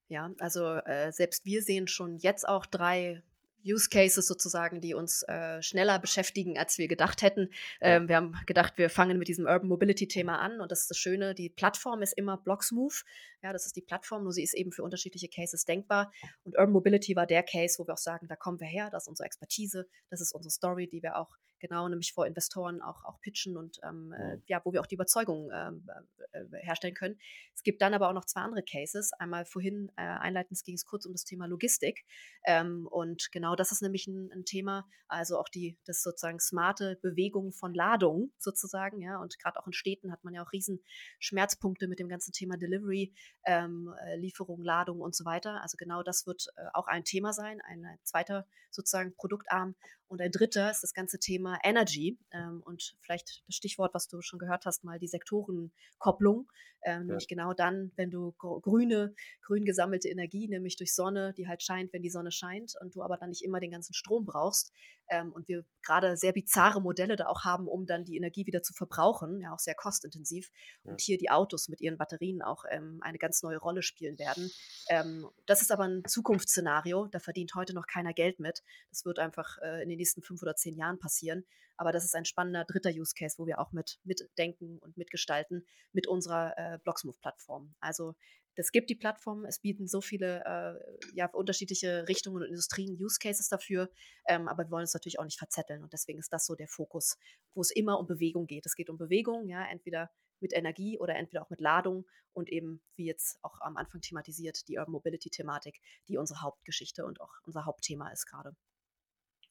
Ja, 0.07 0.31
also 0.39 0.65
äh, 0.65 1.11
selbst 1.11 1.45
wir 1.45 1.61
sehen 1.61 1.87
schon 1.87 2.17
jetzt 2.17 2.47
auch 2.47 2.65
drei 2.65 3.21
Use 3.67 3.89
Cases 3.89 4.25
sozusagen, 4.25 4.81
die 4.81 4.93
uns 4.93 5.23
äh, 5.23 5.61
schneller 5.61 5.99
beschäftigen, 5.99 6.57
als 6.57 6.77
wir 6.77 6.87
gedacht 6.87 7.21
hätten. 7.21 7.49
Ähm, 7.81 8.07
wir 8.07 8.15
haben 8.15 8.35
gedacht, 8.45 8.77
wir 8.77 8.89
fangen 8.89 9.17
mit 9.17 9.27
diesem 9.27 9.45
Urban 9.45 9.67
Mobility 9.67 10.07
Thema 10.07 10.39
an 10.39 10.61
und 10.61 10.71
das 10.71 10.81
ist 10.81 10.91
das 10.91 10.97
Schöne, 10.97 11.35
die 11.35 11.49
Plattform 11.49 12.01
ist 12.01 12.13
immer 12.13 12.37
Blocksmove. 12.37 13.03
Ja, 13.43 13.53
das 13.53 13.65
ist 13.65 13.75
die 13.75 13.81
Plattform, 13.81 14.23
nur 14.23 14.31
sie 14.31 14.43
ist 14.43 14.53
eben 14.53 14.71
für 14.71 14.83
unterschiedliche 14.83 15.29
Cases 15.29 15.65
denkbar. 15.65 16.11
Und 16.43 16.57
Urban 16.57 16.71
Mobility 16.71 17.15
war 17.15 17.27
der 17.27 17.43
Case, 17.43 17.77
wo 17.79 17.87
wir 17.87 17.93
auch 17.93 17.97
sagen, 17.97 18.27
da 18.27 18.35
kommen 18.35 18.59
wir 18.59 18.67
her, 18.67 18.89
das 18.91 19.03
ist 19.03 19.07
unsere 19.09 19.25
Expertise, 19.25 19.87
das 20.09 20.21
ist 20.21 20.33
unsere 20.33 20.51
Story, 20.51 20.87
die 20.87 21.03
wir 21.03 21.17
auch 21.17 21.29
genau, 21.59 21.87
nämlich 21.87 22.13
vor 22.13 22.27
Investoren 22.27 22.81
auch, 22.81 23.03
auch 23.05 23.19
pitchen 23.21 23.57
und 23.57 23.79
ähm, 23.83 24.13
äh, 24.13 24.37
ja, 24.47 24.61
wo 24.63 24.73
wir 24.73 24.81
auch 24.81 24.87
die 24.87 24.95
Überzeugung 24.95 25.49
ähm, 25.53 25.87
äh, 26.33 26.37
äh, 26.37 26.45
herstellen 26.59 26.93
können. 26.93 27.17
Es 27.55 27.63
gibt 27.63 27.81
dann 27.81 27.93
aber 27.93 28.09
auch 28.09 28.13
noch 28.13 28.25
zwei 28.25 28.41
andere 28.41 28.63
Cases. 28.63 29.13
Einmal 29.13 29.45
vorhin 29.45 29.91
äh, 29.95 30.01
einleitend 30.01 30.61
ging 30.63 30.75
es 30.75 30.85
kurz 30.85 31.05
um 31.05 31.13
das 31.13 31.23
Thema 31.23 31.47
Logistik. 31.47 32.05
Ähm, 32.45 32.87
und 32.87 33.31
genau 33.31 33.55
das 33.55 33.71
ist 33.71 33.81
nämlich 33.81 34.07
ein, 34.07 34.31
ein, 34.31 34.45
Thema, 34.45 34.87
also 35.07 35.37
auch 35.37 35.49
die, 35.49 35.77
das 35.85 36.01
sozusagen 36.01 36.39
smarte 36.39 36.97
Bewegung 37.01 37.51
von 37.51 37.73
Ladung 37.73 38.31
sozusagen, 38.37 39.01
ja. 39.01 39.19
Und 39.19 39.39
gerade 39.39 39.59
auch 39.59 39.67
in 39.67 39.73
Städten 39.73 40.11
hat 40.11 40.23
man 40.23 40.33
ja 40.33 40.43
auch 40.43 40.51
riesen 40.51 40.81
Schmerzpunkte 41.19 41.87
mit 41.87 41.99
dem 41.99 42.09
ganzen 42.09 42.31
Thema 42.31 42.57
Delivery, 42.57 43.13
ähm, 43.45 43.93
äh, 44.05 44.15
Lieferung, 44.17 44.63
Ladung 44.63 45.01
und 45.01 45.15
so 45.15 45.25
weiter. 45.25 45.61
Also 45.61 45.77
genau 45.77 46.03
das 46.03 46.27
wird 46.27 46.47
äh, 46.55 46.67
auch 46.73 46.87
ein 46.87 47.03
Thema 47.03 47.33
sein, 47.33 47.61
ein, 47.61 47.85
ein 47.85 47.99
zweiter 48.03 48.45
sozusagen 48.71 49.15
Produktarm. 49.15 49.75
Und 50.07 50.21
ein 50.21 50.31
dritter 50.31 50.71
ist 50.71 50.83
das 50.83 50.93
ganze 50.93 51.19
Thema 51.19 51.59
Energy 51.63 52.17
ähm, 52.31 52.61
und 52.65 52.95
vielleicht 53.01 53.43
das 53.47 53.55
Stichwort, 53.55 53.93
was 53.93 54.07
du 54.07 54.21
schon 54.21 54.39
gehört 54.39 54.65
hast, 54.65 54.83
mal 54.83 54.99
die 54.99 55.07
Sektorenkopplung. 55.07 56.47
Ähm, 56.83 56.93
ja. 56.93 57.03
Nämlich 57.03 57.27
genau 57.27 57.53
dann, 57.53 57.91
wenn 57.95 58.09
du 58.09 58.31
grüne, 58.37 59.13
grün 59.41 59.65
gesammelte 59.65 60.07
Energie, 60.07 60.47
nämlich 60.47 60.77
durch 60.77 60.93
Sonne, 60.93 61.33
die 61.33 61.47
halt 61.47 61.61
scheint, 61.61 61.91
wenn 61.91 62.01
die 62.01 62.09
Sonne 62.09 62.31
scheint 62.31 62.73
und 62.81 62.95
du 62.95 63.01
aber 63.01 63.17
dann 63.17 63.29
nicht 63.29 63.43
immer 63.43 63.59
den 63.59 63.71
ganzen 63.71 63.93
Strom 63.93 64.25
brauchst. 64.25 64.71
Ähm, 65.09 65.31
und 65.31 65.47
wir 65.47 65.63
gerade 65.83 66.17
sehr 66.17 66.33
bizarre 66.33 66.81
Modelle 66.81 67.15
da 67.15 67.27
auch 67.27 67.45
haben, 67.45 67.67
um 67.67 67.85
dann 67.85 68.03
die 68.03 68.17
Energie 68.17 68.45
wieder 68.45 68.61
zu 68.61 68.73
verbrauchen, 68.73 69.39
ja 69.39 69.53
auch 69.53 69.59
sehr 69.59 69.75
kostintensiv. 69.75 70.51
Ja. 70.83 70.91
Und 70.91 71.01
hier 71.01 71.17
die 71.17 71.29
Autos 71.29 71.69
mit 71.69 71.81
ihren 71.81 71.97
Batterien 71.97 72.41
auch 72.41 72.65
ähm, 72.69 72.99
eine 73.01 73.17
ganz 73.17 73.41
neue 73.41 73.57
Rolle 73.57 73.81
spielen 73.81 74.19
werden. 74.19 74.51
Ähm, 74.89 75.27
das 75.45 75.61
ist 75.61 75.71
aber 75.71 75.85
ein 75.85 76.03
Zukunftsszenario, 76.05 77.07
da 77.07 77.19
verdient 77.19 77.55
heute 77.55 77.73
noch 77.73 77.87
keiner 77.87 78.13
Geld 78.13 78.39
mit. 78.39 78.63
Das 78.89 79.05
wird 79.05 79.19
einfach 79.19 79.57
äh, 79.61 79.81
in 79.81 79.89
den 79.89 79.96
nächsten 79.97 80.21
fünf 80.21 80.41
oder 80.41 80.55
zehn 80.55 80.75
Jahren 80.75 80.99
passieren. 80.99 81.45
Aber 81.75 81.91
das 81.91 82.03
ist 82.03 82.15
ein 82.15 82.25
spannender 82.25 82.65
dritter 82.65 82.89
Use 82.89 83.13
Case, 83.15 83.35
wo 83.37 83.45
wir 83.45 83.59
auch 83.59 83.71
mit 83.71 83.99
mitdenken 84.03 84.79
und 84.79 84.97
mitgestalten 84.97 85.65
mit 85.91 86.07
unserer 86.07 86.57
äh, 86.57 86.79
Blocksmove-Plattform. 86.83 87.75
Also 87.79 88.15
es 88.59 88.71
gibt 88.71 88.89
die 88.89 88.95
Plattform, 88.95 89.45
es 89.45 89.59
bieten 89.59 89.87
so 89.87 90.01
viele 90.01 90.43
äh, 90.43 91.07
ja, 91.13 91.27
unterschiedliche 91.27 92.07
Richtungen 92.07 92.41
und 92.41 92.49
Industrien 92.49 92.97
Use 92.99 93.19
Cases 93.21 93.47
dafür, 93.47 93.91
ähm, 94.27 94.47
aber 94.47 94.63
wir 94.63 94.71
wollen 94.71 94.81
uns 94.81 94.95
natürlich 94.95 95.19
auch 95.19 95.25
nicht 95.25 95.37
verzetteln 95.37 95.83
und 95.83 95.93
deswegen 95.93 96.17
ist 96.17 96.33
das 96.33 96.47
so 96.47 96.55
der 96.55 96.67
Fokus, 96.67 97.17
wo 97.53 97.61
es 97.61 97.69
immer 97.69 97.99
um 97.99 98.07
Bewegung 98.07 98.47
geht. 98.47 98.65
Es 98.65 98.75
geht 98.75 98.89
um 98.89 98.97
Bewegung, 98.97 99.47
ja, 99.47 99.63
entweder 99.69 100.09
mit 100.39 100.53
Energie 100.53 100.97
oder 100.97 101.15
entweder 101.15 101.43
auch 101.43 101.51
mit 101.51 101.61
Ladung 101.61 102.05
und 102.33 102.49
eben, 102.49 102.81
wie 102.95 103.05
jetzt 103.05 103.37
auch 103.43 103.59
am 103.61 103.77
Anfang 103.77 104.01
thematisiert, 104.01 104.67
die 104.67 104.77
Urban 104.77 104.93
Mobility-Thematik, 104.93 105.79
die 106.07 106.17
unsere 106.17 106.41
Hauptgeschichte 106.41 107.05
und 107.05 107.21
auch 107.21 107.33
unser 107.43 107.65
Hauptthema 107.65 108.11
ist 108.11 108.25
gerade. 108.25 108.55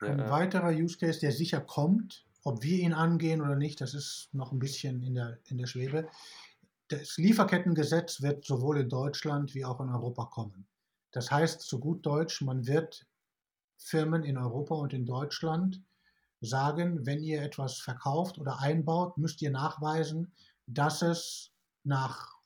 Ein 0.01 0.19
ja, 0.19 0.31
weiterer 0.31 0.71
Use 0.71 0.99
Case, 0.99 1.21
der 1.21 1.33
sicher 1.33 1.61
kommt, 1.61 2.27
ob 2.45 2.63
wir 2.63 2.79
ihn 2.79 2.93
angehen 2.93 3.41
oder 3.41 3.57
nicht, 3.57 3.81
das 3.81 3.95
ist 3.95 4.29
noch 4.33 4.53
ein 4.53 4.59
bisschen 4.59 5.03
in 5.03 5.15
der, 5.15 5.39
in 5.47 5.59
der 5.59 5.67
Schwebe. 5.67 6.09
Das 6.89 7.17
Lieferkettengesetz 7.17 8.23
wird 8.23 8.45
sowohl 8.45 8.79
in 8.79 8.89
Deutschland 8.89 9.55
wie 9.55 9.65
auch 9.65 9.81
in 9.81 9.89
Europa 9.89 10.27
kommen. 10.27 10.69
Das 11.11 11.31
heißt, 11.31 11.63
zu 11.63 11.81
gut 11.81 12.07
Deutsch, 12.07 12.43
man 12.43 12.67
wird 12.67 13.07
Firmen 13.79 14.23
in 14.23 14.39
Europa 14.39 14.75
und 14.75 14.93
in 14.93 15.07
Deutschland 15.07 15.83
sagen, 16.41 17.07
wenn 17.07 17.23
ihr 17.23 17.43
etwas 17.43 17.79
verkauft 17.79 18.39
oder 18.39 18.61
einbaut, 18.61 19.17
müsst 19.19 19.43
ihr 19.43 19.51
nachweisen, 19.51 20.33
dass 20.67 21.03
es 21.03 21.53
nach 21.85 22.37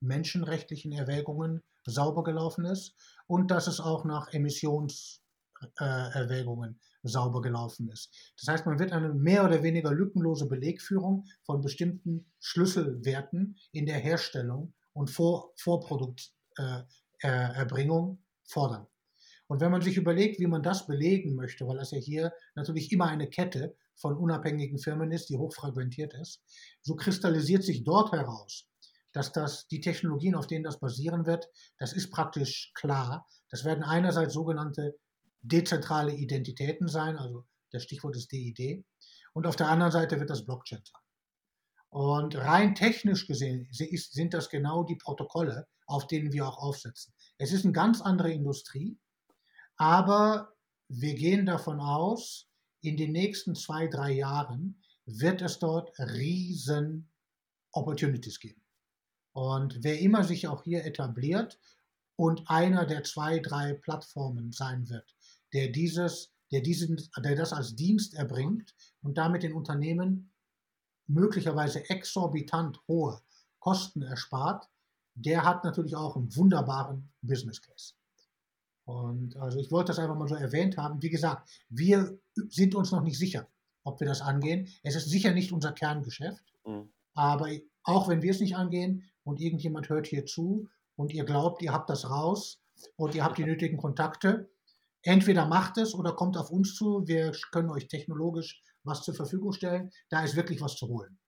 menschenrechtlichen 0.00 0.92
Erwägungen 0.92 1.62
sauber 1.84 2.22
gelaufen 2.22 2.66
ist 2.66 2.94
und 3.26 3.50
dass 3.50 3.66
es 3.66 3.80
auch 3.80 4.04
nach 4.04 4.32
Emissionserwägungen 4.32 6.78
sauber 7.02 7.40
gelaufen 7.40 7.88
ist. 7.88 8.14
Das 8.38 8.48
heißt, 8.52 8.66
man 8.66 8.78
wird 8.78 8.92
eine 8.92 9.14
mehr 9.14 9.42
oder 9.44 9.62
weniger 9.62 9.92
lückenlose 9.92 10.46
Belegführung 10.46 11.24
von 11.44 11.60
bestimmten 11.60 12.26
Schlüsselwerten 12.38 13.56
in 13.72 13.86
der 13.86 13.98
Herstellung 13.98 14.74
und 14.92 15.10
Vor 15.10 15.52
Vorprodukterbringung 15.56 18.14
äh, 18.14 18.18
fordern. 18.44 18.86
Und 19.46 19.60
wenn 19.60 19.72
man 19.72 19.82
sich 19.82 19.96
überlegt, 19.96 20.38
wie 20.38 20.46
man 20.46 20.62
das 20.62 20.86
belegen 20.86 21.34
möchte, 21.34 21.66
weil 21.66 21.78
das 21.78 21.90
ja 21.90 21.98
hier 21.98 22.32
natürlich 22.54 22.92
immer 22.92 23.06
eine 23.06 23.28
Kette 23.28 23.74
von 23.96 24.16
unabhängigen 24.16 24.78
Firmen 24.78 25.10
ist, 25.10 25.28
die 25.28 25.36
hochfragmentiert 25.36 26.14
ist, 26.14 26.40
so 26.82 26.94
kristallisiert 26.94 27.64
sich 27.64 27.82
dort 27.82 28.12
heraus, 28.12 28.68
dass 29.12 29.32
das 29.32 29.66
die 29.66 29.80
Technologien, 29.80 30.36
auf 30.36 30.46
denen 30.46 30.62
das 30.62 30.78
basieren 30.78 31.26
wird, 31.26 31.48
das 31.78 31.92
ist 31.92 32.10
praktisch 32.10 32.70
klar. 32.74 33.26
Das 33.50 33.64
werden 33.64 33.82
einerseits 33.82 34.34
sogenannte 34.34 34.96
dezentrale 35.42 36.14
Identitäten 36.14 36.88
sein, 36.88 37.16
also 37.16 37.46
das 37.70 37.82
Stichwort 37.84 38.16
ist 38.16 38.30
DID, 38.32 38.84
und 39.32 39.46
auf 39.46 39.56
der 39.56 39.68
anderen 39.68 39.92
Seite 39.92 40.18
wird 40.18 40.30
das 40.30 40.44
Blockchain 40.44 40.82
sein. 40.84 41.00
Und 41.90 42.36
rein 42.36 42.74
technisch 42.74 43.26
gesehen 43.26 43.68
sind 43.70 44.34
das 44.34 44.48
genau 44.48 44.84
die 44.84 44.96
Protokolle, 44.96 45.66
auf 45.86 46.06
denen 46.06 46.32
wir 46.32 46.46
auch 46.46 46.58
aufsetzen. 46.58 47.12
Es 47.38 47.52
ist 47.52 47.64
eine 47.64 47.72
ganz 47.72 48.00
andere 48.00 48.32
Industrie, 48.32 48.98
aber 49.76 50.52
wir 50.88 51.14
gehen 51.14 51.46
davon 51.46 51.80
aus, 51.80 52.48
in 52.80 52.96
den 52.96 53.12
nächsten 53.12 53.54
zwei, 53.54 53.88
drei 53.88 54.12
Jahren 54.12 54.82
wird 55.04 55.42
es 55.42 55.58
dort 55.58 55.98
riesen 55.98 57.10
Opportunities 57.72 58.40
geben. 58.40 58.62
Und 59.32 59.82
wer 59.82 59.98
immer 59.98 60.24
sich 60.24 60.48
auch 60.48 60.62
hier 60.64 60.84
etabliert 60.84 61.58
und 62.16 62.48
einer 62.48 62.86
der 62.86 63.04
zwei, 63.04 63.38
drei 63.38 63.74
Plattformen 63.74 64.52
sein 64.52 64.88
wird, 64.88 65.14
der 65.52 65.68
dieses, 65.68 66.32
der 66.50 66.60
diesen, 66.60 67.00
der 67.22 67.36
das 67.36 67.52
als 67.52 67.74
Dienst 67.74 68.14
erbringt 68.14 68.74
und 69.02 69.18
damit 69.18 69.42
den 69.42 69.52
Unternehmen 69.52 70.32
möglicherweise 71.06 71.88
exorbitant 71.90 72.80
hohe 72.88 73.20
Kosten 73.58 74.02
erspart, 74.02 74.68
der 75.14 75.44
hat 75.44 75.64
natürlich 75.64 75.96
auch 75.96 76.16
einen 76.16 76.34
wunderbaren 76.34 77.12
Business 77.20 77.60
Case. 77.60 77.94
Und 78.84 79.36
also 79.36 79.58
ich 79.58 79.70
wollte 79.70 79.88
das 79.88 79.98
einfach 79.98 80.16
mal 80.16 80.28
so 80.28 80.34
erwähnt 80.34 80.76
haben. 80.76 81.02
Wie 81.02 81.10
gesagt, 81.10 81.48
wir 81.68 82.18
sind 82.34 82.74
uns 82.74 82.90
noch 82.90 83.02
nicht 83.02 83.18
sicher, 83.18 83.48
ob 83.84 84.00
wir 84.00 84.06
das 84.06 84.20
angehen. 84.20 84.68
Es 84.82 84.96
ist 84.96 85.08
sicher 85.08 85.32
nicht 85.32 85.52
unser 85.52 85.72
Kerngeschäft. 85.72 86.44
Mhm. 86.66 86.92
Aber 87.14 87.48
auch 87.84 88.08
wenn 88.08 88.22
wir 88.22 88.30
es 88.30 88.40
nicht 88.40 88.56
angehen 88.56 89.04
und 89.24 89.40
irgendjemand 89.40 89.88
hört 89.88 90.06
hier 90.06 90.26
zu 90.26 90.68
und 90.96 91.12
ihr 91.12 91.24
glaubt, 91.24 91.62
ihr 91.62 91.72
habt 91.72 91.90
das 91.90 92.08
raus 92.08 92.60
und 92.96 93.14
ihr 93.14 93.24
habt 93.24 93.38
die 93.38 93.44
nötigen 93.50 93.76
Kontakte, 93.76 94.50
entweder 95.02 95.46
macht 95.46 95.78
es 95.78 95.94
oder 95.94 96.12
kommt 96.12 96.36
auf 96.36 96.50
uns 96.50 96.74
zu. 96.74 97.06
Wir 97.06 97.32
können 97.52 97.70
euch 97.70 97.88
technologisch 97.88 98.62
was 98.84 99.02
zur 99.02 99.14
Verfügung 99.14 99.52
stellen. 99.52 99.90
Da 100.08 100.22
ist 100.24 100.36
wirklich 100.36 100.60
was 100.60 100.76
zu 100.76 100.88
holen. 100.88 101.18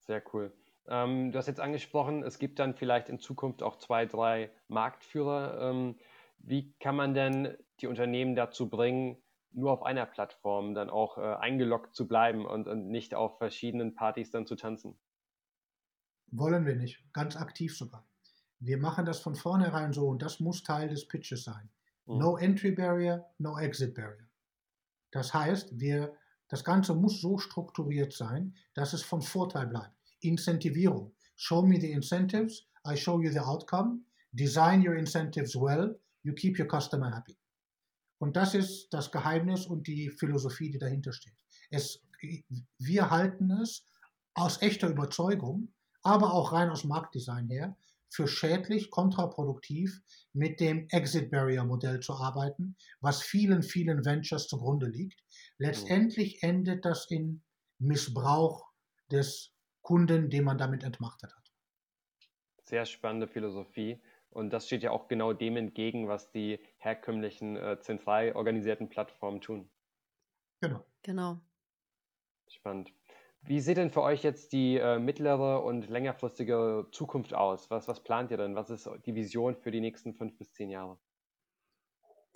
Sehr 0.00 0.22
cool. 0.32 0.52
Ähm, 0.86 1.32
du 1.32 1.38
hast 1.38 1.46
jetzt 1.46 1.60
angesprochen, 1.60 2.22
es 2.22 2.38
gibt 2.38 2.58
dann 2.58 2.74
vielleicht 2.74 3.08
in 3.10 3.18
Zukunft 3.18 3.62
auch 3.62 3.76
zwei, 3.76 4.06
drei 4.06 4.50
Marktführer. 4.68 5.70
Ähm, 5.70 5.96
wie 6.38 6.72
kann 6.80 6.96
man 6.96 7.14
denn 7.14 7.56
die 7.80 7.86
Unternehmen 7.86 8.34
dazu 8.34 8.70
bringen, 8.70 9.18
nur 9.52 9.72
auf 9.72 9.82
einer 9.82 10.06
Plattform 10.06 10.74
dann 10.74 10.88
auch 10.88 11.18
äh, 11.18 11.34
eingeloggt 11.34 11.94
zu 11.94 12.08
bleiben 12.08 12.46
und, 12.46 12.68
und 12.68 12.88
nicht 12.88 13.14
auf 13.14 13.38
verschiedenen 13.38 13.94
Partys 13.94 14.30
dann 14.30 14.46
zu 14.46 14.56
tanzen? 14.56 14.98
Wollen 16.30 16.64
wir 16.64 16.76
nicht, 16.76 17.02
ganz 17.12 17.36
aktiv 17.36 17.76
sogar. 17.76 18.06
Wir 18.60 18.78
machen 18.78 19.04
das 19.04 19.20
von 19.20 19.34
vornherein 19.34 19.92
so 19.92 20.08
und 20.08 20.22
das 20.22 20.40
muss 20.40 20.62
Teil 20.62 20.88
des 20.88 21.06
Pitches 21.06 21.44
sein. 21.44 21.70
Mhm. 22.08 22.18
No 22.18 22.36
Entry 22.38 22.72
Barrier, 22.72 23.24
no 23.38 23.58
Exit 23.58 23.94
Barrier. 23.94 24.26
Das 25.10 25.32
heißt, 25.32 25.78
wir, 25.78 26.14
das 26.48 26.64
Ganze 26.64 26.94
muss 26.94 27.20
so 27.20 27.38
strukturiert 27.38 28.12
sein, 28.12 28.54
dass 28.74 28.92
es 28.92 29.02
von 29.02 29.22
Vorteil 29.22 29.66
bleibt. 29.66 29.94
Incentivierung. 30.20 31.14
Show 31.36 31.62
me 31.62 31.80
the 31.80 31.92
incentives, 31.92 32.66
I 32.86 32.96
show 32.96 33.20
you 33.20 33.30
the 33.30 33.38
outcome. 33.38 34.00
Design 34.32 34.86
your 34.86 34.96
incentives 34.96 35.54
well, 35.54 35.98
you 36.22 36.34
keep 36.34 36.58
your 36.58 36.66
customer 36.66 37.14
happy. 37.14 37.36
Und 38.18 38.36
das 38.36 38.54
ist 38.54 38.88
das 38.90 39.12
Geheimnis 39.12 39.66
und 39.66 39.86
die 39.86 40.10
Philosophie, 40.10 40.70
die 40.70 40.78
dahinter 40.78 41.12
steht. 41.12 41.36
Es, 41.70 42.02
wir 42.78 43.10
halten 43.10 43.50
es 43.52 43.86
aus 44.34 44.60
echter 44.60 44.88
Überzeugung, 44.88 45.72
aber 46.02 46.32
auch 46.32 46.52
rein 46.52 46.70
aus 46.70 46.84
Marktdesign 46.84 47.48
her, 47.48 47.76
für 48.10 48.26
schädlich, 48.26 48.90
kontraproduktiv 48.90 50.00
mit 50.32 50.60
dem 50.60 50.86
Exit 50.90 51.30
Barrier 51.30 51.64
Modell 51.64 52.00
zu 52.00 52.14
arbeiten, 52.14 52.76
was 53.00 53.22
vielen, 53.22 53.62
vielen 53.62 54.04
Ventures 54.04 54.46
zugrunde 54.48 54.86
liegt. 54.86 55.20
Letztendlich 55.58 56.42
endet 56.42 56.84
das 56.84 57.10
in 57.10 57.42
Missbrauch 57.78 58.66
des 59.10 59.54
Kunden, 59.82 60.30
den 60.30 60.44
man 60.44 60.58
damit 60.58 60.84
entmachtet 60.84 61.34
hat. 61.34 61.52
Sehr 62.64 62.84
spannende 62.84 63.26
Philosophie. 63.26 64.02
Und 64.30 64.50
das 64.50 64.66
steht 64.66 64.82
ja 64.82 64.90
auch 64.90 65.08
genau 65.08 65.32
dem 65.32 65.56
entgegen, 65.56 66.06
was 66.08 66.30
die 66.30 66.60
herkömmlichen 66.76 67.56
äh, 67.56 67.80
zentral 67.80 68.32
organisierten 68.32 68.88
Plattformen 68.88 69.40
tun. 69.40 69.70
Genau. 70.60 70.84
Genau. 71.02 71.40
Spannend. 72.48 72.92
Wie 73.48 73.60
sieht 73.60 73.78
denn 73.78 73.90
für 73.90 74.02
euch 74.02 74.22
jetzt 74.24 74.52
die 74.52 74.76
äh, 74.76 74.98
mittlere 74.98 75.64
und 75.64 75.88
längerfristige 75.88 76.86
Zukunft 76.92 77.32
aus? 77.32 77.70
Was, 77.70 77.88
was 77.88 78.02
plant 78.02 78.30
ihr 78.30 78.36
denn? 78.36 78.54
Was 78.54 78.68
ist 78.68 78.90
die 79.06 79.14
Vision 79.14 79.56
für 79.56 79.70
die 79.70 79.80
nächsten 79.80 80.12
fünf 80.12 80.36
bis 80.36 80.52
zehn 80.52 80.68
Jahre? 80.68 80.98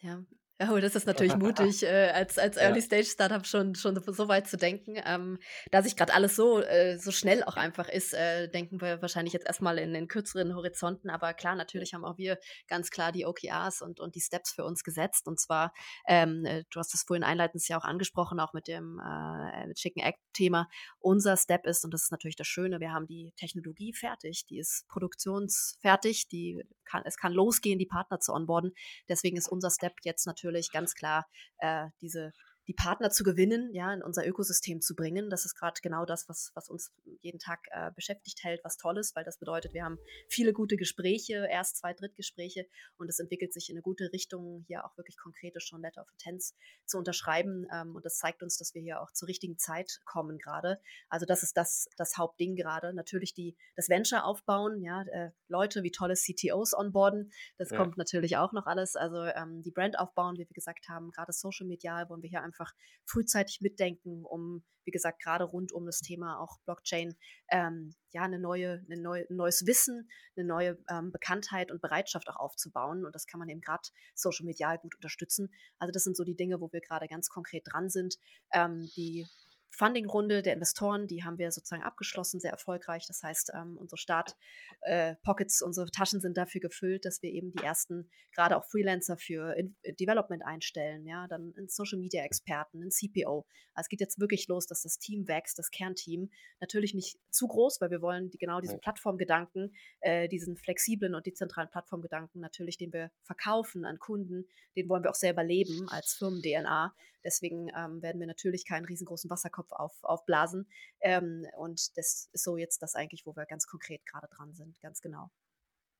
Ja, 0.00 0.24
Oh, 0.70 0.78
das 0.78 0.94
ist 0.94 1.06
natürlich 1.06 1.36
mutig, 1.36 1.82
äh, 1.82 2.10
als, 2.10 2.38
als 2.38 2.56
Early-Stage-Startup 2.58 3.46
schon, 3.46 3.74
schon 3.74 4.00
so 4.06 4.28
weit 4.28 4.46
zu 4.46 4.56
denken. 4.56 4.96
Ähm, 5.04 5.38
da 5.70 5.82
sich 5.82 5.96
gerade 5.96 6.12
alles 6.12 6.36
so, 6.36 6.60
äh, 6.60 6.98
so 6.98 7.10
schnell 7.10 7.42
auch 7.42 7.56
einfach 7.56 7.88
ist, 7.88 8.12
äh, 8.14 8.48
denken 8.48 8.80
wir 8.80 9.00
wahrscheinlich 9.00 9.32
jetzt 9.32 9.46
erstmal 9.46 9.78
in 9.78 9.92
den 9.94 10.08
kürzeren 10.08 10.54
Horizonten. 10.54 11.10
Aber 11.10 11.32
klar, 11.34 11.54
natürlich 11.54 11.94
haben 11.94 12.04
auch 12.04 12.18
wir 12.18 12.38
ganz 12.68 12.90
klar 12.90 13.12
die 13.12 13.26
OKRs 13.26 13.82
und, 13.82 13.98
und 13.98 14.14
die 14.14 14.20
Steps 14.20 14.52
für 14.52 14.64
uns 14.64 14.84
gesetzt. 14.84 15.26
Und 15.26 15.40
zwar, 15.40 15.72
ähm, 16.06 16.44
äh, 16.44 16.64
du 16.70 16.78
hast 16.78 16.92
das 16.92 17.02
vorhin 17.02 17.24
einleitend 17.24 17.66
ja 17.68 17.78
auch 17.78 17.84
angesprochen, 17.84 18.40
auch 18.40 18.52
mit 18.52 18.68
dem 18.68 19.00
äh, 19.00 19.72
Chicken 19.74 20.02
Egg-Thema. 20.02 20.68
Unser 20.98 21.36
Step 21.36 21.66
ist, 21.66 21.84
und 21.84 21.94
das 21.94 22.04
ist 22.04 22.12
natürlich 22.12 22.36
das 22.36 22.46
Schöne, 22.46 22.80
wir 22.80 22.92
haben 22.92 23.06
die 23.06 23.32
Technologie 23.36 23.92
fertig, 23.92 24.46
die 24.46 24.58
ist 24.58 24.86
produktionsfertig, 24.88 26.28
die 26.28 26.62
kann, 26.84 27.02
es 27.04 27.16
kann 27.16 27.32
losgehen, 27.32 27.78
die 27.78 27.86
Partner 27.86 28.20
zu 28.20 28.32
onboarden. 28.32 28.72
Deswegen 29.08 29.36
ist 29.36 29.48
unser 29.48 29.70
Step 29.70 29.94
jetzt 30.04 30.26
natürlich 30.26 30.51
ganz 30.72 30.94
klar 30.94 31.26
äh, 31.58 31.86
diese 32.00 32.32
die 32.72 32.82
Partner 32.82 33.10
zu 33.10 33.22
gewinnen, 33.22 33.70
ja, 33.74 33.92
in 33.92 34.02
unser 34.02 34.26
Ökosystem 34.26 34.80
zu 34.80 34.94
bringen. 34.94 35.28
Das 35.28 35.44
ist 35.44 35.54
gerade 35.54 35.78
genau 35.82 36.06
das, 36.06 36.26
was, 36.30 36.52
was 36.54 36.70
uns 36.70 36.90
jeden 37.20 37.38
Tag 37.38 37.60
äh, 37.70 37.90
beschäftigt 37.94 38.42
hält, 38.44 38.64
was 38.64 38.78
toll 38.78 38.96
ist, 38.96 39.14
weil 39.14 39.24
das 39.24 39.38
bedeutet, 39.38 39.74
wir 39.74 39.84
haben 39.84 39.98
viele 40.26 40.54
gute 40.54 40.76
Gespräche, 40.76 41.46
erst 41.50 41.76
zwei 41.76 41.92
Drittgespräche 41.92 42.66
und 42.96 43.10
es 43.10 43.18
entwickelt 43.18 43.52
sich 43.52 43.68
in 43.68 43.76
eine 43.76 43.82
gute 43.82 44.10
Richtung, 44.14 44.64
hier 44.68 44.86
auch 44.86 44.96
wirklich 44.96 45.18
konkrete 45.18 45.60
schon 45.60 45.82
Letter 45.82 46.00
of 46.00 46.10
Intents 46.12 46.56
zu 46.86 46.96
unterschreiben. 46.96 47.66
Ähm, 47.74 47.94
und 47.94 48.06
das 48.06 48.16
zeigt 48.16 48.42
uns, 48.42 48.56
dass 48.56 48.72
wir 48.72 48.80
hier 48.80 49.02
auch 49.02 49.12
zur 49.12 49.28
richtigen 49.28 49.58
Zeit 49.58 50.00
kommen 50.06 50.38
gerade. 50.38 50.80
Also 51.10 51.26
das 51.26 51.42
ist 51.42 51.58
das, 51.58 51.90
das 51.98 52.16
Hauptding 52.16 52.56
gerade. 52.56 52.94
Natürlich 52.94 53.34
die, 53.34 53.54
das 53.76 53.90
Venture 53.90 54.24
aufbauen, 54.24 54.80
ja, 54.80 55.02
äh, 55.12 55.30
Leute 55.48 55.82
wie 55.82 55.90
tolle 55.90 56.14
CTOs 56.14 56.72
onboarden, 56.72 57.32
das 57.58 57.68
ja. 57.68 57.76
kommt 57.76 57.98
natürlich 57.98 58.38
auch 58.38 58.52
noch 58.52 58.64
alles. 58.64 58.96
Also 58.96 59.24
ähm, 59.24 59.60
die 59.62 59.72
Brand 59.72 59.98
aufbauen, 59.98 60.36
wie 60.36 60.48
wir 60.48 60.54
gesagt 60.54 60.88
haben, 60.88 61.10
gerade 61.10 61.32
social 61.32 61.66
medial 61.66 62.08
wollen 62.08 62.22
wir 62.22 62.30
hier 62.30 62.42
einfach 62.42 62.61
einfach 62.62 62.74
frühzeitig 63.04 63.60
mitdenken, 63.60 64.24
um, 64.24 64.62
wie 64.84 64.90
gesagt, 64.90 65.22
gerade 65.22 65.44
rund 65.44 65.72
um 65.72 65.86
das 65.86 66.00
Thema 66.00 66.40
auch 66.40 66.58
Blockchain, 66.64 67.14
ähm, 67.50 67.94
ja, 68.12 68.22
eine 68.22 68.38
neue, 68.38 68.84
eine 68.86 69.00
neue, 69.00 69.26
ein 69.28 69.36
neues 69.36 69.66
Wissen, 69.66 70.08
eine 70.36 70.46
neue 70.46 70.78
ähm, 70.88 71.12
Bekanntheit 71.12 71.70
und 71.70 71.80
Bereitschaft 71.80 72.28
auch 72.28 72.36
aufzubauen. 72.36 73.04
Und 73.04 73.14
das 73.14 73.26
kann 73.26 73.38
man 73.38 73.48
eben 73.48 73.60
gerade 73.60 73.88
social 74.14 74.46
medial 74.46 74.78
gut 74.78 74.94
unterstützen. 74.94 75.52
Also 75.78 75.92
das 75.92 76.04
sind 76.04 76.16
so 76.16 76.24
die 76.24 76.36
Dinge, 76.36 76.60
wo 76.60 76.72
wir 76.72 76.80
gerade 76.80 77.06
ganz 77.06 77.28
konkret 77.28 77.64
dran 77.66 77.90
sind, 77.90 78.16
ähm, 78.52 78.88
die 78.96 79.26
Funding-Runde 79.74 80.42
der 80.42 80.52
Investoren, 80.52 81.06
die 81.06 81.24
haben 81.24 81.38
wir 81.38 81.50
sozusagen 81.50 81.82
abgeschlossen, 81.82 82.40
sehr 82.40 82.50
erfolgreich. 82.50 83.06
Das 83.06 83.22
heißt, 83.22 83.52
ähm, 83.54 83.78
unsere 83.78 83.96
Start-Pockets, 83.96 85.60
äh, 85.60 85.64
unsere 85.64 85.90
Taschen 85.90 86.20
sind 86.20 86.36
dafür 86.36 86.60
gefüllt, 86.60 87.06
dass 87.06 87.22
wir 87.22 87.30
eben 87.30 87.52
die 87.52 87.64
ersten, 87.64 88.10
gerade 88.34 88.56
auch 88.56 88.66
Freelancer 88.66 89.16
für 89.16 89.54
in 89.56 89.74
äh, 89.82 89.94
Development 89.94 90.44
einstellen, 90.44 91.06
ja, 91.06 91.26
dann 91.26 91.54
einen 91.56 91.68
Social-Media-Experten, 91.68 92.82
einen 92.82 92.90
CPO. 92.90 93.46
Also 93.74 93.86
es 93.86 93.88
geht 93.88 94.00
jetzt 94.00 94.20
wirklich 94.20 94.46
los, 94.48 94.66
dass 94.66 94.82
das 94.82 94.98
Team 94.98 95.26
wächst, 95.26 95.58
das 95.58 95.70
Kernteam. 95.70 96.30
Natürlich 96.60 96.92
nicht 96.92 97.18
zu 97.30 97.48
groß, 97.48 97.80
weil 97.80 97.90
wir 97.90 98.02
wollen 98.02 98.28
die, 98.28 98.38
genau 98.38 98.60
diesen 98.60 98.78
Plattformgedanken, 98.78 99.74
äh, 100.00 100.28
diesen 100.28 100.56
flexiblen 100.56 101.14
und 101.14 101.24
dezentralen 101.24 101.70
Plattformgedanken 101.70 102.42
natürlich, 102.42 102.76
den 102.76 102.92
wir 102.92 103.10
verkaufen 103.22 103.86
an 103.86 103.98
Kunden, 103.98 104.46
den 104.76 104.88
wollen 104.90 105.02
wir 105.02 105.10
auch 105.10 105.14
selber 105.14 105.42
leben 105.42 105.88
als 105.88 106.12
Firmen-DNA. 106.14 106.94
Deswegen 107.24 107.68
ähm, 107.76 108.02
werden 108.02 108.20
wir 108.20 108.26
natürlich 108.26 108.66
keinen 108.66 108.84
riesengroßen 108.84 109.30
Wasserkopf 109.30 109.72
auf, 109.72 110.02
aufblasen. 110.02 110.68
Ähm, 111.00 111.46
und 111.56 111.96
das 111.96 112.28
ist 112.32 112.44
so 112.44 112.56
jetzt 112.56 112.82
das 112.82 112.94
eigentlich, 112.94 113.26
wo 113.26 113.36
wir 113.36 113.46
ganz 113.46 113.66
konkret 113.66 114.04
gerade 114.06 114.28
dran 114.28 114.54
sind, 114.54 114.80
ganz 114.80 115.00
genau. 115.00 115.30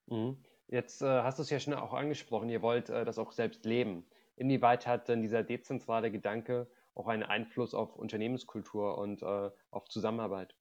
Mhm. 0.07 0.43
Jetzt 0.69 1.03
äh, 1.03 1.07
hast 1.23 1.39
du 1.39 1.43
es 1.43 1.51
ja 1.51 1.61
schon 1.61 1.75
auch 1.75 1.93
angesprochen, 1.93 2.49
ihr 2.49 2.63
wollt 2.63 2.89
äh, 2.89 3.05
das 3.05 3.19
auch 3.19 3.33
selbst 3.33 3.65
leben. 3.65 4.07
Inwieweit 4.37 4.87
hat 4.87 5.09
denn 5.09 5.21
dieser 5.21 5.43
dezentrale 5.43 6.11
Gedanke 6.11 6.71
auch 6.95 7.09
einen 7.09 7.23
Einfluss 7.23 7.75
auf 7.75 7.97
Unternehmenskultur 7.97 8.99
und 8.99 9.23
äh, 9.23 9.51
auf 9.71 9.89
Zusammenarbeit? 9.89 10.55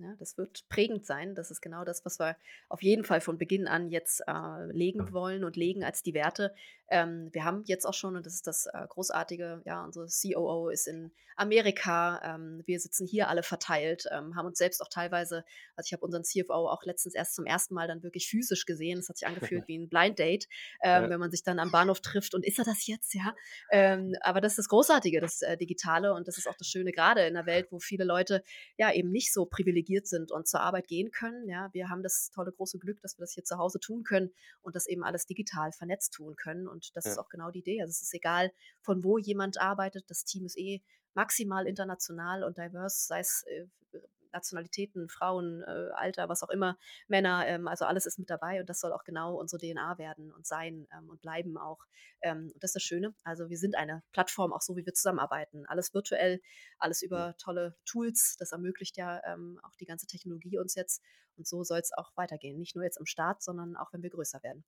Ja, 0.00 0.14
das 0.18 0.38
wird 0.38 0.68
prägend 0.68 1.06
sein. 1.06 1.34
Das 1.34 1.50
ist 1.50 1.60
genau 1.60 1.84
das, 1.84 2.04
was 2.04 2.20
wir 2.20 2.36
auf 2.68 2.82
jeden 2.82 3.04
Fall 3.04 3.20
von 3.20 3.36
Beginn 3.36 3.66
an 3.66 3.90
jetzt 3.90 4.22
äh, 4.28 4.72
legen 4.72 5.12
wollen 5.12 5.42
und 5.42 5.56
legen 5.56 5.82
als 5.82 6.04
die 6.04 6.14
Werte. 6.14 6.54
Ähm, 6.90 7.28
wir 7.32 7.44
haben 7.44 7.64
jetzt 7.66 7.84
auch 7.84 7.94
schon, 7.94 8.16
und 8.16 8.24
das 8.24 8.34
ist 8.34 8.46
das 8.46 8.66
äh, 8.66 8.86
Großartige, 8.88 9.60
ja, 9.66 9.84
unsere 9.84 10.06
COO 10.06 10.70
ist 10.70 10.86
in 10.86 11.12
Amerika. 11.36 12.20
Ähm, 12.24 12.62
wir 12.64 12.80
sitzen 12.80 13.06
hier 13.06 13.28
alle 13.28 13.42
verteilt, 13.42 14.04
ähm, 14.10 14.36
haben 14.36 14.46
uns 14.46 14.58
selbst 14.58 14.80
auch 14.80 14.88
teilweise, 14.88 15.44
also 15.76 15.86
ich 15.86 15.92
habe 15.92 16.04
unseren 16.04 16.24
CFO 16.24 16.68
auch 16.68 16.84
letztens 16.84 17.14
erst 17.14 17.34
zum 17.34 17.44
ersten 17.44 17.74
Mal 17.74 17.88
dann 17.88 18.02
wirklich 18.02 18.28
physisch 18.28 18.64
gesehen. 18.64 18.98
Das 18.98 19.08
hat 19.08 19.18
sich 19.18 19.28
angefühlt 19.28 19.64
wie 19.68 19.78
ein 19.78 19.88
Blind 19.88 20.18
Date, 20.18 20.48
ähm, 20.82 21.04
ja. 21.04 21.10
wenn 21.10 21.20
man 21.20 21.30
sich 21.30 21.42
dann 21.42 21.58
am 21.58 21.70
Bahnhof 21.70 22.00
trifft 22.00 22.34
und 22.34 22.44
ist 22.44 22.58
er 22.58 22.64
das 22.64 22.86
jetzt, 22.86 23.14
ja? 23.14 23.34
Ähm, 23.70 24.14
aber 24.20 24.40
das 24.40 24.52
ist 24.52 24.58
das 24.58 24.68
Großartige, 24.68 25.20
das 25.20 25.42
äh, 25.42 25.56
Digitale 25.56 26.14
und 26.14 26.26
das 26.28 26.38
ist 26.38 26.48
auch 26.48 26.56
das 26.56 26.68
Schöne 26.68 26.92
gerade 26.92 27.26
in 27.26 27.36
einer 27.36 27.46
Welt, 27.46 27.68
wo 27.70 27.78
viele 27.80 28.04
Leute 28.04 28.42
ja 28.78 28.92
eben 28.92 29.10
nicht 29.10 29.32
so 29.32 29.44
privilegiert 29.44 29.87
privilegiert 29.88 30.06
sind 30.06 30.30
und 30.30 30.46
zur 30.46 30.60
Arbeit 30.60 30.86
gehen 30.88 31.10
können. 31.10 31.48
Ja, 31.48 31.70
wir 31.72 31.88
haben 31.88 32.02
das 32.02 32.30
tolle 32.30 32.52
große 32.52 32.78
Glück, 32.78 33.00
dass 33.00 33.18
wir 33.18 33.22
das 33.22 33.32
hier 33.32 33.44
zu 33.44 33.56
Hause 33.58 33.80
tun 33.80 34.04
können 34.04 34.30
und 34.62 34.76
das 34.76 34.86
eben 34.86 35.02
alles 35.02 35.26
digital 35.26 35.72
vernetzt 35.72 36.12
tun 36.14 36.36
können. 36.36 36.68
Und 36.68 36.94
das 36.96 37.06
ja. 37.06 37.12
ist 37.12 37.18
auch 37.18 37.28
genau 37.28 37.50
die 37.50 37.60
Idee. 37.60 37.80
Also 37.80 37.90
es 37.90 38.02
ist 38.02 38.14
egal, 38.14 38.52
von 38.80 39.02
wo 39.02 39.18
jemand 39.18 39.60
arbeitet. 39.60 40.04
Das 40.08 40.24
Team 40.24 40.44
ist 40.44 40.58
eh 40.58 40.82
maximal 41.14 41.66
international 41.66 42.44
und 42.44 42.58
diverse, 42.58 43.06
sei 43.06 43.20
es 43.20 43.44
äh, 43.48 43.66
Nationalitäten, 44.38 45.08
Frauen, 45.08 45.62
äh, 45.62 45.90
Alter, 45.94 46.28
was 46.28 46.42
auch 46.42 46.50
immer, 46.50 46.78
Männer, 47.08 47.46
ähm, 47.46 47.68
also 47.68 47.84
alles 47.84 48.06
ist 48.06 48.18
mit 48.18 48.30
dabei 48.30 48.60
und 48.60 48.68
das 48.68 48.80
soll 48.80 48.92
auch 48.92 49.04
genau 49.04 49.34
unsere 49.34 49.60
DNA 49.60 49.98
werden 49.98 50.32
und 50.32 50.46
sein 50.46 50.86
ähm, 50.96 51.10
und 51.10 51.20
bleiben 51.20 51.58
auch. 51.58 51.84
Ähm, 52.22 52.50
und 52.54 52.62
das 52.62 52.70
ist 52.70 52.76
das 52.76 52.82
Schöne. 52.82 53.14
Also 53.24 53.50
wir 53.50 53.58
sind 53.58 53.76
eine 53.76 54.02
Plattform, 54.12 54.52
auch 54.52 54.62
so 54.62 54.76
wie 54.76 54.86
wir 54.86 54.94
zusammenarbeiten. 54.94 55.66
Alles 55.66 55.92
virtuell, 55.92 56.40
alles 56.78 57.02
über 57.02 57.34
tolle 57.38 57.76
Tools. 57.84 58.36
Das 58.38 58.52
ermöglicht 58.52 58.96
ja 58.96 59.20
ähm, 59.24 59.60
auch 59.62 59.74
die 59.76 59.86
ganze 59.86 60.06
Technologie 60.06 60.58
uns 60.58 60.74
jetzt. 60.74 61.02
Und 61.36 61.46
so 61.46 61.62
soll 61.62 61.78
es 61.78 61.92
auch 61.96 62.10
weitergehen. 62.16 62.58
Nicht 62.58 62.74
nur 62.74 62.84
jetzt 62.84 62.98
am 62.98 63.06
Start, 63.06 63.42
sondern 63.42 63.76
auch 63.76 63.92
wenn 63.92 64.02
wir 64.02 64.10
größer 64.10 64.42
werden. 64.42 64.64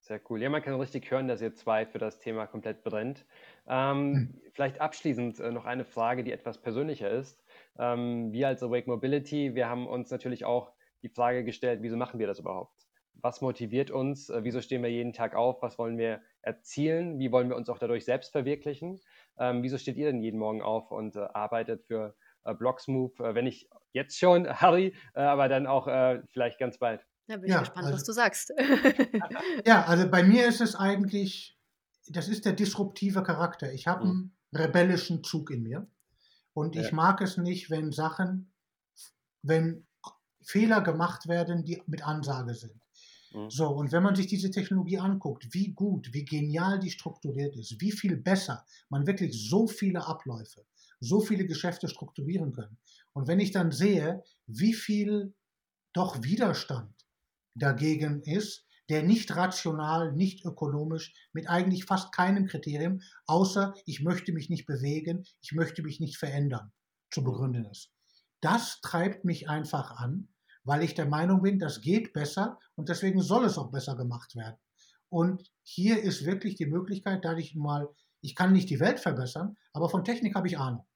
Sehr 0.00 0.20
cool. 0.28 0.42
Ja, 0.42 0.50
man 0.50 0.60
kann 0.60 0.74
richtig 0.74 1.10
hören, 1.10 1.28
dass 1.28 1.40
ihr 1.40 1.54
zwei 1.54 1.86
für 1.86 1.98
das 1.98 2.18
Thema 2.18 2.46
komplett 2.46 2.84
brennt. 2.84 3.24
Ähm, 3.66 4.14
hm. 4.14 4.40
Vielleicht 4.52 4.78
abschließend 4.78 5.40
äh, 5.40 5.50
noch 5.50 5.64
eine 5.64 5.86
Frage, 5.86 6.24
die 6.24 6.32
etwas 6.32 6.60
persönlicher 6.60 7.10
ist. 7.10 7.42
Ähm, 7.78 8.32
wir 8.32 8.48
als 8.48 8.62
Awake 8.62 8.88
Mobility, 8.88 9.54
wir 9.54 9.68
haben 9.68 9.86
uns 9.86 10.10
natürlich 10.10 10.44
auch 10.44 10.72
die 11.02 11.08
Frage 11.08 11.44
gestellt, 11.44 11.80
wieso 11.82 11.96
machen 11.96 12.18
wir 12.18 12.26
das 12.26 12.38
überhaupt? 12.38 12.86
Was 13.14 13.40
motiviert 13.40 13.90
uns? 13.90 14.28
Äh, 14.30 14.44
wieso 14.44 14.60
stehen 14.60 14.82
wir 14.82 14.90
jeden 14.90 15.12
Tag 15.12 15.34
auf? 15.34 15.62
Was 15.62 15.78
wollen 15.78 15.98
wir 15.98 16.20
erzielen? 16.42 17.18
Wie 17.18 17.32
wollen 17.32 17.48
wir 17.48 17.56
uns 17.56 17.68
auch 17.68 17.78
dadurch 17.78 18.04
selbst 18.04 18.32
verwirklichen? 18.32 19.00
Ähm, 19.38 19.62
wieso 19.62 19.78
steht 19.78 19.96
ihr 19.96 20.06
denn 20.06 20.20
jeden 20.20 20.38
Morgen 20.38 20.62
auf 20.62 20.90
und 20.90 21.16
äh, 21.16 21.20
arbeitet 21.32 21.84
für 21.86 22.14
äh, 22.44 22.54
Blocksmove, 22.54 23.18
äh, 23.20 23.34
wenn 23.34 23.44
nicht 23.44 23.68
jetzt 23.92 24.18
schon, 24.18 24.46
Harry, 24.60 24.94
äh, 25.14 25.20
aber 25.20 25.48
dann 25.48 25.66
auch 25.66 25.86
vielleicht 26.30 26.58
ganz 26.58 26.78
bald? 26.78 27.04
Da 27.26 27.36
bin 27.36 27.46
ich 27.46 27.52
ja, 27.52 27.60
gespannt, 27.60 27.86
also, 27.86 27.96
was 27.96 28.04
du 28.04 28.12
sagst. 28.12 28.52
ja, 29.66 29.84
also 29.84 30.10
bei 30.10 30.22
mir 30.22 30.46
ist 30.46 30.60
es 30.60 30.76
eigentlich, 30.76 31.58
das 32.08 32.28
ist 32.28 32.44
der 32.44 32.52
disruptive 32.52 33.22
Charakter. 33.22 33.72
Ich 33.72 33.86
habe 33.86 34.04
mhm. 34.04 34.32
einen 34.52 34.64
rebellischen 34.64 35.24
Zug 35.24 35.50
in 35.50 35.62
mir. 35.62 35.86
Und 36.54 36.76
ja. 36.76 36.82
ich 36.82 36.92
mag 36.92 37.20
es 37.20 37.36
nicht, 37.36 37.70
wenn 37.70 37.92
Sachen, 37.92 38.52
wenn 39.42 39.86
Fehler 40.42 40.80
gemacht 40.80 41.28
werden, 41.28 41.64
die 41.64 41.82
mit 41.86 42.06
Ansage 42.06 42.54
sind. 42.54 42.80
Mhm. 43.32 43.50
So, 43.50 43.68
und 43.68 43.92
wenn 43.92 44.02
man 44.02 44.14
sich 44.14 44.28
diese 44.28 44.50
Technologie 44.50 44.98
anguckt, 44.98 45.52
wie 45.52 45.72
gut, 45.72 46.12
wie 46.12 46.24
genial 46.24 46.78
die 46.78 46.90
strukturiert 46.90 47.56
ist, 47.56 47.80
wie 47.80 47.92
viel 47.92 48.16
besser 48.16 48.64
man 48.88 49.06
wirklich 49.06 49.48
so 49.48 49.66
viele 49.66 50.06
Abläufe, 50.06 50.64
so 51.00 51.20
viele 51.20 51.44
Geschäfte 51.44 51.88
strukturieren 51.88 52.52
kann. 52.52 52.78
Und 53.12 53.26
wenn 53.26 53.40
ich 53.40 53.50
dann 53.50 53.72
sehe, 53.72 54.22
wie 54.46 54.74
viel 54.74 55.34
doch 55.92 56.22
Widerstand 56.22 56.94
dagegen 57.54 58.22
ist, 58.22 58.66
der 58.88 59.02
nicht 59.02 59.34
rational, 59.34 60.12
nicht 60.12 60.44
ökonomisch, 60.44 61.12
mit 61.32 61.48
eigentlich 61.48 61.84
fast 61.84 62.12
keinem 62.12 62.46
Kriterium, 62.46 63.00
außer 63.26 63.74
ich 63.86 64.02
möchte 64.02 64.32
mich 64.32 64.50
nicht 64.50 64.66
bewegen, 64.66 65.24
ich 65.40 65.52
möchte 65.52 65.82
mich 65.82 66.00
nicht 66.00 66.16
verändern, 66.16 66.72
zu 67.10 67.22
begründen 67.24 67.64
ist. 67.66 67.90
Das 68.40 68.80
treibt 68.80 69.24
mich 69.24 69.48
einfach 69.48 69.92
an, 69.92 70.28
weil 70.64 70.82
ich 70.82 70.94
der 70.94 71.06
Meinung 71.06 71.42
bin, 71.42 71.58
das 71.58 71.80
geht 71.80 72.12
besser 72.12 72.58
und 72.74 72.88
deswegen 72.88 73.22
soll 73.22 73.44
es 73.44 73.58
auch 73.58 73.70
besser 73.70 73.96
gemacht 73.96 74.34
werden. 74.36 74.56
Und 75.08 75.50
hier 75.62 76.02
ist 76.02 76.26
wirklich 76.26 76.56
die 76.56 76.66
Möglichkeit, 76.66 77.24
da 77.24 77.36
ich 77.36 77.54
mal, 77.54 77.88
ich 78.20 78.34
kann 78.34 78.52
nicht 78.52 78.68
die 78.70 78.80
Welt 78.80 79.00
verbessern, 79.00 79.56
aber 79.72 79.88
von 79.88 80.04
Technik 80.04 80.34
habe 80.34 80.48
ich 80.48 80.58
Ahnung. 80.58 80.86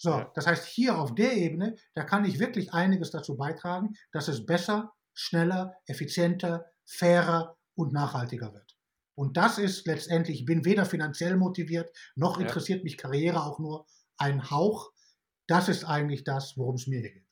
So, 0.00 0.24
das 0.34 0.46
heißt, 0.46 0.64
hier 0.66 0.96
auf 0.96 1.14
der 1.14 1.36
Ebene, 1.36 1.76
da 1.94 2.04
kann 2.04 2.24
ich 2.24 2.38
wirklich 2.38 2.72
einiges 2.72 3.10
dazu 3.10 3.36
beitragen, 3.36 3.94
dass 4.12 4.28
es 4.28 4.46
besser 4.46 4.92
schneller, 5.12 5.74
effizienter, 5.86 6.66
fairer 6.88 7.56
und 7.74 7.92
nachhaltiger 7.92 8.52
wird. 8.54 8.76
Und 9.14 9.36
das 9.36 9.58
ist 9.58 9.86
letztendlich, 9.86 10.40
ich 10.40 10.46
bin 10.46 10.64
weder 10.64 10.86
finanziell 10.86 11.36
motiviert, 11.36 11.90
noch 12.14 12.40
interessiert 12.40 12.78
ja. 12.78 12.84
mich 12.84 12.96
Karriere 12.96 13.44
auch 13.44 13.58
nur 13.58 13.86
ein 14.16 14.50
Hauch. 14.50 14.92
Das 15.46 15.68
ist 15.68 15.84
eigentlich 15.84 16.24
das, 16.24 16.56
worum 16.56 16.76
es 16.76 16.86
mir 16.86 17.02
geht. 17.02 17.27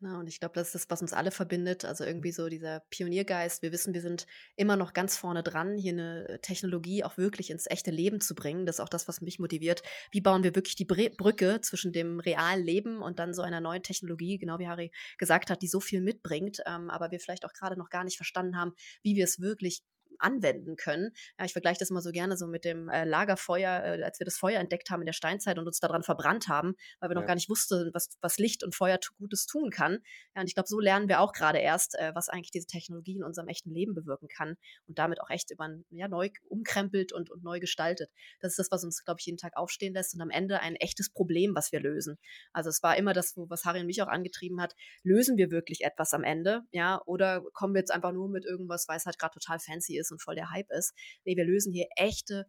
Genau, 0.00 0.20
und 0.20 0.28
ich 0.28 0.38
glaube, 0.38 0.54
das 0.54 0.68
ist 0.68 0.74
das, 0.76 0.90
was 0.90 1.02
uns 1.02 1.12
alle 1.12 1.32
verbindet. 1.32 1.84
Also 1.84 2.04
irgendwie 2.04 2.30
so 2.30 2.48
dieser 2.48 2.80
Pioniergeist. 2.90 3.62
Wir 3.62 3.72
wissen, 3.72 3.94
wir 3.94 4.00
sind 4.00 4.26
immer 4.54 4.76
noch 4.76 4.92
ganz 4.92 5.16
vorne 5.16 5.42
dran, 5.42 5.76
hier 5.76 5.92
eine 5.92 6.38
Technologie 6.40 7.02
auch 7.02 7.16
wirklich 7.16 7.50
ins 7.50 7.66
echte 7.68 7.90
Leben 7.90 8.20
zu 8.20 8.36
bringen. 8.36 8.64
Das 8.64 8.76
ist 8.76 8.80
auch 8.80 8.88
das, 8.88 9.08
was 9.08 9.20
mich 9.20 9.40
motiviert. 9.40 9.82
Wie 10.12 10.20
bauen 10.20 10.44
wir 10.44 10.54
wirklich 10.54 10.76
die 10.76 10.84
Brücke 10.84 11.60
zwischen 11.62 11.92
dem 11.92 12.20
realen 12.20 12.64
Leben 12.64 13.02
und 13.02 13.18
dann 13.18 13.34
so 13.34 13.42
einer 13.42 13.60
neuen 13.60 13.82
Technologie, 13.82 14.38
genau 14.38 14.60
wie 14.60 14.68
Harry 14.68 14.92
gesagt 15.18 15.50
hat, 15.50 15.62
die 15.62 15.68
so 15.68 15.80
viel 15.80 16.00
mitbringt, 16.00 16.60
ähm, 16.66 16.90
aber 16.90 17.10
wir 17.10 17.18
vielleicht 17.18 17.44
auch 17.44 17.52
gerade 17.52 17.76
noch 17.76 17.90
gar 17.90 18.04
nicht 18.04 18.16
verstanden 18.16 18.56
haben, 18.56 18.74
wie 19.02 19.16
wir 19.16 19.24
es 19.24 19.40
wirklich 19.40 19.82
anwenden 20.18 20.76
können. 20.76 21.10
Ja, 21.38 21.44
ich 21.44 21.52
vergleiche 21.52 21.78
das 21.78 21.90
immer 21.90 22.02
so 22.02 22.10
gerne 22.10 22.36
so 22.36 22.46
mit 22.46 22.64
dem 22.64 22.88
äh, 22.88 23.04
Lagerfeuer, 23.04 23.84
äh, 23.84 24.02
als 24.02 24.18
wir 24.20 24.24
das 24.24 24.38
Feuer 24.38 24.60
entdeckt 24.60 24.90
haben 24.90 25.00
in 25.00 25.06
der 25.06 25.12
Steinzeit 25.12 25.58
und 25.58 25.66
uns 25.66 25.80
daran 25.80 26.02
verbrannt 26.02 26.48
haben, 26.48 26.74
weil 27.00 27.10
wir 27.10 27.14
ja. 27.14 27.20
noch 27.20 27.26
gar 27.26 27.34
nicht 27.34 27.48
wussten, 27.48 27.90
was, 27.92 28.16
was 28.20 28.38
Licht 28.38 28.64
und 28.64 28.74
Feuer 28.74 28.98
Gutes 29.18 29.46
tun 29.46 29.70
kann. 29.70 29.98
Ja, 30.34 30.42
und 30.42 30.48
ich 30.48 30.54
glaube, 30.54 30.68
so 30.68 30.80
lernen 30.80 31.08
wir 31.08 31.20
auch 31.20 31.32
gerade 31.32 31.58
erst, 31.58 31.94
äh, 31.98 32.12
was 32.14 32.28
eigentlich 32.28 32.50
diese 32.50 32.66
Technologie 32.66 33.16
in 33.16 33.24
unserem 33.24 33.48
echten 33.48 33.70
Leben 33.70 33.94
bewirken 33.94 34.28
kann 34.28 34.56
und 34.86 34.98
damit 34.98 35.20
auch 35.20 35.30
echt 35.30 35.50
über 35.50 35.68
ja, 35.90 36.08
neu 36.08 36.30
umkrempelt 36.48 37.12
und, 37.12 37.30
und 37.30 37.42
neu 37.42 37.60
gestaltet. 37.60 38.10
Das 38.40 38.52
ist 38.52 38.58
das, 38.58 38.70
was 38.70 38.84
uns, 38.84 39.04
glaube 39.04 39.20
ich, 39.20 39.26
jeden 39.26 39.38
Tag 39.38 39.56
aufstehen 39.56 39.94
lässt 39.94 40.14
und 40.14 40.20
am 40.20 40.30
Ende 40.30 40.60
ein 40.60 40.76
echtes 40.76 41.10
Problem, 41.10 41.54
was 41.54 41.72
wir 41.72 41.80
lösen. 41.80 42.18
Also 42.52 42.70
es 42.70 42.82
war 42.82 42.96
immer 42.96 43.12
das, 43.12 43.34
was 43.36 43.64
Harry 43.64 43.80
und 43.80 43.86
mich 43.86 44.02
auch 44.02 44.08
angetrieben 44.08 44.60
hat, 44.60 44.74
lösen 45.02 45.36
wir 45.36 45.50
wirklich 45.50 45.82
etwas 45.84 46.12
am 46.14 46.24
Ende, 46.24 46.62
ja, 46.72 47.00
oder 47.06 47.42
kommen 47.52 47.74
wir 47.74 47.80
jetzt 47.80 47.90
einfach 47.90 48.12
nur 48.12 48.28
mit 48.28 48.44
irgendwas, 48.44 48.86
weil 48.88 48.96
es 48.96 49.06
halt 49.06 49.18
gerade 49.18 49.34
total 49.34 49.58
fancy 49.58 49.98
ist 49.98 50.07
ist 50.08 50.12
und 50.12 50.22
voll 50.22 50.34
der 50.34 50.50
Hype 50.50 50.70
ist. 50.70 50.94
Nee, 51.24 51.36
wir 51.36 51.44
lösen 51.44 51.72
hier 51.72 51.86
echte, 51.96 52.46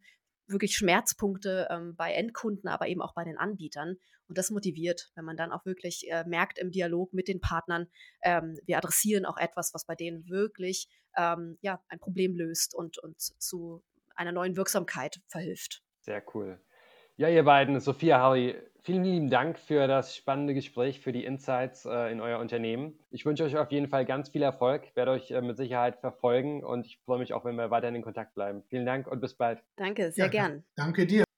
wirklich 0.48 0.76
Schmerzpunkte 0.76 1.68
ähm, 1.70 1.96
bei 1.96 2.14
Endkunden, 2.14 2.70
aber 2.70 2.88
eben 2.88 3.02
auch 3.02 3.14
bei 3.14 3.24
den 3.24 3.38
Anbietern. 3.38 3.98
Und 4.28 4.38
das 4.38 4.50
motiviert, 4.50 5.12
wenn 5.16 5.26
man 5.26 5.38
dann 5.38 5.52
auch 5.52 5.66
wirklich 5.66 6.10
äh, 6.10 6.24
merkt 6.26 6.60
im 6.60 6.72
Dialog 6.72 7.14
mit 7.14 7.28
den 7.28 7.40
Partnern, 7.40 7.88
ähm, 8.24 8.58
wir 8.66 8.78
adressieren 8.78 9.26
auch 9.26 9.38
etwas, 9.38 9.74
was 9.74 9.86
bei 9.86 9.96
denen 9.96 10.28
wirklich 10.30 10.88
ähm, 11.18 11.58
ja, 11.62 11.84
ein 11.88 12.00
Problem 12.00 12.36
löst 12.36 12.76
und, 12.76 12.98
und 13.00 13.20
zu 13.20 13.84
einer 14.16 14.32
neuen 14.32 14.56
Wirksamkeit 14.56 15.22
verhilft. 15.28 15.84
Sehr 16.02 16.24
cool. 16.34 16.60
Ja, 17.16 17.28
ihr 17.28 17.44
beiden, 17.44 17.80
Sophia, 17.80 18.20
Harry, 18.20 18.56
vielen 18.84 19.04
lieben 19.04 19.30
Dank 19.30 19.60
für 19.60 19.88
das 19.88 20.16
spannende 20.16 20.54
Gespräch, 20.54 21.00
für 21.00 21.12
die 21.12 21.26
Insights 21.26 21.86
äh, 21.86 22.12
in 22.12 22.22
euer 22.22 22.40
Unternehmen. 22.40 23.00
Ich 23.12 23.26
wünsche 23.26 23.44
euch 23.44 23.58
auf 23.58 23.72
jeden 23.72 23.88
Fall 23.88 24.06
ganz 24.06 24.30
viel 24.30 24.42
Erfolg, 24.42 24.96
werde 24.96 25.12
euch 25.12 25.32
äh, 25.32 25.42
mit 25.42 25.58
Sicherheit 25.58 25.98
verfolgen 25.98 26.64
und 26.64 26.86
ich 26.86 27.00
freue 27.06 27.20
mich 27.20 27.34
auch, 27.34 27.46
wenn 27.46 27.56
wir 27.56 27.72
weiterhin 27.72 27.96
in 27.96 28.02
Kontakt 28.02 28.36
bleiben. 28.36 28.64
Vielen 28.70 28.86
Dank 28.86 29.08
und 29.08 29.22
bis 29.22 29.36
bald. 29.36 29.64
Danke, 29.76 30.12
sehr 30.12 30.26
ja, 30.26 30.32
gern. 30.32 30.64
Danke 30.76 31.06
dir. 31.06 31.24